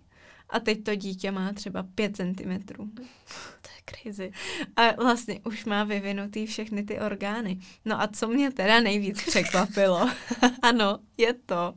A 0.51 0.61
teď 0.61 0.85
to 0.85 0.95
dítě 0.95 1.31
má 1.31 1.53
třeba 1.53 1.83
5 1.83 2.17
centimetrů. 2.17 2.91
To 3.63 3.69
je 3.75 4.03
crazy. 4.03 4.33
A 4.77 5.03
vlastně 5.03 5.41
už 5.45 5.65
má 5.65 5.85
vyvinutý 5.85 6.47
všechny 6.47 6.83
ty 6.83 7.01
orgány. 7.01 7.59
No 7.85 8.01
a 8.01 8.09
co 8.09 8.29
mě 8.29 8.51
teda 8.51 8.81
nejvíc 8.81 9.23
překvapilo, 9.23 10.11
ano, 10.63 10.99
je 11.17 11.35
to, 11.35 11.75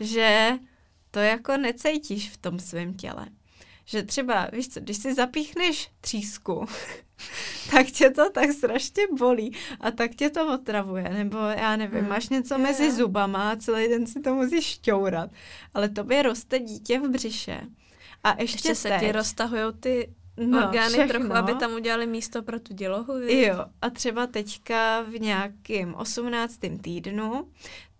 že 0.00 0.52
to 1.10 1.18
jako 1.18 1.56
necítíš 1.56 2.30
v 2.30 2.36
tom 2.36 2.58
svém 2.58 2.94
těle. 2.94 3.26
Že 3.88 4.02
třeba, 4.02 4.48
víš 4.52 4.68
co, 4.68 4.80
když 4.80 4.96
si 4.96 5.14
zapíchneš 5.14 5.90
třísku, 6.00 6.66
tak 7.70 7.86
tě 7.86 8.10
to 8.10 8.30
tak 8.30 8.50
strašně 8.52 9.02
bolí 9.18 9.56
a 9.80 9.90
tak 9.90 10.14
tě 10.14 10.30
to 10.30 10.54
otravuje, 10.54 11.08
nebo 11.08 11.38
já 11.38 11.76
nevím, 11.76 12.00
Hmm. 12.00 12.08
máš 12.08 12.28
něco 12.28 12.54
Jo, 12.54 12.60
mezi 12.60 12.92
zubama 12.92 13.50
a 13.50 13.56
celý 13.56 13.88
den 13.88 14.06
si 14.06 14.20
to 14.20 14.34
musíš 14.34 14.64
šťourat. 14.64 15.30
Ale 15.74 15.88
tobě 15.88 16.22
roste 16.22 16.58
dítě 16.58 17.00
v 17.00 17.08
břiše. 17.08 17.60
A 18.24 18.30
ještě, 18.30 18.42
Ještě 18.42 18.74
se 18.74 18.88
teď, 18.88 19.00
ti 19.00 19.12
roztahují 19.12 19.62
ty 19.80 20.14
no, 20.46 20.58
orgány 20.58 20.88
všechno. 20.92 21.08
trochu, 21.08 21.32
aby 21.32 21.54
tam 21.54 21.72
udělali 21.74 22.06
místo 22.06 22.42
pro 22.42 22.60
tu 22.60 22.74
dělohu, 22.74 23.14
viď? 23.18 23.38
Jo, 23.46 23.64
a 23.82 23.90
třeba 23.90 24.26
teďka 24.26 25.02
v 25.02 25.20
nějakém 25.20 25.94
18. 25.94 26.58
týdnu, 26.82 27.48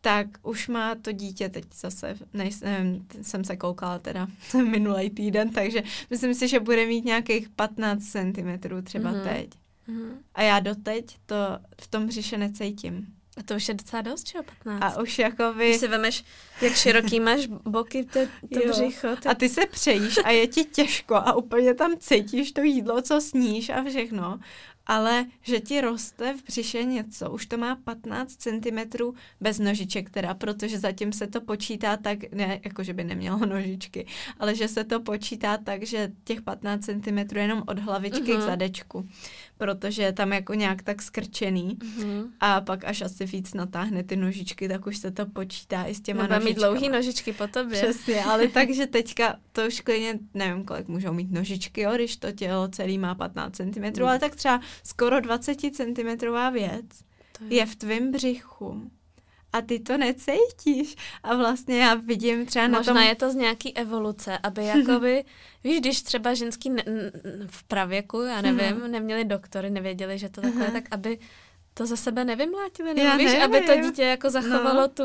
tak 0.01 0.27
už 0.43 0.69
má 0.69 0.95
to 0.95 1.13
dítě 1.13 1.49
teď 1.49 1.65
zase, 1.75 2.17
nejsem, 2.35 3.07
jsem 3.23 3.45
se 3.45 3.57
koukala 3.57 3.99
teda 3.99 4.29
minulý 4.71 5.11
týden, 5.11 5.51
takže 5.51 5.83
myslím 6.11 6.35
si, 6.35 6.49
že 6.49 6.61
bude 6.61 6.87
mít 6.87 7.05
nějakých 7.05 7.49
15 7.49 8.05
cm 8.05 8.83
třeba 8.83 9.11
Mhm. 9.11 9.21
teď. 9.23 9.51
Mhm. 9.87 10.19
A 10.35 10.43
já 10.43 10.61
doteď 10.61 11.17
to 11.27 11.37
v 11.81 11.87
tom 11.87 12.07
břiše 12.07 12.39
necítím. 12.39 13.07
A 13.39 13.43
to 13.43 13.55
už 13.55 13.69
je 13.69 13.75
docela 13.75 14.03
dost, 14.03 14.29
že 14.29 14.39
jo, 14.39 14.45
15. 14.65 14.97
A 14.97 15.03
už 15.03 15.19
jakoby... 15.19 15.69
Když 15.69 15.77
si 15.81 15.89
vemeš, 15.89 16.25
jak 16.63 16.73
široký 16.73 17.21
máš 17.29 17.47
boky, 17.47 18.05
to, 18.05 18.21
to 18.55 18.61
Jo. 18.61 18.69
břicho. 18.69 19.09
To... 19.23 19.31
A 19.31 19.35
ty 19.35 19.49
se 19.49 19.67
přejíš 19.67 20.15
a 20.25 20.31
je 20.31 20.47
ti 20.47 20.65
těžko 20.65 21.15
a 21.15 21.33
úplně 21.37 21.75
tam 21.75 21.97
cítíš 21.99 22.53
to 22.53 22.61
jídlo, 22.63 23.03
co 23.03 23.21
sníš 23.21 23.69
a 23.69 23.85
všechno. 23.85 24.41
Ale 24.89 25.27
že 25.43 25.61
ti 25.61 25.81
roste 25.81 26.35
v 26.35 26.45
břiše 26.45 26.85
něco, 26.85 27.31
už 27.31 27.47
to 27.47 27.57
má 27.59 27.77
15 27.77 28.37
cm 28.37 28.79
bez 29.41 29.59
nožiček 29.59 30.11
teda, 30.11 30.35
protože 30.35 30.79
zatím 30.79 31.13
se 31.13 31.27
to 31.27 31.41
počítá 31.41 31.97
tak, 31.97 32.33
ne, 32.33 32.61
jako 32.65 32.83
že 32.83 32.93
by 32.95 33.05
nemělo 33.05 33.39
nožičky, 33.47 34.07
ale 34.39 34.55
že 34.55 34.69
se 34.69 34.85
to 34.85 35.01
počítá 35.01 35.57
tak, 35.57 35.83
že 35.83 36.13
těch 36.25 36.43
15 36.43 36.85
cm 36.85 37.19
je 37.19 37.43
jenom 37.43 37.63
od 37.67 37.79
hlavičky 37.79 38.33
Mhm. 38.33 38.41
k 38.41 38.45
zadečku, 38.45 39.09
protože 39.59 40.03
je 40.03 40.13
tam 40.13 40.33
jako 40.33 40.55
nějak 40.55 40.83
tak 40.83 41.03
skrčený 41.03 41.77
Mhm. 41.99 42.33
a 42.41 42.61
pak 42.61 42.85
až 42.85 43.03
asi 43.03 43.27
víc 43.27 43.55
natáhne 43.55 44.03
ty 44.05 44.17
nožičky, 44.17 44.69
tak 44.69 44.87
už 44.87 44.99
se 44.99 45.11
to 45.11 45.27
počítá 45.27 45.85
i 45.85 45.95
s 45.95 46.01
těma 46.01 46.23
Nebo 46.23 46.35
mít 46.35 46.41
nožičkama. 46.45 46.73
dlouhý 46.73 46.89
nožičky 46.89 47.33
po 47.33 47.47
tobě. 47.47 47.83
Přesně, 47.83 48.25
ale 48.25 48.49
takže 48.59 48.87
teďka 48.87 49.37
to 49.53 49.67
už 49.67 49.81
klidně, 49.81 50.19
nevím, 50.35 50.65
kolik 50.65 50.89
můžou 50.89 51.13
mít 51.13 51.31
nožičky, 51.33 51.81
jo, 51.81 51.93
když 51.95 52.17
to 52.17 52.33
tělo 52.33 52.69
celý 52.69 52.99
má 52.99 53.15
15 53.15 53.57
cm, 53.57 53.85
Mm. 54.01 54.05
ale 54.09 54.19
tak 54.19 54.37
třeba 54.37 54.61
skoro 54.85 55.21
20 55.21 55.55
cm 55.77 56.09
věc 56.53 56.85
To 57.39 57.45
je 57.49 57.67
v 57.67 57.77
tvém 57.77 58.13
břichu. 58.13 58.91
A 59.53 59.61
ty 59.61 59.79
to 59.81 59.97
necítíš. 59.99 60.97
A 61.23 61.37
vlastně 61.37 61.79
já 61.79 61.95
vidím 61.95 62.47
třeba 62.47 62.67
na 62.69 62.79
Možná 62.79 62.95
tom... 62.95 63.03
je 63.03 63.15
to 63.15 63.31
z 63.31 63.35
nějaký 63.35 63.77
evoluce, 63.77 64.39
aby 64.43 64.65
jakoby, 64.77 65.25
víš, 65.65 65.81
když 65.81 66.03
třeba 66.03 66.35
ženský 66.35 66.71
ne, 66.71 66.85
v 67.47 67.65
pravěku, 67.65 68.21
já 68.23 68.41
nevím, 68.41 68.77
Mhm. 68.77 68.91
neměli 68.91 69.25
doktory, 69.25 69.71
nevěděli, 69.71 70.19
že 70.19 70.29
to 70.29 70.41
takhle 70.41 70.63
je, 70.63 70.69
Aha. 70.69 70.81
tak 70.81 70.85
aby 70.91 71.19
to 71.75 71.87
za 71.87 71.97
sebe 71.97 72.25
nevymlátili, 72.25 73.01
Já 73.01 73.17
nebo 73.17 73.19
víš, 73.31 73.39
aby 73.45 73.61
to 73.61 73.67
nevím. 73.67 73.85
dítě 73.91 74.03
jako 74.03 74.31
zachovalo 74.31 74.81
No. 74.81 74.89
tu, 74.89 75.03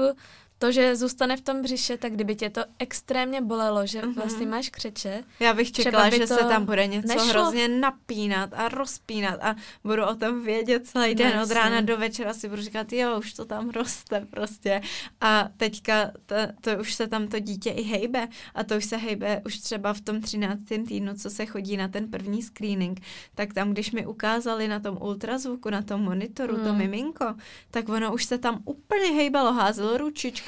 to, 0.63 0.71
že 0.71 0.95
zůstane 0.95 1.37
v 1.37 1.41
tom 1.41 1.61
břiše, 1.61 1.97
tak 1.97 2.13
kdyby 2.13 2.35
tě 2.35 2.49
to 2.49 2.61
extrémně 2.79 3.41
bolelo, 3.41 3.85
že 3.85 4.01
Mhm. 4.01 4.13
vlastně 4.13 4.45
máš 4.47 4.69
křeče, 4.69 5.23
Já 5.39 5.53
bych 5.53 5.71
čekala, 5.71 6.09
že 6.09 6.19
to 6.19 6.27
se 6.35 6.43
tam 6.43 6.65
bude 6.65 6.87
něco 6.87 7.07
nešlo. 7.07 7.25
hrozně 7.27 7.67
napínat 7.67 8.49
a 8.53 8.67
rozpínat 8.69 9.39
a 9.41 9.55
budu 9.83 10.05
o 10.05 10.15
tom 10.15 10.41
vědět 10.43 10.87
celý 10.87 11.09
No, 11.09 11.15
den. 11.15 11.27
Od 11.27 11.33
jasně. 11.35 11.53
rána 11.55 11.81
do 11.81 11.97
večera 11.97 12.33
si 12.33 12.49
budu 12.49 12.61
říkat, 12.61 12.93
jo, 12.93 13.19
už 13.19 13.33
to 13.33 13.45
tam 13.45 13.69
roste 13.69 14.27
prostě. 14.29 14.81
A 15.21 15.49
teďka 15.57 16.11
to, 16.25 16.35
to 16.61 16.71
už 16.81 16.93
se 16.93 17.07
tam 17.07 17.27
to 17.27 17.39
dítě 17.39 17.69
i 17.69 17.81
hejbe 17.83 18.27
a 18.55 18.63
to 18.63 18.77
už 18.77 18.85
se 18.85 18.97
hejbe 18.97 19.41
už 19.45 19.59
třeba 19.59 19.93
v 19.93 20.01
tom 20.01 20.21
13. 20.21 20.59
týdnu, 20.87 21.13
co 21.13 21.29
se 21.29 21.45
chodí 21.45 21.77
na 21.77 21.87
ten 21.87 22.11
první 22.11 22.41
screening, 22.41 22.99
tak 23.35 23.53
tam, 23.53 23.71
když 23.71 23.91
mi 23.91 24.05
ukázali 24.07 24.67
na 24.67 24.79
tom 24.79 24.97
ultrazvuku, 25.01 25.69
na 25.69 25.81
tom 25.81 26.01
monitoru 26.01 26.55
to 26.55 26.69
Hmm. 26.69 26.77
miminko, 26.77 27.25
tak 27.71 27.89
ono 27.89 28.13
už 28.13 28.25
se 28.25 28.37
tam 28.37 28.61
úplně 28.65 29.11
hejbalo, 29.11 29.53
házelo 29.53 29.97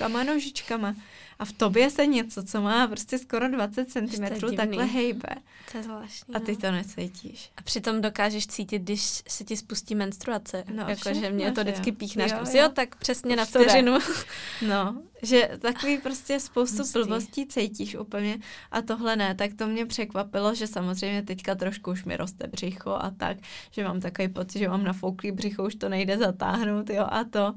ručičkama, 0.07 0.33
nožičkama. 0.33 0.95
A 1.39 1.45
v 1.45 1.51
tobě 1.51 1.89
se 1.89 2.05
něco, 2.05 2.43
co 2.43 2.61
má 2.61 2.87
prostě 2.87 3.17
skoro 3.17 3.49
20 3.49 3.91
cm, 3.91 4.55
takhle 4.55 4.85
hejbe. 4.85 5.29
To 5.71 5.77
je 5.77 5.83
zvláštní. 5.83 6.35
A 6.35 6.39
ty 6.39 6.51
no. 6.51 6.57
to 6.57 6.71
necítíš. 6.71 7.51
A 7.57 7.61
přitom 7.61 8.01
dokážeš 8.01 8.47
cítit, 8.47 8.81
když 8.81 9.01
se 9.27 9.43
ti 9.43 9.57
spustí 9.57 9.95
menstruace. 9.95 10.63
No, 10.73 10.85
jako, 10.87 11.13
že 11.13 11.29
mě 11.29 11.51
to 11.51 11.61
vždycky 11.61 11.89
jo. 11.89 11.95
píchne. 11.95 12.23
Jo, 12.23 12.37
Jo, 12.53 12.61
jo. 12.63 12.69
tak 12.69 12.95
přesně 12.95 13.35
na 13.35 13.45
vteřinu. 13.45 13.97
No, 14.67 15.01
že 15.21 15.49
takový 15.59 15.97
prostě 15.97 16.39
spoustu 16.39 16.77
Hustý. 16.77 16.99
blbostí 16.99 17.47
cítíš 17.47 17.95
úplně 17.95 18.39
a 18.71 18.81
tohle 18.81 19.15
ne, 19.15 19.35
tak 19.35 19.53
to 19.53 19.67
mě 19.67 19.85
překvapilo, 19.85 20.55
že 20.55 20.67
samozřejmě 20.67 21.23
teďka 21.23 21.55
trošku 21.55 21.91
už 21.91 22.03
mi 22.03 22.17
roste 22.17 22.47
břicho 22.47 22.91
a 22.91 23.11
tak, 23.17 23.37
že 23.71 23.83
mám 23.83 23.99
takový 23.99 24.27
pocit, 24.27 24.59
že 24.59 24.69
mám 24.69 24.83
nafouklý 24.83 25.31
břicho, 25.31 25.63
už 25.63 25.75
to 25.75 25.89
nejde 25.89 26.17
zatáhnout, 26.17 26.89
jo, 26.89 27.07
a 27.09 27.23
to, 27.23 27.53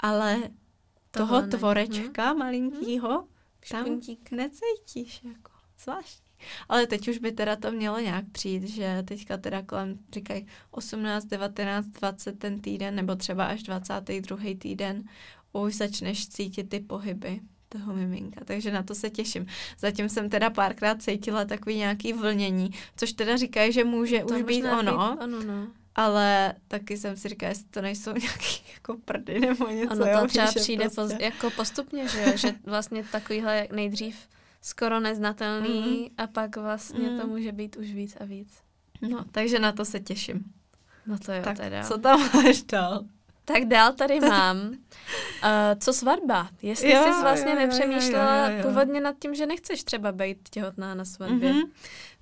ale 0.00 0.38
toho 1.12 1.40
ne. 1.40 1.48
tvorečka 1.48 2.32
malinkýho 2.32 3.26
tam 3.70 3.84
Špuntík. 3.84 4.30
necítíš, 4.30 5.20
jako 5.24 5.50
zvláštní. 5.82 6.26
Ale 6.68 6.86
teď 6.86 7.08
už 7.08 7.18
by 7.18 7.32
teda 7.32 7.56
to 7.56 7.70
mělo 7.72 8.00
nějak 8.00 8.24
přijít, 8.32 8.68
že 8.68 9.02
teďka 9.06 9.36
teda 9.36 9.62
kolem, 9.62 9.98
říkají 10.12 10.46
18, 10.70 11.24
19, 11.24 11.86
20 11.86 12.38
ten 12.38 12.60
týden, 12.60 12.94
nebo 12.94 13.16
třeba 13.16 13.44
až 13.46 13.62
22. 13.62 14.38
týden, 14.58 15.04
už 15.52 15.74
začneš 15.74 16.28
cítit 16.28 16.68
ty 16.68 16.80
pohyby 16.80 17.40
toho 17.68 17.94
miminka, 17.94 18.44
takže 18.44 18.72
na 18.72 18.82
to 18.82 18.94
se 18.94 19.10
těším. 19.10 19.46
Zatím 19.78 20.08
jsem 20.08 20.30
teda 20.30 20.50
párkrát 20.50 21.02
cítila 21.02 21.44
takový 21.44 21.76
nějaký 21.76 22.12
vlnění, 22.12 22.70
což 22.96 23.12
teda 23.12 23.36
říkají, 23.36 23.72
že 23.72 23.84
může 23.84 24.18
To 24.18 24.34
už 24.34 24.42
být 24.42 24.64
ono, 24.64 25.18
ono, 25.22 25.42
no. 25.42 25.66
Ale 25.94 26.54
taky 26.68 26.96
jsem 26.96 27.16
si 27.16 27.28
říkala, 27.28 27.48
jestli 27.50 27.64
to 27.64 27.82
nejsou 27.82 28.12
nějaký 28.20 28.62
jako 28.74 28.96
prdy 29.04 29.40
nebo 29.40 29.68
něco. 29.68 29.92
Ono 29.94 30.06
jo, 30.06 30.20
to 30.20 30.26
třeba 30.26 30.44
víš, 30.44 30.54
že 30.54 30.60
přijde 30.60 30.84
prostě... 30.84 31.14
poz, 31.14 31.22
jako 31.22 31.50
postupně, 31.50 32.08
že 32.08 32.22
jo? 32.22 32.36
že 32.36 32.54
vlastně 32.64 33.04
takovýhle 33.12 33.68
nejdřív 33.72 34.16
skoro 34.62 35.00
neznatelný 35.00 36.10
a 36.18 36.26
pak 36.26 36.56
vlastně 36.56 37.10
Mm. 37.10 37.20
to 37.20 37.26
může 37.26 37.52
být 37.52 37.76
už 37.76 37.86
víc 37.92 38.16
a 38.20 38.24
víc. 38.24 38.48
No, 39.08 39.24
takže 39.32 39.58
na 39.58 39.72
to 39.72 39.84
se 39.84 40.00
těším. 40.00 40.44
No 41.06 41.18
to 41.18 41.32
jo, 41.32 41.42
tak 41.44 41.56
teda. 41.56 41.82
co 41.82 41.98
tam 41.98 42.20
máš 42.34 42.62
dál? 42.62 43.04
Tak 43.44 43.64
dál 43.64 43.92
tady 43.92 44.20
mám. 44.20 44.56
Uh, 44.68 44.74
co 45.78 45.92
svatba? 45.92 46.48
Jestli 46.62 46.92
Jo, 46.92 47.02
jsi 47.02 47.22
vlastně 47.22 47.52
jo, 47.52 47.58
nepřemýšlela 47.58 48.46
jo, 48.46 48.52
jo, 48.52 48.58
jo. 48.58 48.68
původně 48.68 49.00
nad 49.00 49.16
tím, 49.18 49.34
že 49.34 49.46
nechceš 49.46 49.84
třeba 49.84 50.12
být 50.12 50.48
těhotná 50.48 50.94
na 50.94 51.04
svatbě. 51.04 51.52
Mm-hmm. 51.52 51.68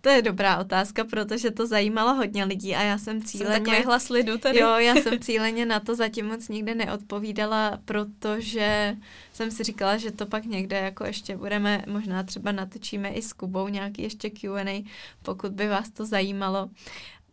To 0.01 0.09
je 0.09 0.23
dobrá 0.23 0.59
otázka, 0.59 1.05
protože 1.05 1.51
to 1.51 1.67
zajímalo 1.67 2.15
hodně 2.15 2.45
lidí 2.45 2.77
a 2.77 2.83
já 2.83 2.99
jsem 2.99 3.21
Jsem 3.21 3.29
cíleně... 3.29 3.61
takový 3.61 3.85
hlas 3.85 4.09
lidu 4.09 4.39
tady. 4.39 4.59
Jo, 4.59 4.69
já 4.69 4.95
jsem 5.03 5.19
cíleně 5.21 5.67
na 5.67 5.81
to 5.81 5.95
zatím 5.95 6.27
moc 6.27 6.49
nikde 6.49 6.75
neodpovídala, 6.75 7.79
protože 7.85 8.97
jsem 9.33 9.51
si 9.51 9.65
říkala, 9.65 9.97
že 9.97 10.11
to 10.11 10.27
pak 10.27 10.45
někde 10.45 10.77
jako 10.79 11.05
ještě 11.05 11.37
budeme, 11.37 11.85
možná 11.87 12.23
třeba 12.23 12.53
natočíme 12.53 13.09
i 13.09 13.23
s 13.23 13.33
Kubou 13.33 13.69
nějaký 13.69 14.03
ještě 14.03 14.31
Q&A, 14.31 14.85
pokud 15.23 15.53
by 15.53 15.69
vás 15.69 15.91
to 15.91 16.07
zajímalo. 16.07 16.71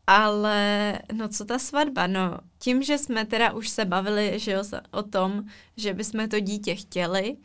Ale 0.07 0.99
no 1.13 1.27
co 1.27 1.45
ta 1.45 1.59
svatba, 1.59 2.07
no 2.07 2.39
tím, 2.59 2.83
že 2.83 2.97
jsme 2.97 3.25
teda 3.25 3.53
už 3.53 3.69
se 3.69 3.85
bavili 3.85 4.39
že 4.39 4.51
jo, 4.51 4.63
o 4.91 5.03
tom, 5.03 5.43
že 5.77 5.93
bychom 5.93 6.29
to 6.29 6.39
dítě 6.39 6.75
chtěli, 6.75 7.37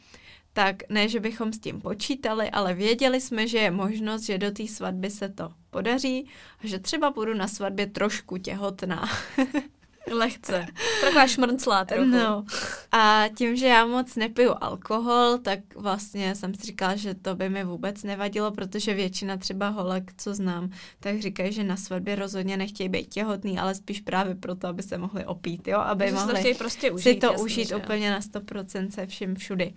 tak 0.52 0.76
ne, 0.88 1.08
že 1.08 1.20
bychom 1.20 1.52
s 1.52 1.58
tím 1.58 1.80
počítali, 1.80 2.50
ale 2.50 2.74
věděli 2.74 3.20
jsme, 3.20 3.48
že 3.48 3.58
je 3.58 3.70
možnost, 3.70 4.22
že 4.22 4.38
do 4.38 4.50
té 4.50 4.66
svatby 4.66 5.10
se 5.10 5.28
to 5.28 5.52
podaří 5.70 6.28
a 6.64 6.66
že 6.66 6.78
třeba 6.78 7.10
budu 7.10 7.34
na 7.34 7.48
svatbě 7.48 7.86
trošku 7.86 8.36
těhotná. 8.36 9.08
Lehce. 10.11 10.66
Taková 11.00 11.26
šmrnclá 11.26 11.84
trochu. 11.84 12.05
No. 12.05 12.44
A 12.92 13.24
tím, 13.36 13.57
že 13.57 13.66
já 13.66 13.86
moc 13.86 14.16
nepiju 14.16 14.55
alkohol, 14.61 15.38
tak 15.38 15.59
vlastně 15.76 16.34
jsem 16.34 16.55
si 16.55 16.66
říkala, 16.66 16.96
že 16.96 17.14
to 17.14 17.34
by 17.34 17.48
mi 17.48 17.64
vůbec 17.64 18.03
nevadilo, 18.03 18.50
protože 18.50 18.94
většina 18.94 19.36
třeba 19.36 19.68
holek, 19.68 20.12
co 20.16 20.34
znám, 20.34 20.70
tak 21.00 21.20
říkají, 21.20 21.53
že 21.53 21.64
na 21.64 21.76
svatbě 21.76 22.14
rozhodně 22.16 22.57
nechtějí 22.57 22.88
být 22.88 23.09
těhotný, 23.09 23.59
ale 23.59 23.74
spíš 23.74 24.00
právě 24.00 24.34
proto, 24.34 24.68
aby 24.68 24.82
se 24.82 24.98
mohli 24.98 25.24
opít, 25.26 25.68
jo, 25.68 25.78
aby 25.78 26.05
Že 26.05 26.11
si 26.11 26.16
to 26.16 26.20
mohli 26.20 26.40
chtějí 26.40 26.55
prostě 26.55 26.90
užít. 26.90 27.14
si 27.14 27.14
to 27.20 27.26
jasně, 27.26 27.44
užít 27.44 27.68
že 27.68 27.76
úplně 27.76 28.11
na 28.11 28.20
100% 28.20 28.90
se 28.90 29.07
vším 29.07 29.34
všudy. 29.34 29.72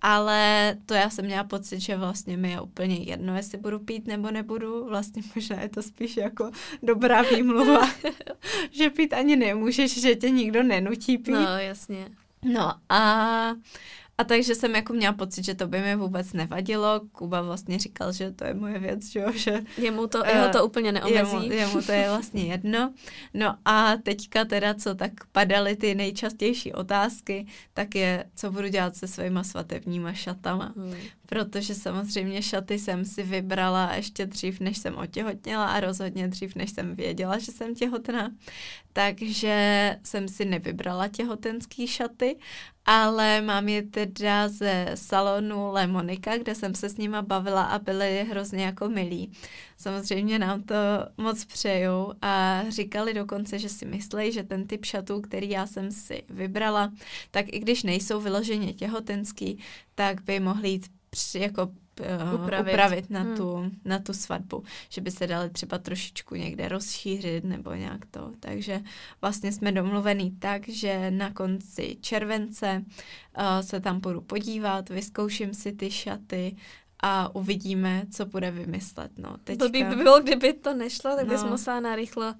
Ale 0.00 0.74
to 0.86 0.94
já 0.94 1.10
jsem 1.10 1.24
měla 1.24 1.44
pocit, 1.44 1.80
že 1.80 1.96
vlastně 1.96 2.36
mi 2.36 2.50
je 2.50 2.60
úplně 2.60 2.96
jedno, 2.96 3.36
jestli 3.36 3.58
budu 3.58 3.78
pít 3.78 4.06
nebo 4.06 4.30
nebudu. 4.30 4.84
Vlastně 4.88 5.22
možná 5.34 5.60
je 5.60 5.68
to 5.68 5.82
spíš 5.82 6.16
jako 6.16 6.50
dobrá 6.82 7.22
výmluva, 7.22 7.90
že 8.70 8.90
pít 8.90 9.12
ani 9.12 9.36
nemůžeš, 9.36 10.00
že 10.00 10.14
tě 10.14 10.30
nikdo 10.30 10.62
nenutí 10.62 11.18
pít. 11.18 11.32
No, 11.32 11.58
jasně. 11.58 12.08
No 12.44 12.72
a, 12.88 13.54
a 14.18 14.24
takže 14.24 14.54
jsem 14.54 14.74
jako 14.74 14.92
měla 14.92 15.12
pocit, 15.12 15.44
že 15.44 15.54
to 15.54 15.66
by 15.66 15.80
mi 15.80 15.96
vůbec 15.96 16.32
nevadilo. 16.32 17.00
Kuba 17.12 17.40
vlastně 17.40 17.78
říkal, 17.78 18.12
že 18.12 18.30
to 18.30 18.44
je 18.44 18.54
moje 18.54 18.78
věc, 18.78 19.06
že, 19.06 19.20
jo, 19.20 19.32
že 19.32 19.62
Jemu 19.78 20.06
to, 20.06 20.26
Eh, 20.26 20.32
jeho 20.36 20.48
to 20.48 20.66
úplně 20.66 20.92
neomezí. 20.92 21.36
Jemu, 21.36 21.52
jemu 21.52 21.82
to 21.82 21.92
je 21.92 22.08
vlastně 22.08 22.44
jedno. 22.44 22.94
No 23.34 23.56
a 23.64 23.96
teďka 23.96 24.44
teda, 24.44 24.74
co 24.74 24.94
tak 24.94 25.12
padaly 25.32 25.76
ty 25.76 25.94
nejčastější 25.94 26.72
otázky, 26.72 27.46
tak 27.74 27.94
je, 27.94 28.24
co 28.36 28.50
budu 28.50 28.68
dělat 28.68 28.96
se 28.96 29.06
svýma 29.06 29.44
svatebníma 29.44 30.12
šatama. 30.12 30.72
Hmm. 30.76 30.94
Protože 31.26 31.74
samozřejmě 31.74 32.42
šaty 32.42 32.78
jsem 32.78 33.04
si 33.04 33.22
vybrala 33.22 33.94
ještě 33.94 34.26
dřív, 34.26 34.60
než 34.60 34.78
jsem 34.78 34.96
otěhotněla 34.96 35.66
a 35.66 35.80
rozhodně 35.80 36.28
dřív, 36.28 36.54
než 36.56 36.70
jsem 36.70 36.96
věděla, 36.96 37.38
že 37.38 37.52
jsem 37.52 37.74
těhotná. 37.74 38.30
Takže 38.92 39.96
jsem 40.04 40.28
si 40.28 40.44
nevybrala 40.44 41.08
těhotenský 41.08 41.86
šaty, 41.86 42.36
ale 42.86 43.40
mám 43.40 43.68
je 43.68 43.82
teda 43.82 44.48
ze 44.48 44.90
salonu 44.94 45.72
Lemonika, 45.72 46.36
kde 46.36 46.54
jsem 46.54 46.74
se 46.74 46.88
s 46.88 46.96
nima 46.96 47.22
bavila 47.22 47.64
a 47.64 47.78
byli 47.78 48.26
hrozně 48.30 48.64
jako 48.64 48.88
milí. 48.88 49.32
Samozřejmě 49.76 50.38
nám 50.38 50.62
to 50.62 50.74
moc 51.16 51.44
přejou 51.44 52.12
a 52.22 52.62
říkali 52.68 53.14
dokonce, 53.14 53.58
že 53.58 53.68
si 53.68 53.86
myslí, 53.86 54.32
že 54.32 54.42
ten 54.42 54.66
typ 54.66 54.84
šatů, 54.84 55.20
který 55.20 55.50
já 55.50 55.66
jsem 55.66 55.90
si 55.90 56.22
vybrala, 56.28 56.92
tak 57.30 57.46
i 57.48 57.58
když 57.58 57.82
nejsou 57.82 58.20
vyloženě 58.20 58.72
těhotenský, 58.72 59.58
tak 59.94 60.22
by 60.22 60.40
mohli 60.40 60.68
jít 60.68 60.86
při, 61.14 61.38
jako 61.38 61.62
uh, 61.64 62.42
Upravit. 62.42 62.72
upravit 62.74 63.10
na, 63.10 63.20
Hmm. 63.20 63.36
tu, 63.36 63.70
na 63.84 63.98
tu 63.98 64.12
svatbu, 64.12 64.64
že 64.88 65.00
by 65.00 65.10
se 65.10 65.26
dali 65.26 65.50
třeba 65.50 65.78
trošičku 65.78 66.34
někde 66.34 66.68
rozšířit 66.68 67.44
nebo 67.44 67.74
nějak 67.74 68.06
to. 68.10 68.30
Takže 68.40 68.80
vlastně 69.20 69.52
jsme 69.52 69.72
domluvený 69.72 70.30
tak, 70.38 70.68
že 70.68 71.10
na 71.10 71.30
konci 71.32 71.96
července 72.00 72.84
uh, 73.38 73.44
se 73.60 73.80
tam 73.80 74.00
půjdu 74.00 74.20
podívat, 74.20 74.88
vyzkouším 74.88 75.54
si 75.54 75.72
ty 75.72 75.90
šaty 75.90 76.56
a 77.00 77.34
uvidíme, 77.34 78.02
co 78.10 78.26
bude 78.26 78.50
vymyslet. 78.50 79.10
No, 79.18 79.36
teďka... 79.44 79.64
Blbý 79.64 79.84
by 79.84 79.96
bylo, 79.96 80.20
kdyby 80.20 80.52
to 80.52 80.74
nešlo, 80.74 81.16
tak 81.16 81.26
bys 81.26 81.42
No. 81.42 81.50
musela 81.50 81.80
narychlo. 81.80 82.34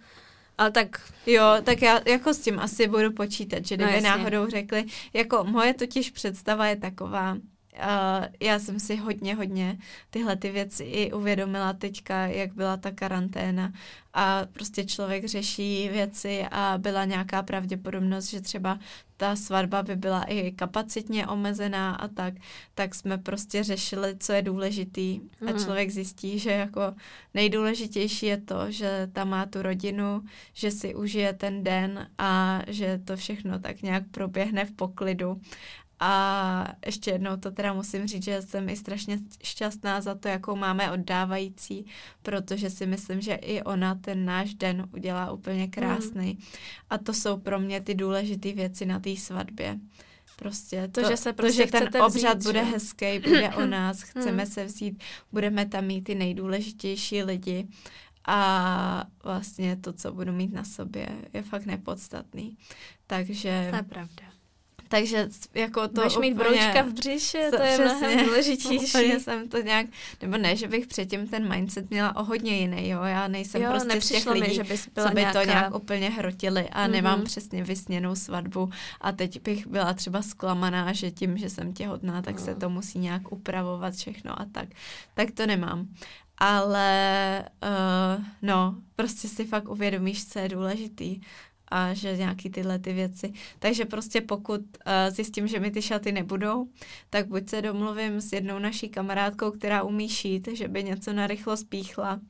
Ale 0.58 0.70
tak 0.70 1.12
Jo, 1.26 1.42
tak 1.64 1.82
já 1.82 2.00
jako 2.06 2.34
s 2.34 2.38
tím 2.38 2.58
asi 2.58 2.88
budu 2.88 3.12
počítat, 3.12 3.66
že 3.66 3.76
No, 3.76 3.84
kdyby 3.84 3.92
jasně. 4.04 4.08
náhodou 4.08 4.50
řekli, 4.50 4.84
jako 5.12 5.44
moje 5.44 5.74
totiž 5.74 6.10
představa 6.10 6.66
je 6.66 6.76
taková, 6.76 7.36
Uh, 7.74 8.26
já 8.40 8.58
jsem 8.58 8.80
si 8.80 8.96
hodně, 8.96 9.34
hodně 9.34 9.78
tyhle 10.10 10.36
ty 10.36 10.50
věci 10.50 10.84
i 10.84 11.12
uvědomila 11.12 11.72
teďka, 11.72 12.26
jak 12.26 12.52
byla 12.54 12.76
ta 12.76 12.90
karanténa. 12.90 13.72
A 14.14 14.46
prostě 14.52 14.84
člověk 14.84 15.24
řeší 15.24 15.88
věci 15.88 16.44
a 16.50 16.74
byla 16.78 17.04
nějaká 17.04 17.42
pravděpodobnost, 17.42 18.30
že 18.30 18.40
třeba 18.40 18.78
ta 19.16 19.36
svatba 19.36 19.82
by 19.82 19.96
byla 19.96 20.22
i 20.22 20.52
kapacitně 20.52 21.26
omezená 21.26 21.94
a 21.94 22.08
tak, 22.08 22.34
tak 22.74 22.94
jsme 22.94 23.18
prostě 23.18 23.62
řešili, 23.64 24.16
co 24.18 24.32
je 24.32 24.42
důležitý. 24.42 25.20
A 25.40 25.44
Mhm. 25.50 25.58
člověk 25.64 25.90
zjistí, 25.90 26.38
že 26.38 26.50
jako 26.50 26.94
nejdůležitější 27.34 28.26
je 28.26 28.36
to, 28.40 28.70
že 28.70 29.08
tam 29.12 29.28
má 29.28 29.46
tu 29.46 29.62
rodinu, 29.62 30.22
že 30.52 30.70
si 30.70 30.94
užije 30.94 31.32
ten 31.32 31.64
den 31.64 32.08
a 32.18 32.60
že 32.66 33.00
to 33.04 33.16
všechno 33.16 33.58
tak 33.58 33.82
nějak 33.82 34.02
proběhne 34.10 34.64
v 34.64 34.72
poklidu 34.72 35.40
a 36.00 36.66
ještě 36.86 37.10
jednou 37.10 37.36
to 37.36 37.50
teda 37.50 37.72
musím 37.72 38.06
říct, 38.06 38.24
že 38.24 38.42
jsem 38.42 38.68
i 38.68 38.76
strašně 38.76 39.18
šťastná 39.44 40.00
za 40.00 40.14
to, 40.14 40.28
jakou 40.28 40.56
máme 40.56 40.90
oddávající, 40.92 41.86
protože 42.22 42.70
si 42.70 42.86
myslím, 42.86 43.20
že 43.20 43.34
i 43.34 43.62
ona 43.62 43.94
ten 43.94 44.24
náš 44.24 44.54
den 44.54 44.88
udělá 44.94 45.32
úplně 45.32 45.68
krásný. 45.68 46.26
Mm. 46.32 46.44
A 46.90 46.98
to 46.98 47.14
jsou 47.14 47.36
pro 47.36 47.58
mě 47.60 47.80
ty 47.80 47.94
důležité 47.94 48.52
věci 48.52 48.86
na 48.86 49.00
té 49.00 49.16
svatbě. 49.16 49.78
Prostě 50.36 50.88
To, 50.88 51.10
že 51.10 51.16
se 51.16 51.32
to, 51.32 51.36
prostě 51.36 51.66
že 51.66 51.70
ten 51.72 52.02
obřad 52.02 52.38
vzít, 52.38 52.48
bude 52.48 52.64
že? 52.64 52.70
hezký, 52.70 53.18
bude 53.18 53.50
o 53.50 53.66
nás, 53.66 54.02
chceme 54.02 54.42
Hmm. 54.42 54.52
se 54.52 54.64
vzít, 54.64 55.02
budeme 55.32 55.66
tam 55.66 55.84
mít 55.84 56.02
ty 56.02 56.14
nejdůležitější 56.14 57.22
lidi 57.22 57.68
a 58.26 59.04
vlastně 59.24 59.76
to, 59.76 59.92
co 59.92 60.12
budu 60.12 60.32
mít 60.32 60.52
na 60.52 60.64
sobě, 60.64 61.08
je 61.32 61.42
fakt 61.42 61.66
nepodstatný. 61.66 62.56
Takže 63.06 63.66
to 63.70 63.76
je 63.76 63.82
pravda. 63.82 64.33
Takže 64.88 65.28
jako 65.54 65.88
to 65.88 65.94
Budeš 65.94 66.16
mít 66.16 66.34
broučka 66.34 66.82
v 66.82 66.92
břiše, 66.92 67.50
to 67.56 67.62
je 67.62 67.78
přesně, 67.78 68.06
mnohem 68.08 68.26
důležitější. 68.26 68.86
Úplně 68.88 69.20
jsem 69.20 69.48
to 69.48 69.60
nějak, 69.60 69.86
nebo 70.22 70.36
ne, 70.36 70.56
že 70.56 70.68
bych 70.68 70.86
předtím 70.86 71.28
ten 71.28 71.48
mindset 71.54 71.90
měla 71.90 72.16
o 72.16 72.24
hodně 72.24 72.56
jiný, 72.56 72.88
jo, 72.88 73.02
já 73.02 73.28
nejsem 73.28 73.62
jo, 73.62 73.70
prostě 73.70 74.00
z 74.00 74.08
těch 74.08 74.26
lidí, 74.26 74.48
mi, 74.48 74.54
že 74.54 74.64
bys 74.64 74.88
byla 74.94 75.08
co 75.08 75.14
by 75.14 75.20
nějaká... 75.20 75.40
to 75.40 75.46
nějak 75.46 75.74
úplně 75.74 76.10
hrotili 76.10 76.68
a 76.68 76.82
Mhm. 76.82 76.92
nemám 76.92 77.22
přesně 77.24 77.64
vysněnou 77.64 78.14
svatbu 78.14 78.70
a 79.00 79.12
teď 79.12 79.42
bych 79.42 79.66
byla 79.66 79.94
třeba 79.94 80.22
zklamaná, 80.22 80.92
že 80.92 81.10
tím, 81.10 81.36
že 81.38 81.50
jsem 81.50 81.72
těhotná, 81.72 82.22
tak 82.22 82.38
se 82.38 82.50
No. 82.50 82.60
to 82.60 82.70
musí 82.70 82.98
nějak 82.98 83.32
upravovat 83.32 83.94
všechno 83.94 84.40
a 84.40 84.46
tak. 84.52 84.68
Tak 85.14 85.30
to 85.30 85.46
nemám. 85.46 85.88
Ale 86.38 87.44
uh, 87.62 88.24
no, 88.42 88.74
prostě 88.96 89.28
si 89.28 89.44
fakt 89.44 89.68
uvědomíš, 89.68 90.26
co 90.26 90.38
je 90.38 90.48
důležitý 90.48 91.20
a 91.74 91.94
že 91.94 92.16
nějaký 92.16 92.50
tyhle 92.50 92.78
ty 92.78 92.92
věci. 92.92 93.32
Takže 93.58 93.84
prostě 93.84 94.20
pokud 94.20 94.60
uh, 94.60 94.92
zjistím, 95.08 95.48
že 95.48 95.60
mi 95.60 95.70
ty 95.70 95.82
šaty 95.82 96.12
nebudou, 96.12 96.66
tak 97.10 97.26
buď 97.26 97.48
se 97.48 97.62
domluvím 97.62 98.20
s 98.20 98.32
jednou 98.32 98.58
naší 98.58 98.88
kamarádkou, 98.88 99.50
která 99.50 99.82
umí 99.82 100.08
šít, 100.08 100.48
že 100.52 100.68
by 100.68 100.84
něco 100.84 101.12
narychlo 101.12 101.56
spíchla, 101.56 102.20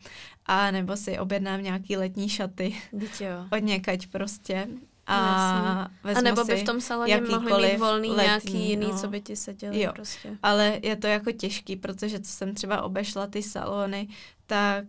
a 0.47 0.70
nebo 0.70 0.97
si 0.97 1.18
objednám 1.18 1.62
nějaký 1.62 1.97
letní 1.97 2.28
šaty 2.28 2.76
od 3.53 3.62
někať 3.62 4.07
prostě. 4.07 4.68
A, 5.07 5.16
A 5.16 5.88
vezmu 6.05 6.22
nebo 6.22 6.45
by 6.45 6.57
v 6.57 6.64
tom 6.64 6.80
saloně 6.80 7.20
mohli 7.20 7.72
mít 7.72 7.78
volný 7.78 8.09
letní, 8.09 8.24
nějaký 8.24 8.68
jiný, 8.68 8.86
no. 8.86 8.99
co 8.99 9.09
by 9.09 9.20
ti 9.20 9.36
seděli 9.36 9.82
Jo. 9.82 9.92
prostě. 9.95 10.38
Ale 10.42 10.80
je 10.82 10.97
to 10.97 11.07
jako 11.07 11.32
těžký, 11.32 11.76
protože 11.76 12.20
co 12.20 12.32
jsem 12.32 12.55
třeba 12.55 12.82
obešla 12.82 13.26
ty 13.26 13.42
salony, 13.42 14.09
tak 14.47 14.84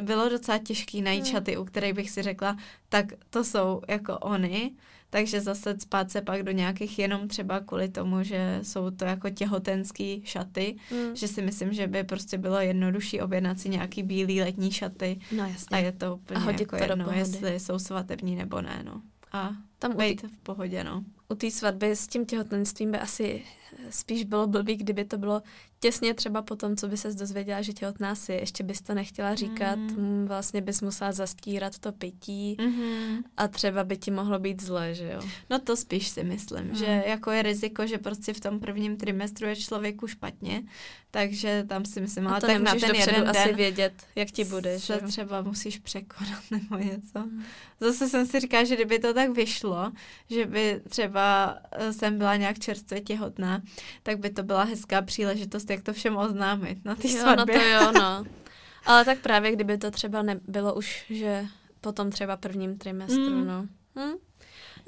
bylo 0.00 0.28
docela 0.28 0.58
těžký 0.58 1.02
najít 1.02 1.22
Hmm. 1.24 1.32
šaty, 1.32 1.56
u 1.56 1.64
kterých 1.64 1.92
bych 1.94 2.10
si 2.10 2.22
řekla, 2.22 2.56
tak 2.88 3.06
to 3.30 3.44
jsou 3.44 3.82
jako 3.88 4.18
oni, 4.18 4.72
takže 5.10 5.40
zase 5.40 5.76
spát 5.80 6.10
se 6.10 6.22
pak 6.22 6.42
do 6.42 6.52
nějakých 6.52 6.98
jenom 6.98 7.28
třeba 7.28 7.60
kvůli 7.60 7.88
tomu, 7.88 8.22
že 8.22 8.58
jsou 8.62 8.90
to 8.90 9.04
jako 9.04 9.30
těhotenský 9.30 10.22
šaty, 10.24 10.76
Hmm. 10.90 11.16
že 11.16 11.28
si 11.28 11.42
myslím, 11.42 11.72
že 11.72 11.86
by 11.86 12.04
prostě 12.04 12.38
bylo 12.38 12.60
jednodušší 12.60 13.20
objednat 13.20 13.60
si 13.60 13.68
nějaký 13.68 14.02
bílý 14.02 14.40
letní 14.40 14.70
šaty 14.72 15.18
No 15.36 15.42
a 15.44 15.46
jasně. 15.46 15.78
je 15.78 15.92
to 15.92 16.14
úplně 16.16 16.36
A 16.40 16.42
hodit 16.42 16.60
jako 16.60 16.76
to 16.78 16.84
do 16.86 16.92
jedno, 16.92 17.04
pohody. 17.04 17.18
jestli 17.20 17.60
jsou 17.60 17.78
svatební 17.78 18.36
nebo 18.36 18.60
ne, 18.62 18.82
no. 18.84 19.02
A 19.32 19.50
Tam 19.78 19.96
být 19.96 20.22
v 20.22 20.38
pohodě, 20.38 20.84
no. 20.84 21.04
U 21.34 21.36
té 21.36 21.50
svatby 21.50 21.90
s 21.90 22.06
tím 22.06 22.26
těhotenstvím 22.26 22.90
by 22.92 22.98
asi 22.98 23.42
spíš 23.90 24.24
bylo 24.24 24.46
blbý, 24.46 24.76
kdyby 24.76 25.04
to 25.04 25.18
bylo 25.18 25.42
těsně 25.80 26.14
třeba 26.14 26.42
po 26.42 26.56
tom, 26.56 26.76
co 26.76 26.88
by 26.88 26.96
se 26.96 27.12
dozvěděla, 27.14 27.62
že 27.62 27.72
těhotná 27.72 28.14
si, 28.14 28.32
ještě 28.32 28.64
bys 28.64 28.80
to 28.82 28.94
nechtěla 28.94 29.34
říkat, 29.34 29.76
Mm. 29.76 29.96
mm. 29.96 30.24
vlastně 30.26 30.60
bys 30.60 30.82
musela 30.82 31.12
zastírat 31.12 31.78
to 31.78 31.92
pití 31.92 32.56
Mm-hmm. 32.58 33.22
a 33.36 33.48
třeba 33.48 33.84
by 33.84 33.96
ti 33.96 34.10
mohlo 34.10 34.38
být 34.38 34.62
zle, 34.62 34.94
že 34.94 35.12
jo? 35.12 35.20
No 35.50 35.58
to 35.58 35.76
spíš 35.76 36.08
si 36.08 36.24
myslím, 36.24 36.64
Hmm. 36.64 36.74
že 36.74 37.02
jako 37.06 37.30
je 37.30 37.42
riziko, 37.42 37.86
že 37.86 37.98
prostě 37.98 38.32
v 38.32 38.40
tom 38.40 38.60
prvním 38.60 38.96
trimestru 38.96 39.46
je 39.46 39.56
člověku 39.56 40.06
špatně, 40.06 40.62
takže 41.10 41.64
tam 41.68 41.84
si 41.84 42.00
myslím, 42.00 42.26
ale 42.28 42.40
tak 42.40 42.62
na 42.62 42.74
ten 42.74 42.94
jeden 42.94 43.28
asi 43.28 43.48
den 43.48 43.56
vědět, 43.56 43.92
jak 44.16 44.30
ti 44.30 44.44
bude, 44.44 44.78
že 44.78 44.92
jo? 44.92 45.08
třeba 45.08 45.42
musíš 45.42 45.78
překonat 45.78 46.42
nebo 46.50 46.76
něco. 46.76 47.18
Hmm. 47.20 47.44
Zase 47.80 48.08
jsem 48.08 48.26
si 48.26 48.40
říkala, 48.40 48.64
že 48.64 48.74
kdyby 48.74 48.98
to 48.98 49.14
tak 49.14 49.30
vyšlo, 49.30 49.92
že 50.30 50.46
by 50.46 50.80
třeba 50.88 51.23
eh, 51.72 51.92
jsem 51.92 52.18
byla 52.18 52.36
nějak 52.36 52.58
čerstvě 52.58 53.00
těhotná, 53.00 53.62
tak 54.02 54.18
by 54.18 54.30
to 54.30 54.42
byla 54.42 54.64
hezká 54.64 55.02
příležitost, 55.02 55.70
jak 55.70 55.82
to 55.82 55.92
všem 55.92 56.16
oznámit 56.16 56.84
na 56.84 56.94
té 56.94 57.08
Jo, 57.08 57.14
no 57.14 57.20
svatbě. 57.20 57.58
to 57.58 57.64
jo, 57.64 57.92
no. 57.92 58.24
Ale 58.86 59.04
tak 59.04 59.18
právě 59.18 59.52
kdyby 59.52 59.78
to 59.78 59.90
třeba 59.90 60.22
nebylo 60.22 60.74
už, 60.74 61.04
že 61.10 61.46
potom 61.80 62.10
třeba 62.10 62.36
prvním 62.36 62.78
trimestru, 62.78 63.30
Mm. 63.30 63.46
no. 63.46 63.66
Hm? 63.98 64.12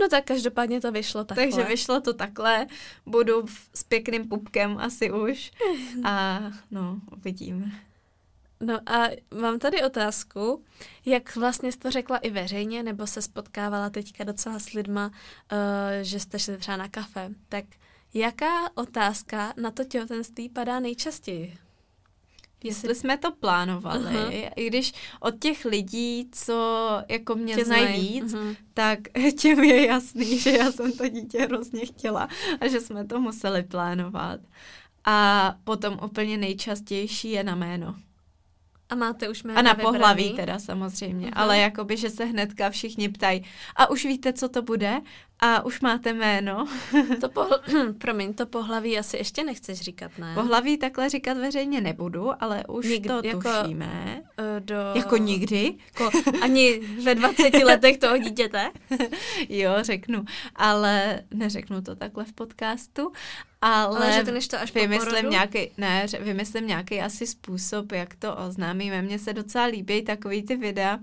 No 0.00 0.08
tak 0.08 0.24
každopádně 0.24 0.80
to 0.80 0.92
vyšlo 0.92 1.24
takhle. 1.24 1.44
Takže 1.46 1.64
vyšlo 1.64 2.00
to 2.00 2.12
takhle, 2.12 2.66
budu 3.06 3.46
v, 3.46 3.68
s 3.74 3.82
pěkným 3.84 4.28
pupkem 4.28 4.78
asi 4.78 5.10
už 5.10 5.50
a 6.04 6.40
no, 6.70 7.00
uvidíme. 7.16 7.70
No 8.60 8.78
a 8.86 9.08
mám 9.40 9.58
tady 9.58 9.82
otázku, 9.82 10.64
jak 11.04 11.36
vlastně 11.36 11.72
jsi 11.72 11.78
to 11.78 11.90
řekla 11.90 12.18
i 12.18 12.30
veřejně, 12.30 12.82
nebo 12.82 13.06
se 13.06 13.22
spotkávala 13.22 13.90
teďka 13.90 14.24
docela 14.24 14.58
s 14.58 14.72
lidma, 14.72 15.06
uh, 15.06 15.58
že 16.02 16.20
jste 16.20 16.38
šli 16.38 16.58
třeba 16.58 16.76
na 16.76 16.88
kafe, 16.88 17.30
tak 17.48 17.64
jaká 18.14 18.76
otázka 18.76 19.52
na 19.56 19.70
to 19.70 19.84
těhotenství 19.84 20.48
padá 20.48 20.80
nejčastěji? 20.80 21.58
Jestli 22.64 22.94
jsme 22.94 23.18
to 23.18 23.32
plánovali, 23.32 24.16
Aha. 24.16 24.30
i 24.56 24.66
když 24.66 24.92
od 25.20 25.38
těch 25.40 25.64
lidí, 25.64 26.28
co 26.32 26.88
jako 27.08 27.34
mě 27.34 27.54
Tě 27.54 27.64
znají 27.64 28.20
víc, 28.20 28.32
mhm. 28.32 28.56
tak 28.74 28.98
těm 29.40 29.64
je 29.64 29.86
jasný, 29.86 30.38
že 30.38 30.50
já 30.50 30.72
jsem 30.72 30.92
to 30.92 31.08
dítě 31.08 31.42
hrozně 31.42 31.86
chtěla 31.86 32.28
a 32.60 32.68
že 32.68 32.80
jsme 32.80 33.06
to 33.06 33.20
museli 33.20 33.62
plánovat. 33.62 34.40
A 35.04 35.54
potom 35.64 35.98
úplně 36.04 36.36
nejčastější 36.36 37.30
je 37.30 37.44
na 37.44 37.54
jméno. 37.54 37.94
A 38.90 38.94
máte 38.94 39.28
už 39.28 39.42
jména 39.42 39.58
A 39.58 39.62
na 39.62 39.72
vybraný? 39.72 39.98
pohlaví 39.98 40.30
teda 40.32 40.58
samozřejmě, 40.58 41.30
Aha. 41.30 41.44
ale 41.44 41.58
jakoby, 41.58 41.96
že 41.96 42.10
se 42.10 42.24
hnedka 42.24 42.70
všichni 42.70 43.08
ptají, 43.08 43.44
a 43.76 43.90
už 43.90 44.04
víte, 44.04 44.32
co 44.32 44.48
to 44.48 44.62
bude? 44.62 45.00
A 45.40 45.64
už 45.64 45.80
máte 45.80 46.12
jméno? 46.12 46.66
To 47.20 47.28
po, 47.28 47.46
promiň, 47.98 48.34
to 48.34 48.46
pohlaví 48.46 48.98
asi 48.98 49.16
ještě 49.16 49.44
nechceš 49.44 49.80
říkat, 49.80 50.10
ne? 50.18 50.34
Pohlaví 50.34 50.78
takhle 50.78 51.08
říkat 51.08 51.36
veřejně 51.38 51.80
nebudu, 51.80 52.30
ale 52.40 52.64
už 52.68 52.86
Nikdy, 52.88 53.08
to 53.08 53.20
jako- 53.24 53.42
tušíme. 53.62 54.22
Eh, 54.38 54.60
do... 54.60 54.74
Jako 54.94 55.16
nikdy? 55.16 55.74
Jako 55.86 56.18
ani 56.42 56.80
ve 57.04 57.14
20 57.14 57.54
letech 57.64 57.98
toho 57.98 58.18
dítěte? 58.18 58.70
Jo, 59.48 59.70
řeknu, 59.80 60.24
ale 60.56 61.20
neřeknu 61.34 61.82
to 61.82 61.96
takhle 61.96 62.24
v 62.24 62.32
podcastu, 62.32 63.12
ale, 63.72 63.96
Ale 63.96 64.12
že 64.12 64.24
to 64.24 64.30
než 64.30 64.48
to 64.48 64.60
až 64.60 64.74
vymyslím 64.74 65.30
nějaký, 65.30 65.70
ne, 65.78 66.06
vymyslím 66.20 66.66
nějaký 66.66 67.00
asi 67.00 67.26
způsob, 67.26 67.92
jak 67.92 68.14
to 68.14 68.36
oznámíme. 68.36 69.02
Mně 69.02 69.18
se 69.18 69.32
docela 69.32 69.64
líbí 69.64 70.02
takový 70.02 70.42
ty 70.42 70.56
videa, 70.56 70.98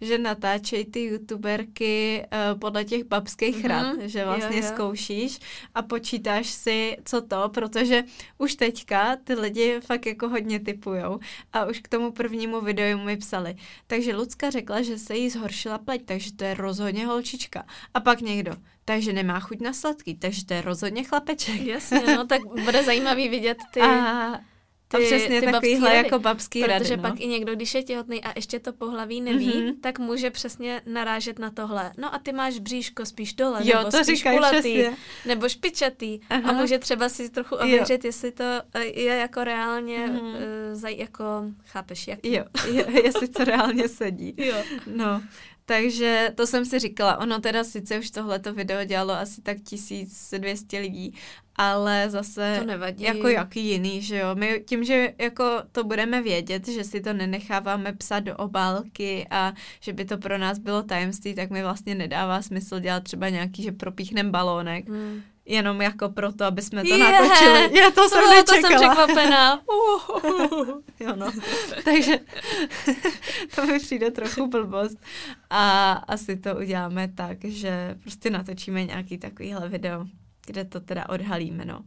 že 0.00 0.18
natáčejí 0.18 0.84
ty 0.84 1.04
youtuberky 1.04 2.22
uh, 2.52 2.58
podle 2.58 2.84
těch 2.84 3.04
babských 3.04 3.56
Mhm, 3.56 3.68
rad, 3.68 3.96
že 4.00 4.24
vlastně 4.24 4.56
jo, 4.56 4.62
jo. 4.62 4.68
zkoušíš 4.68 5.38
a 5.74 5.82
počítáš 5.82 6.46
si, 6.46 6.96
co 7.04 7.20
to, 7.22 7.48
protože 7.48 8.04
už 8.38 8.54
teďka 8.54 9.16
ty 9.24 9.34
lidi 9.34 9.80
fakt 9.80 10.06
jako 10.06 10.28
hodně 10.28 10.60
typujou 10.60 11.18
a 11.52 11.64
už 11.64 11.78
k 11.80 11.88
tomu 11.88 12.12
prvnímu 12.12 12.60
videu 12.60 12.98
mi 12.98 13.16
psali. 13.16 13.56
Takže 13.86 14.16
Lucka 14.16 14.50
řekla, 14.50 14.82
že 14.82 14.98
se 14.98 15.16
jí 15.16 15.30
zhoršila 15.30 15.78
pleť, 15.78 16.02
takže 16.04 16.32
to 16.32 16.44
je 16.44 16.54
rozhodně 16.54 17.06
holčička. 17.06 17.64
A 17.94 18.00
pak 18.00 18.20
někdo, 18.20 18.52
takže 18.88 19.12
nemá 19.12 19.40
chuť 19.40 19.60
na 19.60 19.72
sladký, 19.72 20.16
takže 20.16 20.44
to 20.46 20.54
je 20.54 20.60
rozhodně 20.62 21.04
chlapeček. 21.04 21.60
Jasně, 21.60 22.00
no 22.16 22.26
tak 22.26 22.40
bude 22.64 22.82
zajímavý 22.84 23.28
vidět 23.28 23.58
ty, 23.74 23.80
a, 23.84 24.40
ty, 24.88 24.96
a 24.96 25.00
přesně 25.00 25.40
ty 25.40 25.46
takovýhle 25.46 25.80
babský 25.80 25.94
rady. 25.96 26.06
jako 26.06 26.18
babský 26.18 26.60
Protože 26.62 26.72
rady, 26.72 26.96
no. 26.96 27.02
pak 27.02 27.20
i 27.20 27.26
někdo, 27.26 27.54
když 27.54 27.74
je 27.74 27.82
těhotný 27.82 28.24
a 28.24 28.32
ještě 28.36 28.58
to 28.60 28.72
pohlaví 28.72 29.20
neví, 29.20 29.46
Mhm. 29.46 29.56
mm-hmm. 29.66 29.80
tak 29.80 29.98
může 29.98 30.30
přesně 30.30 30.82
narážet 30.86 31.38
na 31.38 31.50
tohle. 31.50 31.92
No 31.98 32.14
a 32.14 32.18
ty 32.18 32.32
máš 32.32 32.58
bříško 32.58 33.06
spíš 33.06 33.34
dole, 33.34 33.60
Jo, 33.64 33.78
nebo 33.78 33.90
to 33.90 34.04
spíš 34.04 34.22
kulatý, 34.22 34.58
přesně. 34.58 34.96
nebo 35.26 35.48
špičatý. 35.48 36.20
Aha. 36.30 36.50
A 36.50 36.52
může 36.52 36.78
třeba 36.78 37.08
si 37.08 37.30
trochu 37.30 37.54
Jo. 37.54 37.60
ověřit, 37.60 38.04
jestli 38.04 38.32
to 38.32 38.44
eh, 38.74 38.84
je 38.84 39.14
jako 39.16 39.44
reálně, 39.44 39.98
Mhm. 40.06 40.16
mm-hmm. 40.18 40.74
zaj, 40.74 40.96
jako, 40.96 41.24
chápeš, 41.66 42.08
jak? 42.08 42.18
Jo, 42.22 42.44
je, 42.72 42.86
jestli 43.04 43.28
to 43.28 43.44
reálně 43.44 43.88
sedí. 43.88 44.34
Jo. 44.38 44.56
No, 44.86 45.22
takže 45.68 46.32
to 46.34 46.46
jsem 46.46 46.64
si 46.64 46.78
říkala. 46.78 47.16
Ono 47.16 47.40
teda 47.40 47.64
sice 47.64 47.98
už 47.98 48.10
tohleto 48.10 48.54
video 48.54 48.84
dělalo 48.84 49.12
asi 49.12 49.42
tak 49.42 49.60
1200 49.60 50.78
lidí, 50.78 51.14
ale 51.56 52.10
zase 52.10 52.56
To 52.60 52.66
nevadí. 52.66 53.04
jako 53.04 53.28
jaký 53.28 53.64
jiný, 53.70 54.02
že 54.02 54.18
jo. 54.18 54.34
My 54.34 54.64
tím, 54.66 54.84
že 54.84 55.14
jako 55.18 55.44
to 55.72 55.84
budeme 55.84 56.22
vědět, 56.22 56.68
že 56.68 56.84
si 56.84 57.00
to 57.00 57.12
nenecháváme 57.12 57.92
psat 57.92 58.20
do 58.20 58.36
obálky 58.36 59.26
a 59.30 59.52
že 59.80 59.92
by 59.92 60.04
to 60.04 60.18
pro 60.18 60.38
nás 60.38 60.58
bylo 60.58 60.82
tajemství, 60.82 61.34
tak 61.34 61.50
mi 61.50 61.62
vlastně 61.62 61.94
nedává 61.94 62.42
smysl 62.42 62.80
dělat 62.80 63.04
třeba 63.04 63.28
nějaký, 63.28 63.62
že 63.62 63.72
propíchnem 63.72 64.30
balónek. 64.30 64.88
Hmm. 64.88 65.22
Jenom 65.48 65.80
jako 65.82 66.08
proto, 66.08 66.44
aby 66.44 66.62
jsme 66.62 66.82
to 66.82 66.88
Je! 66.94 66.98
natočili. 66.98 67.78
Je, 67.78 67.90
to 67.90 68.08
jsem 68.08 68.20
Tohle 68.20 68.42
to 68.42 68.52
jsem 68.54 68.62
nečekala. 68.62 69.06
překvapená. 69.06 69.60
Jo, 71.00 71.12
no. 71.16 71.32
Takže 71.84 72.18
to 73.54 73.66
mi 73.66 73.78
přijde 73.78 74.10
trochu 74.10 74.46
blbost. 74.46 74.98
A 75.50 75.92
asi 75.92 76.36
to 76.36 76.56
uděláme 76.56 77.08
tak, 77.14 77.44
že 77.44 77.94
prostě 78.02 78.30
natočíme 78.30 78.84
nějaký 78.84 79.18
takovýhle 79.18 79.68
video, 79.68 80.04
kde 80.48 80.64
to 80.64 80.80
teda 80.80 81.08
odhalíme, 81.08 81.64
no. 81.64 81.80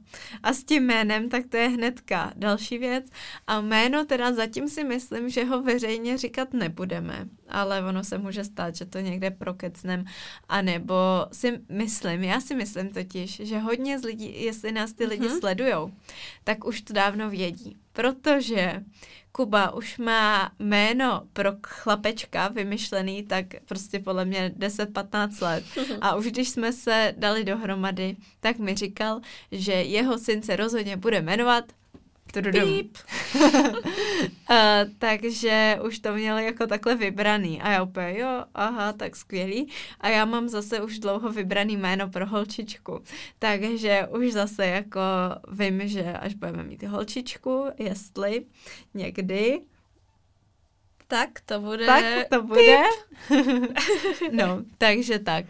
A 0.43 0.53
s 0.53 0.63
tím 0.63 0.83
jménem, 0.83 1.29
tak 1.29 1.47
to 1.49 1.57
je 1.57 1.67
hnedka 1.67 2.33
další 2.35 2.77
věc. 2.77 3.05
A 3.47 3.61
jméno 3.61 4.05
teda 4.05 4.33
zatím 4.33 4.69
si 4.69 4.83
myslím, 4.83 5.29
že 5.29 5.43
ho 5.45 5.61
veřejně 5.61 6.17
říkat 6.17 6.53
nebudeme, 6.53 7.25
ale 7.49 7.83
ono 7.83 8.03
se 8.03 8.17
může 8.17 8.43
stát, 8.43 8.75
že 8.75 8.85
to 8.85 8.99
někde 8.99 9.31
prokecnem, 9.31 10.05
anebo 10.49 10.95
si 11.31 11.59
myslím, 11.69 12.23
já 12.23 12.41
si 12.41 12.55
myslím 12.55 12.89
totiž, 12.89 13.41
že 13.43 13.59
hodně 13.59 13.99
z 13.99 14.03
lidí, 14.03 14.43
jestli 14.43 14.71
nás 14.71 14.93
ty 14.93 15.05
lidi 15.05 15.27
Mhm. 15.27 15.39
sledujou, 15.39 15.91
tak 16.43 16.65
už 16.65 16.81
to 16.81 16.93
dávno 16.93 17.29
vědí. 17.29 17.77
Protože 17.93 18.83
Kuba 19.31 19.73
už 19.73 19.97
má 19.97 20.51
jméno 20.59 21.21
pro 21.33 21.51
chlapečka 21.67 22.47
vymyšlený 22.47 23.23
tak 23.23 23.45
prostě 23.65 23.99
podle 23.99 24.25
mě 24.25 24.53
10-15 24.57 25.43
let. 25.45 25.63
A 26.01 26.15
už 26.15 26.25
když 26.25 26.49
jsme 26.49 26.73
se 26.73 27.13
dali 27.17 27.43
dohromady, 27.43 28.15
tak 28.39 28.57
mi 28.57 28.75
říkal, 28.75 29.21
že 29.51 29.73
jeho 29.73 30.17
syn 30.17 30.41
se 30.43 30.55
rozhodně 30.55 30.97
bude 30.97 31.21
jmenovat 31.21 31.65
Píp. 32.51 32.97
uh, 33.35 33.43
takže 34.97 35.79
už 35.85 35.99
to 35.99 36.13
měl 36.13 36.37
jako 36.37 36.67
takhle 36.67 36.95
vybraný. 36.95 37.61
A 37.61 37.69
já 37.69 37.83
úplně, 37.83 38.19
jo, 38.19 38.43
aha, 38.53 38.93
tak 38.93 39.15
skvělý. 39.15 39.67
A 39.99 40.09
já 40.09 40.25
mám 40.25 40.49
zase 40.49 40.81
už 40.81 40.99
dlouho 40.99 41.31
vybraný 41.31 41.77
jméno 41.77 42.09
pro 42.09 42.25
holčičku. 42.25 43.03
Takže 43.39 44.07
už 44.17 44.31
zase 44.31 44.65
jako 44.65 45.01
vím, 45.51 45.87
že 45.87 46.13
až 46.13 46.33
budeme 46.33 46.63
mít 46.63 46.83
holčičku, 46.83 47.65
jestli 47.77 48.45
někdy, 48.93 49.61
tak 51.11 51.29
to 51.45 51.59
bude... 51.59 51.85
Tak 51.85 52.05
to 52.29 52.43
bude. 52.43 52.77
no, 54.31 54.63
takže 54.77 55.19
tak. 55.19 55.45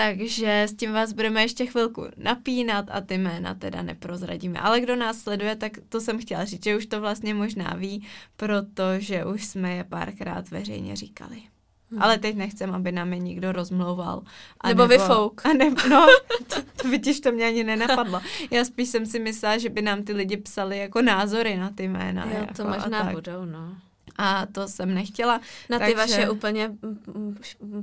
Takže 0.00 0.62
s 0.62 0.74
tím 0.74 0.92
vás 0.92 1.12
budeme 1.12 1.42
ještě 1.42 1.66
chvilku 1.66 2.06
napínat 2.16 2.84
a 2.90 3.00
ty 3.00 3.18
jména 3.18 3.54
teda 3.54 3.82
neprozradíme. 3.82 4.60
Ale 4.60 4.80
kdo 4.80 4.96
nás 4.96 5.18
sleduje, 5.18 5.56
tak 5.56 5.72
to 5.88 6.00
jsem 6.00 6.18
chtěla 6.18 6.44
říct, 6.44 6.64
že 6.64 6.76
už 6.76 6.86
to 6.86 7.00
vlastně 7.00 7.34
možná 7.34 7.74
ví, 7.76 8.06
protože 8.36 9.24
už 9.24 9.44
jsme 9.44 9.74
je 9.74 9.84
párkrát 9.84 10.50
veřejně 10.50 10.96
říkali. 10.96 11.42
Hmm. 11.90 12.02
Ale 12.02 12.18
teď 12.18 12.36
nechcem, 12.36 12.74
aby 12.74 12.92
nám 12.92 13.12
je 13.12 13.18
někdo 13.18 13.52
rozmlouval. 13.52 14.22
A 14.60 14.68
nebo, 14.68 14.82
nebo 14.82 14.88
vyfouk. 14.88 15.46
A 15.46 15.52
nebo, 15.52 15.88
no, 15.90 16.06
to, 16.46 16.62
to 16.82 16.88
vidíš, 16.88 17.20
to 17.20 17.32
mě 17.32 17.46
ani 17.46 17.64
nenapadlo. 17.64 18.20
Já 18.50 18.64
spíš 18.64 18.88
jsem 18.88 19.06
si 19.06 19.18
myslela, 19.18 19.58
že 19.58 19.68
by 19.68 19.82
nám 19.82 20.02
ty 20.02 20.12
lidi 20.12 20.36
psali 20.36 20.78
jako 20.78 21.02
názory 21.02 21.56
na 21.56 21.70
ty 21.70 21.88
jména. 21.88 22.24
Jo, 22.24 22.32
jako, 22.40 22.54
to 22.54 22.64
možná 22.64 23.04
budou, 23.12 23.44
no 23.44 23.76
a 24.20 24.46
to 24.46 24.68
jsem 24.68 24.94
nechtěla. 24.94 25.40
Na 25.70 25.78
ty 25.78 25.84
takže... 25.84 25.94
vaše 25.94 26.30
úplně 26.30 26.72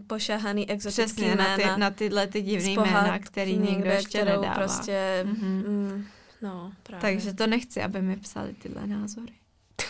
pošahaný 0.08 0.70
exotický 0.70 1.04
Přesně, 1.04 1.28
jména. 1.28 1.58
Na, 1.58 1.58
ty, 1.58 1.80
na 1.80 1.92
tyhle 1.92 2.28
ty 2.28 2.42
divný 2.42 2.76
jména, 2.76 3.20
který 3.20 3.58
nikdo 3.58 3.90
ještě 3.90 4.26
nedává. 4.26 4.56
prostě, 4.56 5.26
mm-hmm. 5.28 5.68
mm, 5.68 6.06
no, 6.42 6.74
právě. 6.84 7.02
Takže 7.02 7.34
to 7.34 7.48
nechci, 7.48 7.82
aby 7.82 8.02
mi 8.02 8.18
psali 8.18 8.54
tyhle 8.54 8.88
názory. 8.88 9.34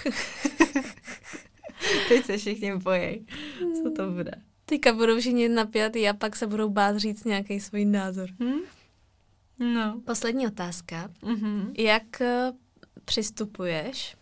Teď 2.08 2.26
se 2.26 2.38
všichni 2.38 2.76
bojí, 2.76 3.28
co 3.84 3.91
to 3.91 4.12
bude. 4.12 4.32
Teďka 4.66 4.93
budou 4.93 5.20
všichni 5.20 5.50
napjatý 5.50 6.10
a 6.10 6.14
pak 6.14 6.36
se 6.36 6.48
budou 6.48 6.70
bát 6.70 6.98
říct 6.98 7.24
nějaký 7.24 7.60
svůj 7.60 7.86
názor. 7.86 8.30
Hmm? 8.39 8.60
No. 9.60 10.02
Poslední 10.06 10.48
otázka. 10.48 11.10
Mm-hmm. 11.24 11.72
Jak 11.78 12.22
eh, 12.22 12.52
přistupuješ 13.06 14.16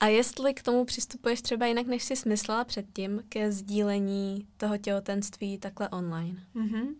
a 0.00 0.06
jestli 0.06 0.54
k 0.54 0.62
tomu 0.62 0.84
přistupuješ 0.84 1.42
třeba 1.42 1.66
jinak, 1.66 1.86
než 1.86 2.02
jsi 2.02 2.16
smyslela 2.16 2.64
předtím, 2.64 3.22
ke 3.28 3.52
sdílení 3.52 4.46
toho 4.56 4.78
těhotenství 4.78 5.58
takhle 5.58 5.88
online? 5.88 6.38
Mm-hmm. 6.56 6.94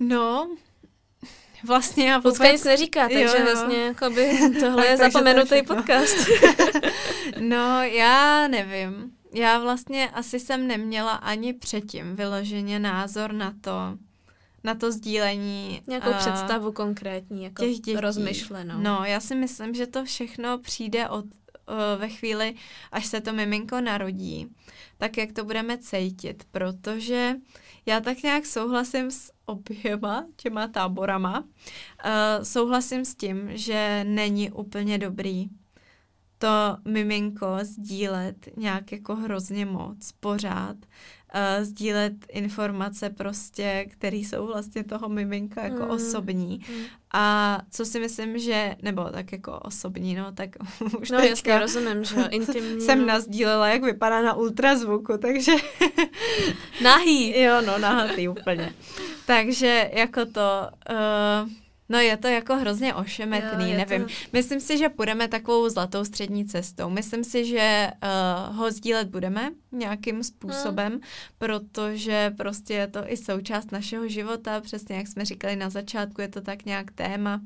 No, 0.00 0.56
vlastně 1.64 2.08
já 2.10 2.18
vůbec... 2.18 2.52
nic 2.52 2.64
neříká, 2.64 3.02
takže 3.02 3.20
jo, 3.20 3.34
jo. 3.38 3.44
vlastně 3.44 3.76
jakoby, 3.76 4.38
tohle 4.60 4.86
je 4.86 4.96
zapomenutý 4.96 5.62
podcast. 5.62 6.16
no, 7.40 7.82
já 7.82 8.48
nevím. 8.48 9.12
Já 9.32 9.58
vlastně 9.58 10.10
asi 10.10 10.40
jsem 10.40 10.66
neměla 10.66 11.12
ani 11.12 11.52
předtím 11.52 12.16
vyloženě 12.16 12.78
názor 12.78 13.32
na 13.32 13.54
to, 13.60 13.98
na 14.66 14.74
to 14.74 14.92
sdílení. 14.92 15.82
Nějakou 15.86 16.10
uh, 16.10 16.16
představu 16.16 16.72
konkrétní, 16.72 17.44
jako 17.44 17.62
těch 17.62 17.80
dětí. 17.80 17.96
rozmyšlenou. 17.96 18.80
No, 18.80 19.04
já 19.04 19.20
si 19.20 19.34
myslím, 19.34 19.74
že 19.74 19.86
to 19.86 20.04
všechno 20.04 20.58
přijde 20.58 21.08
od, 21.08 21.24
uh, 21.24 21.30
ve 21.98 22.08
chvíli, 22.08 22.54
až 22.92 23.06
se 23.06 23.20
to 23.20 23.32
miminko 23.32 23.80
narodí, 23.80 24.48
tak 24.98 25.16
jak 25.16 25.32
to 25.32 25.44
budeme 25.44 25.78
cítit, 25.78 26.44
protože 26.50 27.34
já 27.86 28.00
tak 28.00 28.22
nějak 28.22 28.46
souhlasím 28.46 29.10
s 29.10 29.32
oběma 29.46 30.26
těma 30.36 30.68
táborama. 30.68 31.38
Uh, 31.38 31.44
souhlasím 32.42 33.04
s 33.04 33.14
tím, 33.14 33.50
že 33.52 34.04
není 34.08 34.50
úplně 34.50 34.98
dobrý 34.98 35.48
to 36.38 36.76
miminko 36.84 37.58
sdílet 37.62 38.48
nějak 38.56 38.92
jako 38.92 39.16
hrozně 39.16 39.66
moc, 39.66 40.12
pořád 40.20 40.76
uh, 41.34 41.64
sdílet 41.64 42.12
informace 42.28 43.10
prostě, 43.10 43.86
které 43.90 44.16
jsou 44.16 44.46
vlastně 44.46 44.84
toho 44.84 45.08
miminka 45.08 45.64
jako 45.64 45.84
mm. 45.84 45.90
osobní. 45.90 46.60
Mm. 46.68 46.84
A 47.12 47.58
co 47.70 47.84
si 47.84 48.00
myslím, 48.00 48.38
že, 48.38 48.76
nebo 48.82 49.04
tak 49.04 49.32
jako 49.32 49.58
osobní, 49.58 50.14
no, 50.14 50.32
tak 50.32 50.50
už 51.00 51.10
No 51.10 51.18
jasně, 51.18 51.58
rozumím, 51.58 52.04
že 52.04 52.16
intimní. 52.30 52.80
Jsem 52.80 53.00
no. 53.00 53.06
nazdílela, 53.06 53.68
jak 53.68 53.82
vypadá 53.82 54.22
na 54.22 54.34
ultrazvuku, 54.34 55.18
takže... 55.18 55.52
nahý. 56.82 57.40
Jo, 57.46 57.62
no, 57.66 57.78
nahý 57.78 58.28
úplně. 58.28 58.72
takže 59.26 59.90
jako 59.94 60.26
to... 60.26 60.68
Uh, 60.90 61.50
No 61.88 61.98
je 61.98 62.16
to 62.16 62.28
jako 62.28 62.56
hrozně 62.56 62.94
ošemetný, 62.94 63.70
jo, 63.70 63.76
nevím. 63.78 64.04
To... 64.04 64.12
Myslím 64.32 64.60
si, 64.60 64.78
že 64.78 64.88
půjdeme 64.88 65.28
takovou 65.28 65.68
zlatou 65.68 66.04
střední 66.04 66.46
cestou. 66.46 66.90
Myslím 66.90 67.24
si, 67.24 67.44
že 67.44 67.90
uh, 68.48 68.56
ho 68.56 68.70
sdílet 68.70 69.08
budeme 69.08 69.50
nějakým 69.72 70.22
způsobem, 70.22 70.92
hmm. 70.92 71.00
protože 71.38 72.34
prostě 72.36 72.74
je 72.74 72.86
to 72.86 73.12
i 73.12 73.16
součást 73.16 73.72
našeho 73.72 74.08
života, 74.08 74.60
přesně 74.60 74.96
jak 74.96 75.08
jsme 75.08 75.24
říkali 75.24 75.56
na 75.56 75.70
začátku, 75.70 76.20
je 76.20 76.28
to 76.28 76.40
tak 76.40 76.64
nějak 76.64 76.92
téma 76.92 77.40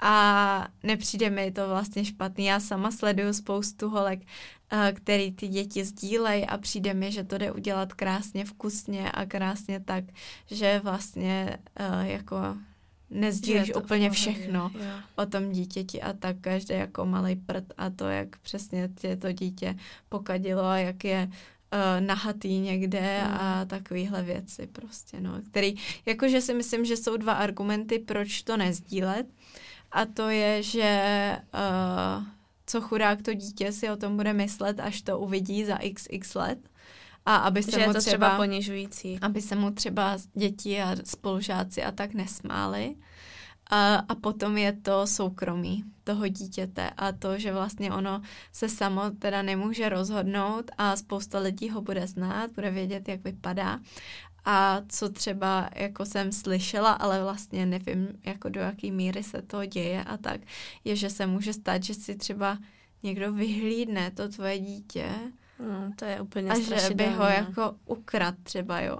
a 0.00 0.68
nepřijde 0.82 1.30
mi 1.30 1.50
to 1.50 1.68
vlastně 1.68 2.04
špatný. 2.04 2.44
Já 2.44 2.60
sama 2.60 2.90
sleduju 2.90 3.32
spoustu 3.32 3.88
holek, 3.88 4.20
uh, 4.20 4.78
který 4.94 5.32
ty 5.32 5.48
děti 5.48 5.84
sdílejí 5.84 6.46
a 6.46 6.58
přijde 6.58 6.94
mi, 6.94 7.12
že 7.12 7.24
to 7.24 7.38
jde 7.38 7.52
udělat 7.52 7.94
krásně, 7.94 8.44
vkusně 8.44 9.10
a 9.10 9.26
krásně 9.26 9.80
tak, 9.80 10.04
že 10.46 10.80
vlastně 10.84 11.58
uh, 11.80 12.06
jako 12.06 12.36
nezdílíš 13.10 13.74
úplně 13.74 14.10
všechno 14.10 14.70
o 15.16 15.26
tom 15.26 15.52
dítěti 15.52 16.02
a 16.02 16.12
tak 16.12 16.36
každý 16.40 16.74
jako 16.74 17.06
malý 17.06 17.36
prd 17.36 17.64
a 17.78 17.90
to, 17.90 18.04
jak 18.04 18.38
přesně 18.38 18.88
tě 19.00 19.16
to 19.16 19.32
dítě 19.32 19.76
pokadilo 20.08 20.64
a 20.64 20.78
jak 20.78 21.04
je 21.04 21.30
uh, 21.30 22.06
nahatý 22.06 22.58
někde 22.58 23.20
mm. 23.24 23.34
a 23.34 23.64
takovéhle 23.64 24.22
věci 24.22 24.66
prostě, 24.66 25.20
no, 25.20 25.40
který, 25.50 25.74
jakože 26.06 26.40
si 26.40 26.54
myslím, 26.54 26.84
že 26.84 26.96
jsou 26.96 27.16
dva 27.16 27.32
argumenty, 27.32 27.98
proč 27.98 28.42
to 28.42 28.56
nezdílet. 28.56 29.26
A 29.92 30.04
to 30.04 30.28
je, 30.28 30.62
že 30.62 31.36
uh, 31.54 32.24
co 32.66 32.80
chudák 32.80 33.22
to 33.22 33.34
dítě 33.34 33.72
si 33.72 33.90
o 33.90 33.96
tom 33.96 34.16
bude 34.16 34.32
myslet, 34.32 34.80
až 34.80 35.02
to 35.02 35.18
uvidí 35.18 35.64
za 35.64 35.78
xx 35.94 36.34
let 36.34 36.58
a 37.28 37.36
aby 37.36 37.62
se 37.62 37.70
že 37.70 37.76
mu 37.76 37.82
je 37.82 37.86
to 37.86 38.00
třeba, 38.00 38.00
třeba 38.00 38.36
ponižující. 38.36 39.18
Aby 39.22 39.42
se 39.42 39.54
mu 39.54 39.70
třeba 39.70 40.18
děti 40.34 40.82
a 40.82 40.96
spolužáci 41.04 41.84
a 41.84 41.92
tak 41.92 42.14
nesmáli. 42.14 42.96
A, 43.70 43.94
a 43.94 44.14
potom 44.14 44.56
je 44.56 44.72
to 44.72 45.06
soukromí 45.06 45.84
toho 46.04 46.28
dítěte 46.28 46.90
a 46.96 47.12
to, 47.12 47.38
že 47.38 47.52
vlastně 47.52 47.92
ono 47.92 48.22
se 48.52 48.68
samo 48.68 49.10
teda 49.10 49.42
nemůže 49.42 49.88
rozhodnout 49.88 50.70
a 50.78 50.96
spousta 50.96 51.38
lidí 51.38 51.70
ho 51.70 51.82
bude 51.82 52.06
znát, 52.06 52.50
bude 52.50 52.70
vědět, 52.70 53.08
jak 53.08 53.24
vypadá. 53.24 53.80
A 54.44 54.82
co 54.88 55.08
třeba 55.08 55.70
jako 55.74 56.04
jsem 56.04 56.32
slyšela, 56.32 56.92
ale 56.92 57.22
vlastně 57.22 57.66
nevím, 57.66 58.08
jako 58.24 58.48
do 58.48 58.60
jaký 58.60 58.90
míry 58.90 59.22
se 59.22 59.42
to 59.42 59.64
děje 59.64 60.04
a 60.04 60.16
tak, 60.16 60.40
je, 60.84 60.96
že 60.96 61.10
se 61.10 61.26
může 61.26 61.52
stát, 61.52 61.82
že 61.82 61.94
si 61.94 62.16
třeba 62.16 62.58
někdo 63.02 63.32
vyhlídne 63.32 64.10
to 64.10 64.28
tvoje 64.28 64.58
dítě 64.58 65.10
No, 65.58 65.92
to 65.96 66.04
je 66.04 66.20
úplně 66.20 66.50
A 66.50 66.58
že 66.58 66.94
by 66.94 67.06
ho 67.06 67.24
jako 67.24 67.76
ukrad 67.86 68.34
třeba, 68.42 68.80
jo. 68.80 68.98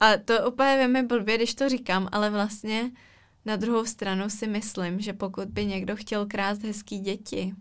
A 0.00 0.16
to 0.16 0.50
úplně 0.50 0.88
mi 0.88 1.02
blbě, 1.02 1.36
když 1.36 1.54
to 1.54 1.68
říkám, 1.68 2.08
ale 2.12 2.30
vlastně 2.30 2.90
na 3.44 3.56
druhou 3.56 3.84
stranu 3.84 4.30
si 4.30 4.46
myslím, 4.46 5.00
že 5.00 5.12
pokud 5.12 5.48
by 5.48 5.66
někdo 5.66 5.96
chtěl 5.96 6.26
krást 6.26 6.62
hezký 6.62 6.98
děti, 6.98 7.54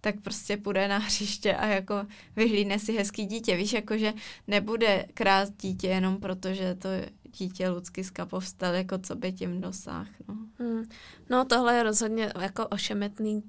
tak 0.00 0.20
prostě 0.20 0.56
půjde 0.56 0.88
na 0.88 0.98
hřiště 0.98 1.56
a 1.56 1.66
jako 1.66 2.06
vyhlídne 2.36 2.78
si 2.78 2.92
hezký 2.92 3.26
dítě. 3.26 3.56
Víš, 3.56 3.72
jako 3.72 3.98
že 3.98 4.12
nebude 4.46 5.06
krást 5.14 5.52
dítě 5.62 5.88
jenom 5.88 6.16
proto, 6.16 6.54
že 6.54 6.74
to 6.74 6.88
dítě 7.38 7.68
Lucky 7.68 8.02
povstal, 8.24 8.74
jako 8.74 8.98
co 8.98 9.16
by 9.16 9.32
tím 9.32 9.60
dosáhl. 9.60 10.10
No. 10.28 10.34
Hmm. 10.58 10.84
no 11.30 11.44
tohle 11.44 11.74
je 11.74 11.82
rozhodně 11.82 12.32
jako 12.40 12.66
ošemetný 12.66 13.42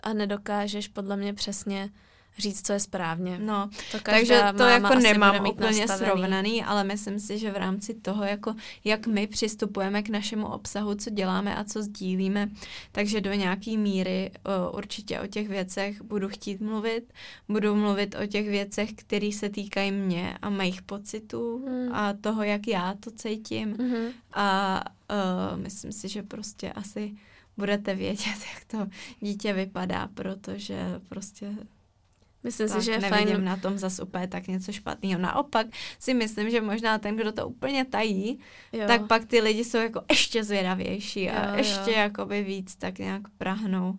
a 0.00 0.12
nedokážeš 0.12 0.88
podle 0.88 1.16
mě 1.16 1.34
přesně 1.34 1.90
říct, 2.38 2.66
co 2.66 2.72
je 2.72 2.80
správně. 2.80 3.38
No, 3.38 3.70
to 3.92 3.98
takže 4.00 4.42
to 4.56 4.62
jako 4.62 4.94
nemám 4.94 5.46
úplně 5.46 5.80
nastavený. 5.80 6.06
srovnaný, 6.06 6.64
ale 6.64 6.84
myslím 6.84 7.20
si, 7.20 7.38
že 7.38 7.50
v 7.50 7.56
rámci 7.56 7.94
toho, 7.94 8.24
jako 8.24 8.54
jak 8.84 9.06
my 9.06 9.26
přistupujeme 9.26 10.02
k 10.02 10.08
našemu 10.08 10.46
obsahu, 10.46 10.94
co 10.94 11.10
děláme 11.10 11.56
a 11.56 11.64
co 11.64 11.82
sdílíme, 11.82 12.50
takže 12.92 13.20
do 13.20 13.32
nějaký 13.32 13.78
míry 13.78 14.30
uh, 14.70 14.76
určitě 14.76 15.20
o 15.20 15.26
těch 15.26 15.48
věcech 15.48 16.02
budu 16.02 16.28
chtít 16.28 16.60
mluvit. 16.60 17.12
Budu 17.48 17.74
mluvit 17.74 18.16
o 18.22 18.26
těch 18.26 18.48
věcech, 18.48 18.92
které 18.92 19.30
se 19.32 19.48
týkají 19.48 19.90
mě 19.90 20.38
a 20.42 20.50
mých 20.50 20.82
pocitů 20.82 21.64
hmm. 21.66 21.94
a 21.94 22.12
toho, 22.12 22.42
jak 22.42 22.68
já 22.68 22.94
to 23.00 23.10
cítím. 23.10 23.76
Hmm. 23.78 24.06
A 24.32 24.80
uh, 25.10 25.60
myslím 25.60 25.92
si, 25.92 26.08
že 26.08 26.22
prostě 26.22 26.72
asi 26.72 27.14
budete 27.56 27.94
vědět, 27.94 28.26
jak 28.54 28.64
to 28.66 28.88
dítě 29.20 29.52
vypadá, 29.52 30.08
protože 30.14 31.00
prostě 31.08 31.54
Myslím 32.44 32.68
tak 32.68 32.78
si, 32.80 32.84
že 32.84 32.92
je 32.92 32.98
nevidím 32.98 33.34
fajn. 33.34 33.44
na 33.44 33.56
tom 33.56 33.78
zase 33.78 34.02
úplně 34.02 34.28
tak 34.28 34.46
něco 34.46 34.72
špatného. 34.72 35.20
Naopak 35.20 35.66
si 35.98 36.14
myslím, 36.14 36.50
že 36.50 36.60
možná 36.60 36.98
ten, 36.98 37.16
kdo 37.16 37.32
to 37.32 37.48
úplně 37.48 37.84
tají, 37.84 38.38
Jo. 38.72 38.86
tak 38.86 39.06
pak 39.06 39.24
ty 39.24 39.40
lidi 39.40 39.64
jsou 39.64 39.78
jako 39.78 40.02
ještě 40.10 40.44
zvědavější 40.44 41.30
a 41.30 41.50
Jo, 41.50 41.56
ještě 41.56 41.90
jo. 41.90 41.96
jakoby 41.98 42.42
víc 42.42 42.76
tak 42.76 42.98
nějak 42.98 43.22
prahnou 43.38 43.94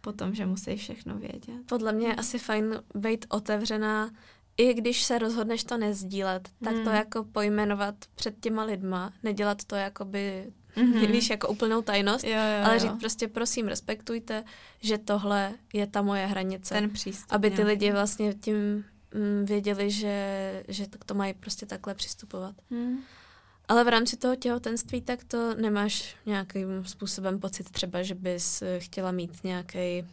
po 0.00 0.12
tom, 0.12 0.34
že 0.34 0.46
musí 0.46 0.76
všechno 0.76 1.14
vědět. 1.18 1.66
Podle 1.66 1.92
mě 1.92 2.06
je 2.08 2.14
asi 2.14 2.38
fajn 2.38 2.82
být 2.94 3.26
otevřená, 3.28 4.10
i 4.56 4.74
když 4.74 5.02
se 5.02 5.18
rozhodneš 5.18 5.64
to 5.64 5.76
nezdílet, 5.78 6.48
tak 6.64 6.74
to 6.74 6.80
Hmm. 6.80 6.94
jako 6.94 7.24
pojmenovat 7.24 7.94
před 8.14 8.40
těma 8.40 8.64
lidma, 8.64 9.12
nedělat 9.22 9.64
to 9.64 9.76
jakoby, 9.76 10.52
Mhm. 10.76 11.12
víš, 11.12 11.30
jako 11.30 11.48
úplnou 11.48 11.82
tajnost, 11.82 12.24
Jo, 12.24 12.30
jo, 12.32 12.64
ale 12.64 12.74
jo. 12.74 12.80
říct 12.80 13.00
prostě 13.00 13.28
prosím, 13.28 13.68
respektujte, 13.68 14.44
že 14.80 14.98
tohle 14.98 15.52
je 15.72 15.86
ta 15.86 16.02
moje 16.02 16.26
hranice. 16.26 16.74
ten 16.74 16.90
přístup. 16.90 17.32
aby 17.32 17.50
ty 17.50 17.56
nějaký. 17.56 17.68
lidi 17.68 17.92
vlastně 17.92 18.34
tím 18.34 18.84
mm, 19.14 19.44
věděli, 19.44 19.90
že, 19.90 20.64
že 20.68 20.88
to, 20.88 20.98
to 21.06 21.14
mají 21.14 21.34
prostě 21.34 21.66
takhle 21.66 21.94
přistupovat. 21.94 22.54
Hmm. 22.70 22.98
Ale 23.68 23.84
v 23.84 23.88
rámci 23.88 24.16
toho 24.16 24.36
těhotenství 24.36 25.00
tak 25.02 25.24
to 25.24 25.54
nemáš 25.54 26.16
nějakým 26.26 26.84
způsobem 26.84 27.40
pocit 27.40 27.70
třeba, 27.70 28.02
že 28.02 28.14
bys 28.14 28.62
eh, 28.62 28.80
chtěla 28.80 29.10
mít 29.12 29.44
nějaký 29.44 30.04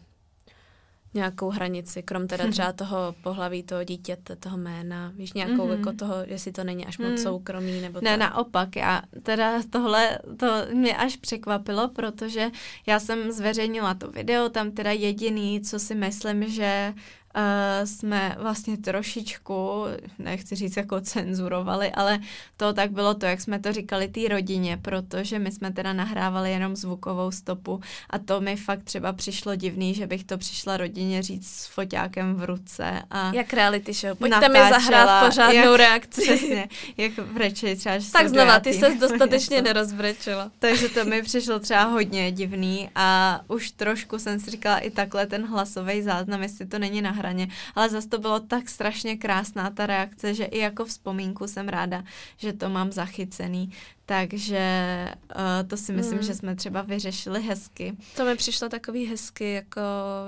nějakou 1.14 1.50
hranici, 1.50 2.04
krom 2.04 2.28
teda 2.28 2.48
třeba 2.48 2.72
toho 2.74 3.16
pohlaví 3.24 3.64
toho 3.64 3.84
dítěte, 3.84 4.36
toho 4.36 4.58
jména, 4.58 5.12
víš, 5.16 5.34
nějakou 5.34 5.68
Mhm. 5.68 5.78
jako 5.78 5.94
toho, 5.94 6.16
jestli 6.26 6.52
to 6.52 6.64
není 6.64 6.86
až 6.86 6.98
moc 6.98 7.10
Mm. 7.12 7.18
soukromý, 7.18 7.82
nebo 7.82 8.00
Ne, 8.02 8.10
tak. 8.18 8.20
naopak, 8.20 8.76
já 8.76 9.02
teda 9.24 9.62
tohle, 9.70 10.20
to 10.38 10.48
mě 10.74 10.98
až 10.98 11.16
překvapilo, 11.18 11.88
protože 11.88 12.52
já 12.86 13.00
jsem 13.00 13.32
zveřejnila 13.32 13.94
to 13.94 14.12
video, 14.12 14.50
tam 14.50 14.72
teda 14.72 14.92
jediný, 14.92 15.62
co 15.62 15.80
si 15.80 15.96
myslím, 15.96 16.48
že 16.48 16.94
uh, 17.36 17.88
jsme 17.88 18.36
vlastně 18.40 18.78
trošičku, 18.78 19.84
nechci 20.20 20.56
říct 20.56 20.78
jako 20.78 21.02
cenzurovali, 21.02 21.92
ale 21.92 22.20
to 22.58 22.74
tak 22.74 22.92
bylo 22.92 23.14
to, 23.14 23.26
jak 23.26 23.42
jsme 23.42 23.60
to 23.60 23.74
říkali 23.74 24.08
té 24.08 24.28
rodině, 24.28 24.78
protože 24.82 25.40
my 25.40 25.52
jsme 25.52 25.72
teda 25.72 25.94
nahrávali 25.94 26.52
jenom 26.52 26.76
zvukovou 26.76 27.32
stopu 27.32 27.82
a 28.10 28.20
to 28.20 28.42
mi 28.42 28.56
fakt 28.56 28.84
třeba 28.84 29.14
přišlo 29.14 29.56
divný, 29.56 29.94
že 29.94 30.08
bych 30.08 30.24
to 30.24 30.38
přišla 30.38 30.78
rodině 30.78 31.22
říct 31.22 31.48
s 31.48 31.68
foťákem 31.68 32.36
v 32.36 32.44
ruce 32.44 33.02
a 33.12 33.32
Jak 33.34 33.54
reality 33.54 33.94
show. 33.94 34.18
Pojďte 34.18 34.50
mi 34.50 34.60
natáčela, 34.60 34.80
zahrát 34.80 35.26
pořádnou 35.26 35.72
jak- 35.72 35.78
reakci. 35.78 36.22
Přesně, 36.22 36.68
jak 36.98 37.12
brečej 37.34 37.76
třeba, 37.76 37.98
že 37.98 38.12
tak 38.12 38.30
znova, 38.30 38.60
ty 38.60 38.74
ses 38.74 39.00
dostatečně 39.00 39.62
nerozbrečela. 39.62 40.52
Takže 40.60 40.90
to 40.90 41.06
mi 41.06 41.22
přišlo 41.22 41.60
třeba 41.60 41.84
hodně 41.84 42.32
divný 42.32 42.90
a 42.96 43.40
už 43.48 43.72
trošku 43.72 44.20
jsem 44.20 44.40
si 44.40 44.52
říkala 44.52 44.78
i 44.80 44.92
takhle 44.92 45.28
ten 45.28 45.48
hlasový 45.48 46.02
záznam, 46.02 46.44
jestli 46.44 46.66
to 46.66 46.80
není 46.80 47.02
na 47.02 47.12
hraně, 47.22 47.48
ale 47.76 47.90
zase 47.90 48.10
to 48.10 48.18
bylo 48.18 48.40
tak 48.40 48.70
strašně 48.70 49.18
krásná 49.18 49.70
ta 49.70 49.86
reakce, 49.86 50.34
že 50.34 50.46
i 50.46 50.58
jako 50.58 50.86
vzpomínku 50.86 51.48
jsem 51.48 51.70
ráda, 51.70 52.04
že 52.38 52.54
to 52.54 52.70
mám 52.70 52.92
zachycený. 52.92 53.72
Takže 54.06 55.08
uh, 55.36 55.42
to 55.68 55.78
si 55.78 55.94
myslím, 55.94 56.18
Mm. 56.18 56.24
že 56.24 56.36
jsme 56.36 56.56
třeba 56.56 56.82
vyřešili 56.82 57.42
hezky. 57.42 57.94
To 58.18 58.26
mi 58.26 58.36
přišlo 58.36 58.70
takový 58.70 59.06
hezky, 59.06 59.52
jako 59.52 59.82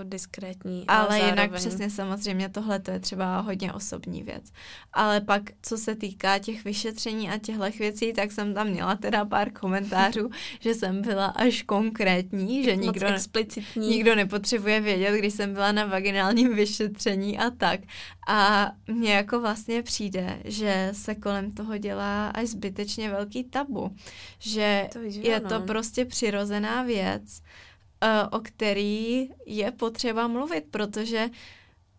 diskrétní. 0.03 0.83
Ale 0.87 1.07
ale 1.07 1.19
jinak 1.19 1.51
přesně 1.53 1.89
samozřejmě 1.89 2.49
tohle 2.49 2.79
to 2.79 2.91
je 2.91 2.99
třeba 2.99 3.39
hodně 3.39 3.73
osobní 3.73 4.23
věc. 4.23 4.43
Ale 4.93 5.21
pak, 5.21 5.41
co 5.61 5.77
se 5.77 5.95
týká 5.95 6.39
těch 6.39 6.63
vyšetření 6.63 7.29
a 7.29 7.37
těchto 7.37 7.63
věcí, 7.79 8.13
tak 8.13 8.31
jsem 8.31 8.53
tam 8.53 8.67
měla 8.67 8.95
teda 8.95 9.25
pár 9.25 9.51
komentářů, 9.51 10.29
že 10.59 10.73
jsem 10.73 11.01
byla 11.01 11.25
až 11.25 11.61
konkrétní, 11.63 12.63
že 12.63 12.75
nikdo, 12.75 13.07
explicitní. 13.07 13.87
nikdo 13.89 14.15
nepotřebuje 14.15 14.81
vědět, 14.81 15.17
když 15.17 15.33
jsem 15.33 15.53
byla 15.53 15.71
na 15.71 15.85
vaginálním 15.85 16.55
vyšetření 16.55 17.39
a 17.39 17.49
tak. 17.49 17.79
A 18.27 18.71
mně 18.87 19.13
jako 19.13 19.39
vlastně 19.41 19.83
přijde, 19.83 20.39
že 20.45 20.89
se 20.91 21.15
kolem 21.15 21.51
toho 21.51 21.77
dělá 21.77 22.29
až 22.29 22.47
zbytečně 22.47 23.09
velký 23.09 23.43
tabu. 23.43 23.95
Že 24.39 24.89
To 24.93 24.99
je 25.03 25.35
ano. 25.39 25.49
to 25.49 25.59
prostě 25.65 26.05
přirozená 26.05 26.83
věc, 26.83 27.41
eh, 28.03 28.23
o 28.31 28.39
který 28.39 29.29
je 29.45 29.71
potřeba 29.71 30.27
mluvit, 30.27 30.65
protože 30.71 31.29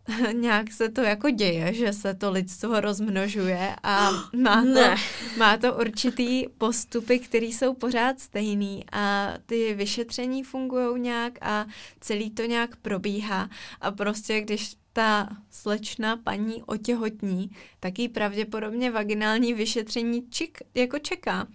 nějak 0.32 0.72
se 0.72 0.88
to 0.88 1.00
jako 1.00 1.30
děje, 1.30 1.74
že 1.74 1.92
se 1.92 2.14
to 2.14 2.30
lidstvo 2.30 2.80
rozmnožuje 2.80 3.76
a 3.82 4.10
má 4.36 4.62
to, 4.62 4.68
Ne. 4.68 4.96
má 5.38 5.56
to 5.56 5.74
určitý 5.74 6.44
postupy, 6.58 7.18
které 7.18 7.46
jsou 7.46 7.74
pořád 7.74 8.20
stejný 8.20 8.84
a 8.92 9.34
ty 9.46 9.74
vyšetření 9.74 10.42
fungují 10.42 11.00
nějak 11.00 11.32
a 11.42 11.66
celý 12.00 12.30
to 12.30 12.42
nějak 12.42 12.76
probíhá 12.76 13.50
a 13.80 13.90
prostě 13.90 14.40
když 14.40 14.74
ta 14.94 15.28
slečna 15.50 16.16
paní 16.16 16.62
otěhotní, 16.62 17.50
tak 17.80 17.98
jí 17.98 18.08
pravděpodobně 18.08 18.90
vaginální 18.90 19.54
vyšetření 19.54 20.30
čik, 20.30 20.58
jako 20.74 20.98
čeká. 20.98 21.46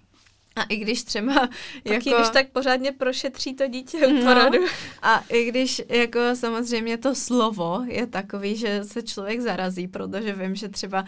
A 0.59 0.63
i 0.63 0.75
když 0.77 1.03
třeba 1.03 1.33
Tak 1.83 2.05
jako... 2.05 2.09
když 2.17 2.29
tak 2.29 2.49
pořádně 2.49 2.91
prošetří 2.91 3.53
to 3.53 3.67
dítě 3.67 4.07
No. 4.07 4.21
porodu. 4.33 4.57
A 5.01 5.23
i 5.29 5.45
když 5.45 5.81
jako 5.89 6.19
samozřejmě 6.33 6.97
to 6.97 7.15
slovo 7.15 7.81
je 7.87 8.07
takový, 8.07 8.55
že 8.55 8.83
se 8.83 9.01
člověk 9.03 9.39
zarazí, 9.41 9.87
protože 9.87 10.33
vím, 10.33 10.55
že 10.55 10.69
třeba 10.69 11.01
uh, 11.01 11.07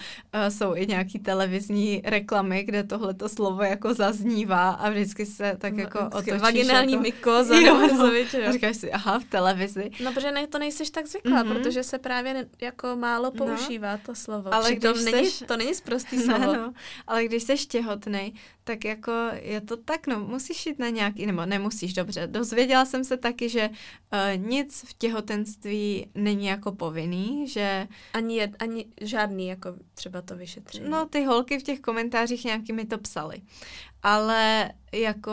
jsou 0.50 0.76
i 0.76 0.88
nějaký 0.88 1.20
televizní 1.20 2.02
reklamy, 2.06 2.64
kde 2.64 2.84
tohleto 2.84 3.30
slovo 3.30 3.64
jako 3.64 3.94
zaznívá 3.94 4.70
a 4.70 4.90
vždycky 4.90 5.26
se 5.26 5.56
tak 5.58 5.78
jako 5.78 5.98
Vždycky 6.00 6.18
otočíš. 6.18 6.42
Vaginální 6.42 6.92
jako... 6.94 7.04
mykoza. 7.04 7.56
Jo, 7.62 7.88
no. 7.98 8.08
jo. 8.08 8.24
A 8.48 8.52
říkáš 8.52 8.78
si, 8.78 8.92
aha, 8.92 9.20
v 9.20 9.24
televizi. 9.24 9.92
No, 10.04 10.14
protože 10.14 10.32
ne, 10.32 10.48
to 10.48 10.60
nejseš 10.60 10.90
tak 10.90 11.08
zvyklá, 11.08 11.44
Mhm. 11.44 11.52
mm-hmm. 11.52 11.64
protože 11.64 11.84
se 11.84 12.00
právě 12.00 12.34
ne, 12.34 12.46
jako 12.62 12.96
málo 12.96 13.32
No. 13.36 13.46
používá 13.46 13.98
to 13.98 14.16
slovo. 14.16 14.54
Ale 14.54 14.72
Přitom 14.72 14.94
když 14.94 15.06
není, 15.06 15.28
seš- 15.28 15.46
to 15.48 15.58
není 15.58 15.76
zprostý 15.76 16.20
slovo. 16.20 16.54
no, 16.56 16.74
ale 17.08 17.26
když 17.26 17.44
jsi 17.44 17.56
těhotnej, 17.58 18.34
tak 18.64 18.86
jako 18.86 19.12
je 19.42 19.62
to 19.62 19.78
tak, 19.78 20.08
no, 20.08 20.20
musíš 20.20 20.66
jít 20.66 20.80
na 20.80 20.90
nějaký, 20.90 21.26
nebo 21.26 21.46
nemusíš, 21.46 21.94
dobře. 21.94 22.28
Dozvěděla 22.28 22.86
jsem 22.86 23.04
se 23.04 23.18
taky, 23.18 23.50
že 23.50 23.70
uh, 23.70 24.44
nic 24.48 24.84
v 24.88 24.94
těhotenství 24.94 26.08
není 26.16 26.46
jako 26.46 26.72
povinný, 26.72 27.48
že 27.48 27.88
Ani, 28.14 28.36
jed, 28.36 28.52
ani 28.60 28.86
žádný, 29.02 29.48
jako 29.48 29.70
třeba 29.94 30.22
to 30.22 30.36
vyšetření. 30.36 30.90
No, 30.90 31.06
ty 31.06 31.24
holky 31.24 31.60
v 31.60 31.64
těch 31.64 31.80
komentářích 31.80 32.46
nějaký 32.46 32.74
mi 32.74 32.86
to 32.86 32.98
psali. 32.98 33.42
Ale 34.04 34.72
jako 34.94 35.32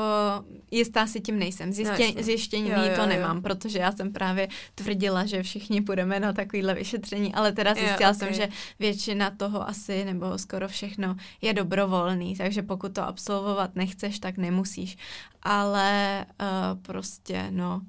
jistá 0.70 1.06
si 1.06 1.20
tím 1.20 1.38
nejsem. 1.38 1.72
Zjistě, 1.72 2.12
No, 2.16 2.22
zjištění 2.22 2.68
Jo, 2.68 2.76
jo, 2.76 2.94
to 2.94 3.00
jo. 3.00 3.06
nemám, 3.06 3.42
protože 3.42 3.78
já 3.78 3.92
jsem 3.92 4.12
právě 4.12 4.48
tvrdila, 4.74 5.26
že 5.26 5.42
všichni 5.42 5.80
půjdeme 5.80 6.20
na 6.20 6.32
takovýhle 6.32 6.74
vyšetření, 6.74 7.34
ale 7.34 7.52
teda 7.52 7.70
Jo, 7.70 7.76
zjistila 7.78 8.10
ok. 8.10 8.16
jsem, 8.16 8.32
že 8.32 8.48
většina 8.78 9.30
toho 9.30 9.68
asi, 9.68 10.04
nebo 10.04 10.38
skoro 10.38 10.68
všechno, 10.68 11.16
je 11.42 11.52
dobrovolný, 11.52 12.36
takže 12.36 12.62
pokud 12.62 12.92
to 12.94 13.02
absolvovat 13.02 13.76
nechceš, 13.76 14.18
tak 14.18 14.36
nemusíš. 14.36 14.96
Ale 15.42 16.26
uh, 16.40 16.82
prostě, 16.82 17.46
no, 17.50 17.80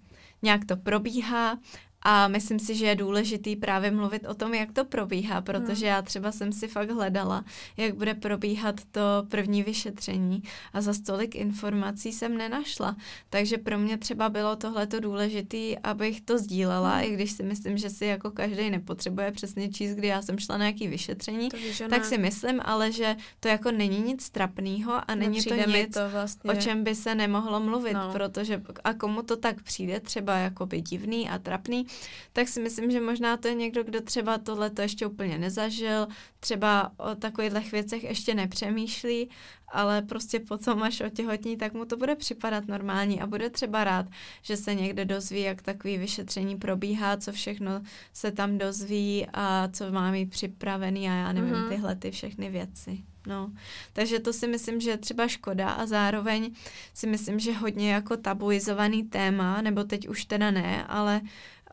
nějak 0.42 0.66
to 0.66 0.78
probíhá 0.78 1.58
a 2.02 2.28
myslím 2.28 2.60
si, 2.60 2.76
že 2.76 2.86
je 2.86 2.96
důležitý 2.96 3.56
právě 3.56 3.92
mluvit 3.92 4.26
o 4.28 4.34
tom, 4.34 4.54
jak 4.54 4.72
to 4.72 4.86
probíhá, 4.86 5.42
protože 5.42 5.86
já 5.86 6.02
třeba 6.02 6.32
jsem 6.32 6.52
si 6.52 6.68
fakt 6.68 6.92
hledala, 6.92 7.46
jak 7.78 7.96
bude 7.96 8.14
probíhat 8.14 8.76
to 8.92 9.02
první 9.30 9.64
vyšetření 9.64 10.44
a 10.74 10.82
za 10.82 10.94
stolik 10.94 11.36
informací 11.36 12.12
jsem 12.12 12.38
nenašla. 12.38 12.96
Takže 13.30 13.58
pro 13.58 13.78
mě 13.80 13.98
třeba 13.98 14.30
bylo 14.30 14.56
tohleto 14.56 15.00
důležitý, 15.00 15.78
abych 15.80 16.22
to 16.22 16.38
sdílela, 16.38 16.96
Hmm. 16.96 17.04
i 17.08 17.14
když 17.14 17.32
si 17.32 17.44
myslím, 17.44 17.78
že 17.78 17.90
si 17.90 18.06
jako 18.06 18.32
každý 18.32 18.70
nepotřebuje 18.70 19.32
přesně 19.32 19.70
číst, 19.70 19.96
kdy 19.96 20.08
já 20.08 20.22
jsem 20.22 20.40
šla 20.40 20.58
na 20.58 20.66
jaký 20.66 20.88
vyšetření, 20.88 21.50
tak 21.90 22.06
si 22.06 22.18
myslím, 22.18 22.60
ale 22.64 22.92
že 22.92 23.16
to 23.40 23.48
jako 23.48 23.72
není 23.72 24.00
nic 24.00 24.30
trapného 24.30 24.94
a 25.12 25.16
není 25.16 25.44
to 25.44 25.50
Nepřijde 25.56 25.80
nic, 25.84 25.94
to 25.94 26.10
vlastně. 26.10 26.52
o 26.52 26.56
čem 26.56 26.84
by 26.84 26.96
se 26.96 27.16
nemohlo 27.16 27.60
mluvit, 27.60 27.94
No. 27.94 28.10
protože 28.12 28.62
a 28.84 28.94
komu 28.94 29.22
to 29.24 29.38
tak 29.38 29.62
přijde, 29.64 30.00
třeba 30.00 30.38
jakoby 30.38 30.82
divný 30.82 31.30
a 31.30 31.40
trapný, 31.40 31.86
tak 32.34 32.48
si 32.48 32.62
myslím, 32.62 32.92
že 32.92 33.02
možná 33.02 33.38
to 33.38 33.48
je 33.48 33.54
někdo, 33.54 33.84
kdo 33.84 34.02
třeba 34.02 34.38
tohle 34.38 34.70
to 34.70 34.82
ještě 34.82 35.08
úplně 35.08 35.38
nezažil, 35.38 36.08
třeba 36.40 36.92
o 36.98 37.16
takových 37.16 37.72
věcech 37.72 38.04
ještě 38.04 38.34
nepřemýšlí, 38.36 39.30
ale 39.68 40.02
prostě 40.02 40.40
potom, 40.40 40.84
až 40.84 41.02
otěhotní, 41.02 41.58
tak 41.58 41.74
mu 41.74 41.86
to 41.86 41.98
bude 41.98 42.16
připadat 42.16 42.68
normální 42.68 43.22
a 43.22 43.28
bude 43.28 43.50
třeba 43.50 43.84
rád, 43.84 44.06
že 44.42 44.58
se 44.58 44.76
někde 44.76 45.06
dozví, 45.06 45.42
jak 45.42 45.62
takový 45.62 45.98
vyšetření 45.98 46.58
probíhá, 46.58 47.18
co 47.18 47.32
všechno 47.32 47.82
se 48.14 48.32
tam 48.32 48.58
dozví 48.58 49.28
a 49.34 49.70
co 49.74 49.92
má 49.92 50.12
mít 50.12 50.30
připravený 50.30 51.10
a 51.10 51.14
já 51.14 51.32
nevím, 51.34 51.54
Mhm. 51.54 51.70
tyhle 51.70 51.96
ty 51.96 52.12
všechny 52.12 52.50
věci. 52.50 53.04
No, 53.28 53.52
takže 53.94 54.20
to 54.20 54.34
si 54.34 54.48
myslím, 54.48 54.82
že 54.82 54.90
je 54.90 54.98
třeba 54.98 55.28
škoda 55.28 55.70
a 55.70 55.86
zároveň 55.86 56.52
si 56.94 57.08
myslím, 57.08 57.40
že 57.40 57.54
hodně 57.54 57.94
jako 57.94 58.18
tabuizovaný 58.18 59.04
téma, 59.04 59.62
nebo 59.62 59.84
teď 59.84 60.08
už 60.08 60.26
teda 60.26 60.52
ne, 60.52 60.86
ale 60.88 61.22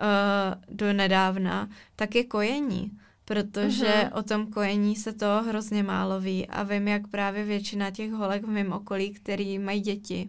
uh, 0.01 0.77
do 0.77 0.93
nedávna, 0.93 1.69
tak 1.97 2.15
je 2.15 2.25
kojení. 2.25 2.91
Protože 3.25 3.87
Mhm. 4.03 4.11
o 4.15 4.23
tom 4.23 4.47
kojení 4.47 4.97
se 4.97 5.13
to 5.13 5.43
hrozně 5.49 5.83
málo 5.83 6.21
ví 6.21 6.47
a 6.47 6.63
vím, 6.63 6.89
jak 6.89 7.09
právě 7.09 7.45
většina 7.45 7.91
těch 7.91 8.13
holek 8.13 8.43
v 8.45 8.49
mém 8.49 8.73
okolí, 8.73 9.11
který 9.11 9.59
mají 9.59 9.81
děti, 9.81 10.29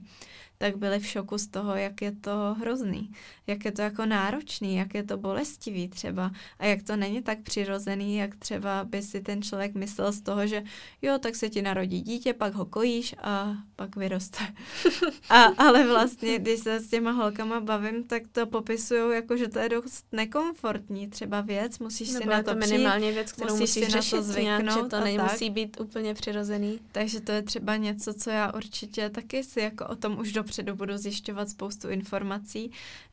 tak 0.58 0.78
byli 0.78 1.00
v 1.00 1.06
šoku 1.08 1.38
z 1.38 1.48
toho, 1.48 1.76
jak 1.76 2.02
je 2.02 2.12
to 2.12 2.56
hrozný, 2.60 3.12
jak 3.48 3.66
je 3.66 3.72
to 3.72 3.82
jako 3.82 4.06
náročný, 4.06 4.76
jak 4.76 4.94
je 4.94 5.04
to 5.04 5.18
bolestivý 5.18 5.88
třeba 5.88 6.32
a 6.60 6.66
jak 6.66 6.84
to 6.84 6.96
není 6.96 7.22
tak 7.22 7.40
přirozený, 7.40 8.18
jak 8.18 8.36
třeba 8.36 8.84
by 8.84 9.02
si 9.02 9.22
ten 9.22 9.42
člověk 9.42 9.76
myslel 9.76 10.12
z 10.12 10.22
toho, 10.22 10.48
že 10.48 10.64
jo, 11.02 11.18
tak 11.20 11.36
se 11.36 11.50
ti 11.50 11.62
narodí 11.62 12.02
dítě, 12.02 12.34
pak 12.34 12.54
ho 12.54 12.66
kojíš 12.66 13.16
a 13.22 13.56
pak 13.76 13.96
vyroste. 13.96 14.40
a, 15.30 15.44
ale 15.44 15.88
vlastně, 15.88 16.40
když 16.40 16.60
se 16.60 16.80
s 16.80 16.90
těma 16.90 17.12
holkama 17.12 17.60
bavím, 17.60 18.04
tak 18.04 18.24
to 18.32 18.46
popisují 18.46 19.16
jako, 19.16 19.38
že 19.38 19.48
to 19.48 19.60
je 19.60 19.70
dost 19.70 20.06
nekomfortní 20.12 21.08
třeba 21.08 21.42
věc, 21.42 21.80
musíš 21.80 22.10
Nebo 22.10 22.24
si 22.24 22.30
na 22.30 22.44
to 22.44 22.54
to 22.54 22.60
přijít, 22.60 22.72
minimálně 22.72 23.12
věc, 23.12 23.32
kterou 23.32 23.54
musíš 23.54 23.68
musíš 23.68 23.74
si 23.74 23.96
na 23.96 23.98
to 23.98 24.02
řešit 24.02 24.44
nějak, 24.44 24.64
že 24.64 24.72
zvyknout 24.72 24.90
to 24.90 25.00
nemusí 25.00 25.46
tak. 25.46 25.54
být 25.54 25.80
úplně 25.80 26.14
přirozený. 26.14 26.80
Takže 26.92 27.22
to 27.22 27.32
je 27.32 27.42
třeba 27.42 27.76
něco, 27.76 28.14
co 28.14 28.30
já 28.30 28.54
určitě 28.54 29.10
taky 29.10 29.44
si 29.44 29.60
jako 29.60 29.86
o 29.88 29.96
tom 29.96 30.20
už 30.20 30.32
dopředu 30.32 30.76
budu 30.76 30.98
zjišťovat 30.98 31.50
spoustu 31.50 31.90
informací. 31.90 32.72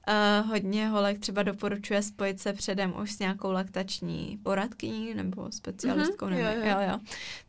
Uh, 0.08 0.48
hodně 0.48 0.88
holek 0.88 1.18
třeba 1.18 1.42
doporučuje 1.42 2.02
spojit 2.02 2.40
se 2.40 2.52
předem 2.52 2.94
už 3.02 3.12
s 3.12 3.18
nějakou 3.18 3.52
laktační 3.52 4.38
poradkyní 4.42 5.14
nebo 5.14 5.52
specialistkou, 5.52 6.26
Mhm, 6.26 6.34
nevím, 6.34 6.62
jo, 6.62 6.68
jo. 6.68 6.80
jo, 6.80 6.88
jo. 6.90 6.98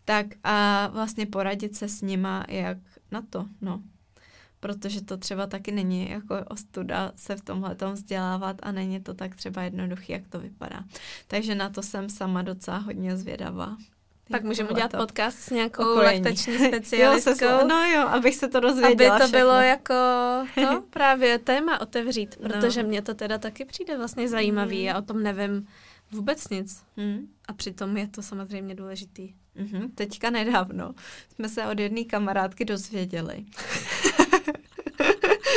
Tak 0.06 0.26
a 0.44 0.88
vlastně 0.88 1.26
poradit 1.26 1.76
se 1.76 1.88
s 1.88 2.02
nima, 2.02 2.46
jak 2.50 2.78
na 3.12 3.22
to, 3.30 3.46
no. 3.62 3.82
Protože 4.60 5.02
to 5.02 5.18
třeba 5.18 5.48
taky 5.48 5.72
není 5.72 6.10
jako 6.10 6.36
ostuda 6.48 7.12
se 7.16 7.36
v 7.36 7.42
tomhle 7.42 7.76
vzdělávat 7.94 8.58
a 8.64 8.72
není 8.72 9.00
to 9.02 9.14
tak 9.14 9.36
třeba 9.36 9.62
jednoduchý, 9.64 10.12
jak 10.14 10.28
to 10.28 10.40
vypadá. 10.40 10.84
Takže 11.28 11.56
na 11.56 11.70
to 11.70 11.84
jsem 11.84 12.10
sama 12.10 12.42
docela 12.42 12.78
hodně 12.78 13.18
zvědavá. 13.18 13.78
Pak 14.32 14.44
můžeme 14.44 14.70
udělat 14.70 14.92
podcast 14.98 15.38
s 15.40 15.50
nějakou 15.50 15.92
Ukojení. 15.92 16.24
laktační 16.24 16.54
Jo, 16.60 16.60
se, 16.60 16.68
specialistkou. 16.68 17.68
no 17.68 17.86
jo, 17.86 18.08
abych 18.08 18.36
se 18.36 18.48
to 18.48 18.58
aby 18.58 18.68
dozvěděla 18.68 19.18
to 19.20 19.24
všechno. 19.26 19.40
bylo 19.40 19.54
jako 19.62 19.94
to 20.56 20.84
právě 20.90 21.40
téma 21.40 21.82
otevřít, 21.82 22.36
No. 22.42 22.50
protože 22.50 22.84
mě 22.84 23.02
to 23.02 23.14
teda 23.14 23.38
taky 23.38 23.66
přijde 23.66 23.98
vlastně 23.98 24.30
zajímavý, 24.30 24.78
Mhm. 24.78 24.86
já 24.86 24.98
o 24.98 25.02
tom 25.02 25.24
nevím 25.24 25.68
vůbec 26.12 26.50
nic 26.50 26.84
Hmm. 26.98 27.28
a 27.48 27.54
přitom 27.54 27.98
je 27.98 28.08
to 28.08 28.22
samozřejmě 28.22 28.76
důležitý. 28.76 29.34
Mhm. 29.56 29.92
Teďka 29.96 30.30
nedávno 30.30 30.94
jsme 31.36 31.50
se 31.50 31.66
od 31.66 31.80
jedné 31.80 32.04
kamarádky 32.04 32.66
dozvěděli. 32.66 33.46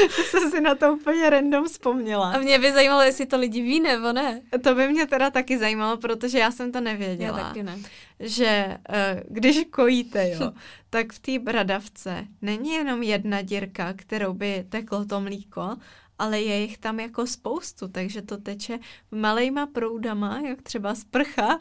jsem 0.25 0.51
si 0.51 0.61
na 0.61 0.75
to 0.75 0.93
úplně 0.93 1.31
random 1.31 1.65
vzpomněla. 1.65 2.33
A 2.33 2.39
mě 2.39 2.59
by 2.59 2.73
zajímalo, 2.73 3.03
jestli 3.03 3.27
to 3.27 3.39
lidi 3.39 3.63
ví 3.63 3.81
nebo 3.81 4.13
ne. 4.13 4.41
To 4.65 4.75
by 4.75 4.89
mě 4.89 5.07
teda 5.07 5.31
taky 5.31 5.59
zajímalo, 5.59 5.97
protože 5.97 6.39
já 6.39 6.51
jsem 6.51 6.73
to 6.73 6.79
Já 6.79 6.83
nevěděla. 6.85 7.39
taky 7.39 7.63
ne. 7.63 7.79
Že 8.21 8.79
uh, 8.89 8.95
když 9.29 9.65
kojíte, 9.71 10.31
jo, 10.31 10.53
tak 10.91 11.13
v 11.13 11.19
té 11.19 11.39
bradavce 11.39 12.27
není 12.43 12.73
jenom 12.73 13.03
jedna 13.03 13.43
dírka, 13.43 13.93
kterou 13.97 14.35
by 14.35 14.67
teklo 14.69 15.05
to 15.05 15.21
mlíko, 15.21 15.77
ale 16.19 16.41
je 16.41 16.61
jich 16.61 16.79
tam 16.79 17.01
jako 17.01 17.27
spoustu, 17.27 17.89
takže 17.89 18.23
to 18.23 18.37
teče 18.37 18.79
malejma 19.11 19.67
proudama, 19.67 20.41
jak 20.49 20.63
třeba 20.63 20.95
sprcha, 20.95 21.59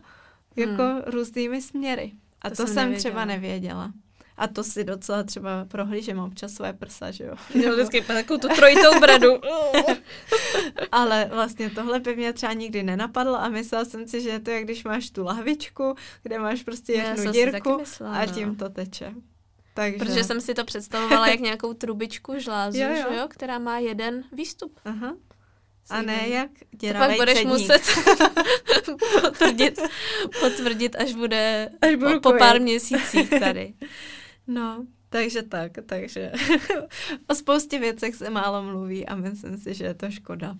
jako 0.56 0.84
Hmm. 0.84 1.02
různými 1.06 1.62
směry. 1.62 2.12
A 2.42 2.50
To 2.50 2.56
to, 2.56 2.56
jsem 2.56 2.68
jsem 2.68 2.76
nevěděla. 2.84 3.00
třeba 3.00 3.26
nevěděla. 3.26 3.92
A 4.38 4.48
to 4.48 4.64
si 4.64 4.84
docela 4.84 5.24
třeba 5.24 5.66
prohlížím 5.66 6.20
občas 6.20 6.54
své 6.54 6.74
prsa, 6.74 7.12
že 7.12 7.24
jo. 7.24 7.36
Měl 7.54 7.74
vždycky 7.74 8.02
takovou 8.02 8.40
tu 8.40 8.48
trojitou 8.48 9.00
bradu. 9.00 9.30
Ale 10.92 11.30
vlastně 11.34 11.70
tohle 11.70 12.00
by 12.00 12.16
mě 12.16 12.34
třeba 12.34 12.54
nikdy 12.54 12.84
nenapadlo 12.84 13.36
a 13.36 13.50
myslela 13.50 13.86
jsem 13.86 14.08
si, 14.08 14.22
že 14.22 14.30
je 14.30 14.40
to 14.40 14.52
jak 14.52 14.64
když 14.64 14.84
máš 14.84 15.10
tu 15.10 15.24
lahvičku, 15.24 15.96
kde 16.24 16.40
máš 16.40 16.64
prostě 16.64 16.94
jednu 16.94 17.32
dírku 17.32 17.78
myslela, 17.78 18.16
a 18.16 18.26
no. 18.26 18.34
tím 18.34 18.56
to 18.56 18.70
teče. 18.70 19.14
Takže... 19.74 19.98
Protože 19.98 20.24
jsem 20.24 20.42
si 20.42 20.54
to 20.54 20.66
představovala 20.66 21.28
jak 21.28 21.40
nějakou 21.40 21.74
trubičku 21.74 22.40
žlázu, 22.40 22.78
Jo, 22.78 22.88
jo, 22.90 22.96
jo. 22.96 23.18
jo. 23.18 23.28
která 23.30 23.60
má 23.60 23.80
jeden 23.80 24.24
výstup. 24.32 24.80
Aha. 24.86 25.14
A 25.90 26.02
ne 26.02 26.28
jak 26.28 26.50
To 26.52 26.58
pak 26.60 26.80
děravej 26.80 27.18
budeš 27.18 27.38
cedník. 27.38 27.58
muset 27.58 27.82
potvrdit, 29.22 29.80
potvrdit, 30.40 30.96
až 30.96 31.14
bude 31.14 31.70
Až 31.82 31.96
po, 32.00 32.32
po 32.32 32.38
pár 32.38 32.62
měsících 32.62 33.30
tady. 33.30 33.74
No, 34.48 34.86
takže 35.10 35.44
tak, 35.44 35.72
takže 35.86 36.32
o 37.28 37.36
spoustě 37.36 37.80
věcech 37.80 38.16
se 38.16 38.30
málo 38.30 38.64
mluví 38.64 39.06
a 39.06 39.16
myslím 39.16 39.58
si, 39.58 39.74
že 39.74 39.86
je 39.86 39.94
to 39.94 40.12
škoda. 40.12 40.56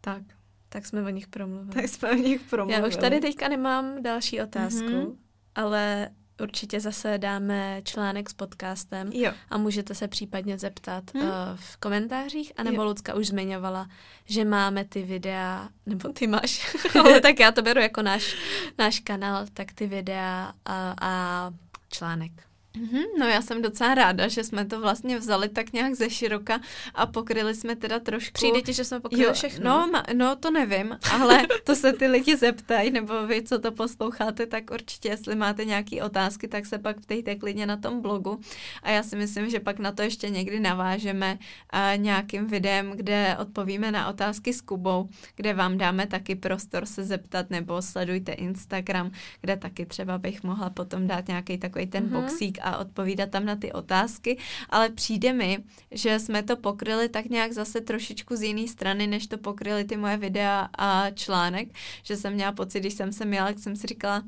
Tak, 0.00 0.22
Tak 0.68 0.86
jsme 0.86 1.02
o 1.02 1.08
nich 1.08 1.28
promluvili. 1.28 1.74
tak 1.74 1.88
jsme 1.88 2.10
o 2.10 2.14
nich 2.14 2.40
promluvili. 2.40 2.82
Já 2.82 2.88
už 2.88 2.96
tady 2.96 3.20
teďka 3.20 3.48
nemám 3.48 4.02
další 4.02 4.40
otázku, 4.40 4.84
Mhm. 4.84 4.94
mm-hmm. 5.00 5.16
ale 5.54 6.08
určitě 6.42 6.80
zase 6.80 7.18
dáme 7.18 7.80
článek 7.84 8.30
s 8.30 8.32
podcastem 8.32 9.10
Jo. 9.12 9.32
a 9.50 9.58
můžete 9.58 9.94
se 9.94 10.08
případně 10.08 10.58
zeptat 10.58 11.04
Hm. 11.14 11.18
uh, 11.20 11.28
v 11.54 11.76
komentářích, 11.76 12.52
anebo 12.56 12.76
Jo. 12.82 12.88
Lucka 12.88 13.14
už 13.14 13.26
zmiňovala, 13.26 13.88
že 14.24 14.44
máme 14.44 14.84
ty 14.84 15.02
videa, 15.02 15.68
nebo 15.86 16.08
ty 16.12 16.26
máš, 16.26 16.76
ale 17.00 17.20
tak 17.20 17.40
já 17.40 17.52
to 17.52 17.62
beru 17.62 17.80
jako 17.80 18.02
náš, 18.02 18.36
náš 18.78 19.00
kanál, 19.00 19.46
tak 19.52 19.72
ty 19.72 19.86
videa 19.86 20.52
a, 20.64 20.94
a 21.00 21.50
článek. 21.88 22.32
Mhm, 22.76 23.02
no 23.18 23.26
já 23.26 23.42
jsem 23.42 23.62
docela 23.62 23.94
ráda, 23.94 24.28
že 24.28 24.44
jsme 24.44 24.64
to 24.64 24.80
vlastně 24.80 25.18
vzali 25.18 25.48
tak 25.48 25.72
nějak 25.72 25.94
ze 25.94 26.10
široka 26.10 26.60
a 26.94 27.06
pokryli 27.06 27.54
jsme 27.54 27.76
teda 27.76 27.98
trošku... 27.98 28.32
Přijde 28.32 28.62
ti, 28.62 28.72
že 28.72 28.84
jsme 28.84 29.00
pokryli 29.00 29.24
Jo, 29.24 29.32
všechno? 29.32 29.64
No, 29.92 30.02
no, 30.14 30.36
to 30.36 30.50
nevím, 30.50 30.98
ale 31.12 31.46
to 31.64 31.74
se 31.76 31.92
ty 31.92 32.06
lidi 32.06 32.36
zeptají, 32.36 32.90
nebo 32.90 33.26
vy, 33.26 33.42
co 33.42 33.58
to 33.58 33.72
posloucháte, 33.72 34.46
tak 34.46 34.70
určitě, 34.70 35.08
jestli 35.08 35.34
máte 35.36 35.64
nějaké 35.64 36.02
otázky, 36.02 36.48
tak 36.48 36.66
se 36.66 36.78
pak 36.78 37.00
ptejte 37.00 37.34
klidně 37.34 37.66
na 37.66 37.76
tom 37.76 38.00
blogu. 38.00 38.40
A 38.82 38.90
já 38.90 39.02
si 39.02 39.16
myslím, 39.16 39.50
že 39.50 39.60
pak 39.60 39.78
na 39.78 39.92
to 39.92 40.02
ještě 40.02 40.28
někdy 40.30 40.60
navážeme 40.60 41.38
a, 41.70 41.96
nějakým 41.96 42.46
videem, 42.46 42.92
kde 42.94 43.36
odpovíme 43.40 43.92
na 43.92 44.08
otázky 44.08 44.52
s 44.52 44.60
Kubou, 44.60 45.08
kde 45.36 45.54
vám 45.54 45.78
dáme 45.78 46.06
taky 46.06 46.34
prostor 46.34 46.86
se 46.86 47.04
zeptat, 47.04 47.50
nebo 47.50 47.82
sledujte 47.82 48.32
Instagram, 48.32 49.10
kde 49.40 49.56
taky 49.56 49.86
třeba 49.86 50.18
bych 50.18 50.42
mohla 50.42 50.70
potom 50.70 51.06
dát 51.06 51.28
nějaký 51.28 51.58
takový 51.58 51.86
ten 51.86 52.04
Mhm. 52.04 52.12
mm-hmm. 52.12 52.20
boxík 52.20 52.58
a 52.62 52.76
odpovídat 52.76 53.30
tam 53.30 53.44
na 53.44 53.56
ty 53.56 53.72
otázky, 53.72 54.38
ale 54.70 54.88
přijde 54.88 55.32
mi, 55.32 55.58
že 55.90 56.18
jsme 56.18 56.42
to 56.42 56.56
pokryli 56.56 57.08
tak 57.08 57.26
nějak 57.26 57.52
zase 57.52 57.80
trošičku 57.80 58.36
z 58.36 58.42
jiné 58.42 58.68
strany, 58.68 59.06
než 59.06 59.26
to 59.26 59.38
pokryly 59.38 59.84
ty 59.84 59.96
moje 59.96 60.16
videa 60.16 60.68
a 60.78 61.10
článek, 61.10 61.68
že 62.02 62.16
jsem 62.16 62.32
měla 62.32 62.52
pocit, 62.52 62.80
když 62.80 62.94
jsem 62.94 63.12
se 63.12 63.24
měla, 63.24 63.48
jak 63.48 63.58
jsem 63.58 63.76
si 63.76 63.86
říkala, 63.86 64.22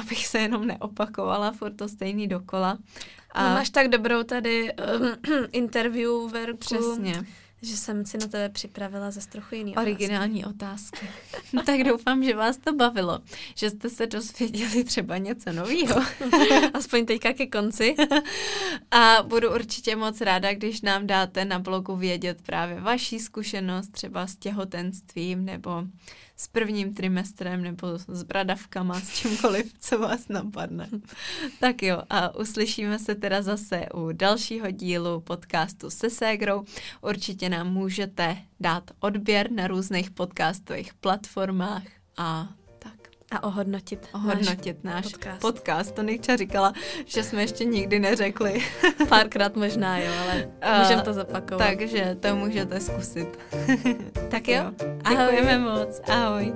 abych 0.00 0.26
se 0.26 0.38
jenom 0.38 0.66
neopakovala, 0.66 1.52
furt 1.52 1.76
to 1.76 1.88
stejný 1.88 2.28
dokola. 2.28 2.78
A... 3.32 3.48
No, 3.48 3.54
máš 3.54 3.70
tak 3.70 3.88
dobrou 3.88 4.22
tady 4.22 4.72
um, 4.72 5.46
interview 5.52 6.10
verku, 6.32 6.58
Přesně. 6.58 7.24
Že 7.62 7.76
jsem 7.76 8.06
si 8.06 8.18
na 8.18 8.26
tebe 8.26 8.48
připravila 8.48 9.10
zase 9.10 9.28
trochu 9.28 9.54
jiný 9.54 9.76
Originální 9.76 10.44
otázky. 10.44 11.08
No, 11.52 11.62
tak 11.62 11.84
doufám, 11.84 12.24
že 12.24 12.36
vás 12.36 12.56
to 12.56 12.72
bavilo, 12.72 13.20
že 13.54 13.70
jste 13.70 13.90
se 13.90 14.06
dozvěděli 14.06 14.84
třeba 14.84 15.18
něco 15.18 15.52
nového. 15.52 16.02
Aspoň 16.74 17.06
teďka 17.06 17.32
ke 17.32 17.46
konci. 17.46 17.96
A 18.90 19.22
budu 19.22 19.54
určitě 19.54 19.96
moc 19.96 20.20
ráda, 20.20 20.54
když 20.54 20.80
nám 20.80 21.06
dáte 21.06 21.44
na 21.44 21.58
blogu 21.58 21.96
vědět 21.96 22.42
právě 22.42 22.80
vaší 22.80 23.18
zkušenost 23.18 23.92
třeba 23.92 24.26
s 24.26 24.36
těhotenstvím 24.36 25.44
nebo 25.44 25.84
s 26.40 26.48
prvním 26.48 26.94
trimestrem 26.94 27.62
nebo 27.62 27.98
s 27.98 28.22
bradavkama, 28.22 29.00
s 29.00 29.14
čímkoliv, 29.14 29.72
co 29.80 29.98
vás 29.98 30.28
napadne. 30.28 30.88
Tak 31.60 31.82
jo, 31.82 32.02
a 32.10 32.34
uslyšíme 32.36 32.98
se 32.98 33.14
teda 33.14 33.42
zase 33.42 33.86
u 33.94 34.12
dalšího 34.12 34.70
dílu 34.70 35.20
podcastu 35.20 35.90
se 35.90 36.10
Ségrou. 36.10 36.64
Určitě 37.00 37.48
nám 37.48 37.72
můžete 37.72 38.36
dát 38.60 38.90
odběr 39.00 39.50
na 39.50 39.66
různých 39.66 40.10
podcastových 40.10 40.94
platformách 40.94 41.84
a. 42.16 42.57
A 43.30 43.42
ohodnotit. 43.42 44.08
Ohodnotit 44.14 44.84
náš, 44.84 44.94
náš 44.94 45.12
podcast. 45.12 45.40
podcast. 45.40 45.94
To 45.94 46.02
Nikča 46.02 46.36
říkala, 46.36 46.72
že 47.04 47.22
jsme 47.22 47.42
ještě 47.42 47.64
nikdy 47.64 47.98
neřekli. 47.98 48.62
Párkrát 49.08 49.56
možná, 49.56 49.98
jo, 49.98 50.12
ale 50.22 50.48
můžeme 50.78 51.02
to 51.02 51.14
zopakovat. 51.14 51.66
Takže 51.68 52.16
to 52.20 52.36
můžete 52.36 52.80
zkusit. 52.80 53.38
tak 54.30 54.48
jo, 54.48 54.64
Děkujeme 55.08 55.58
moc. 55.58 56.00
Ahoj. 56.08 56.52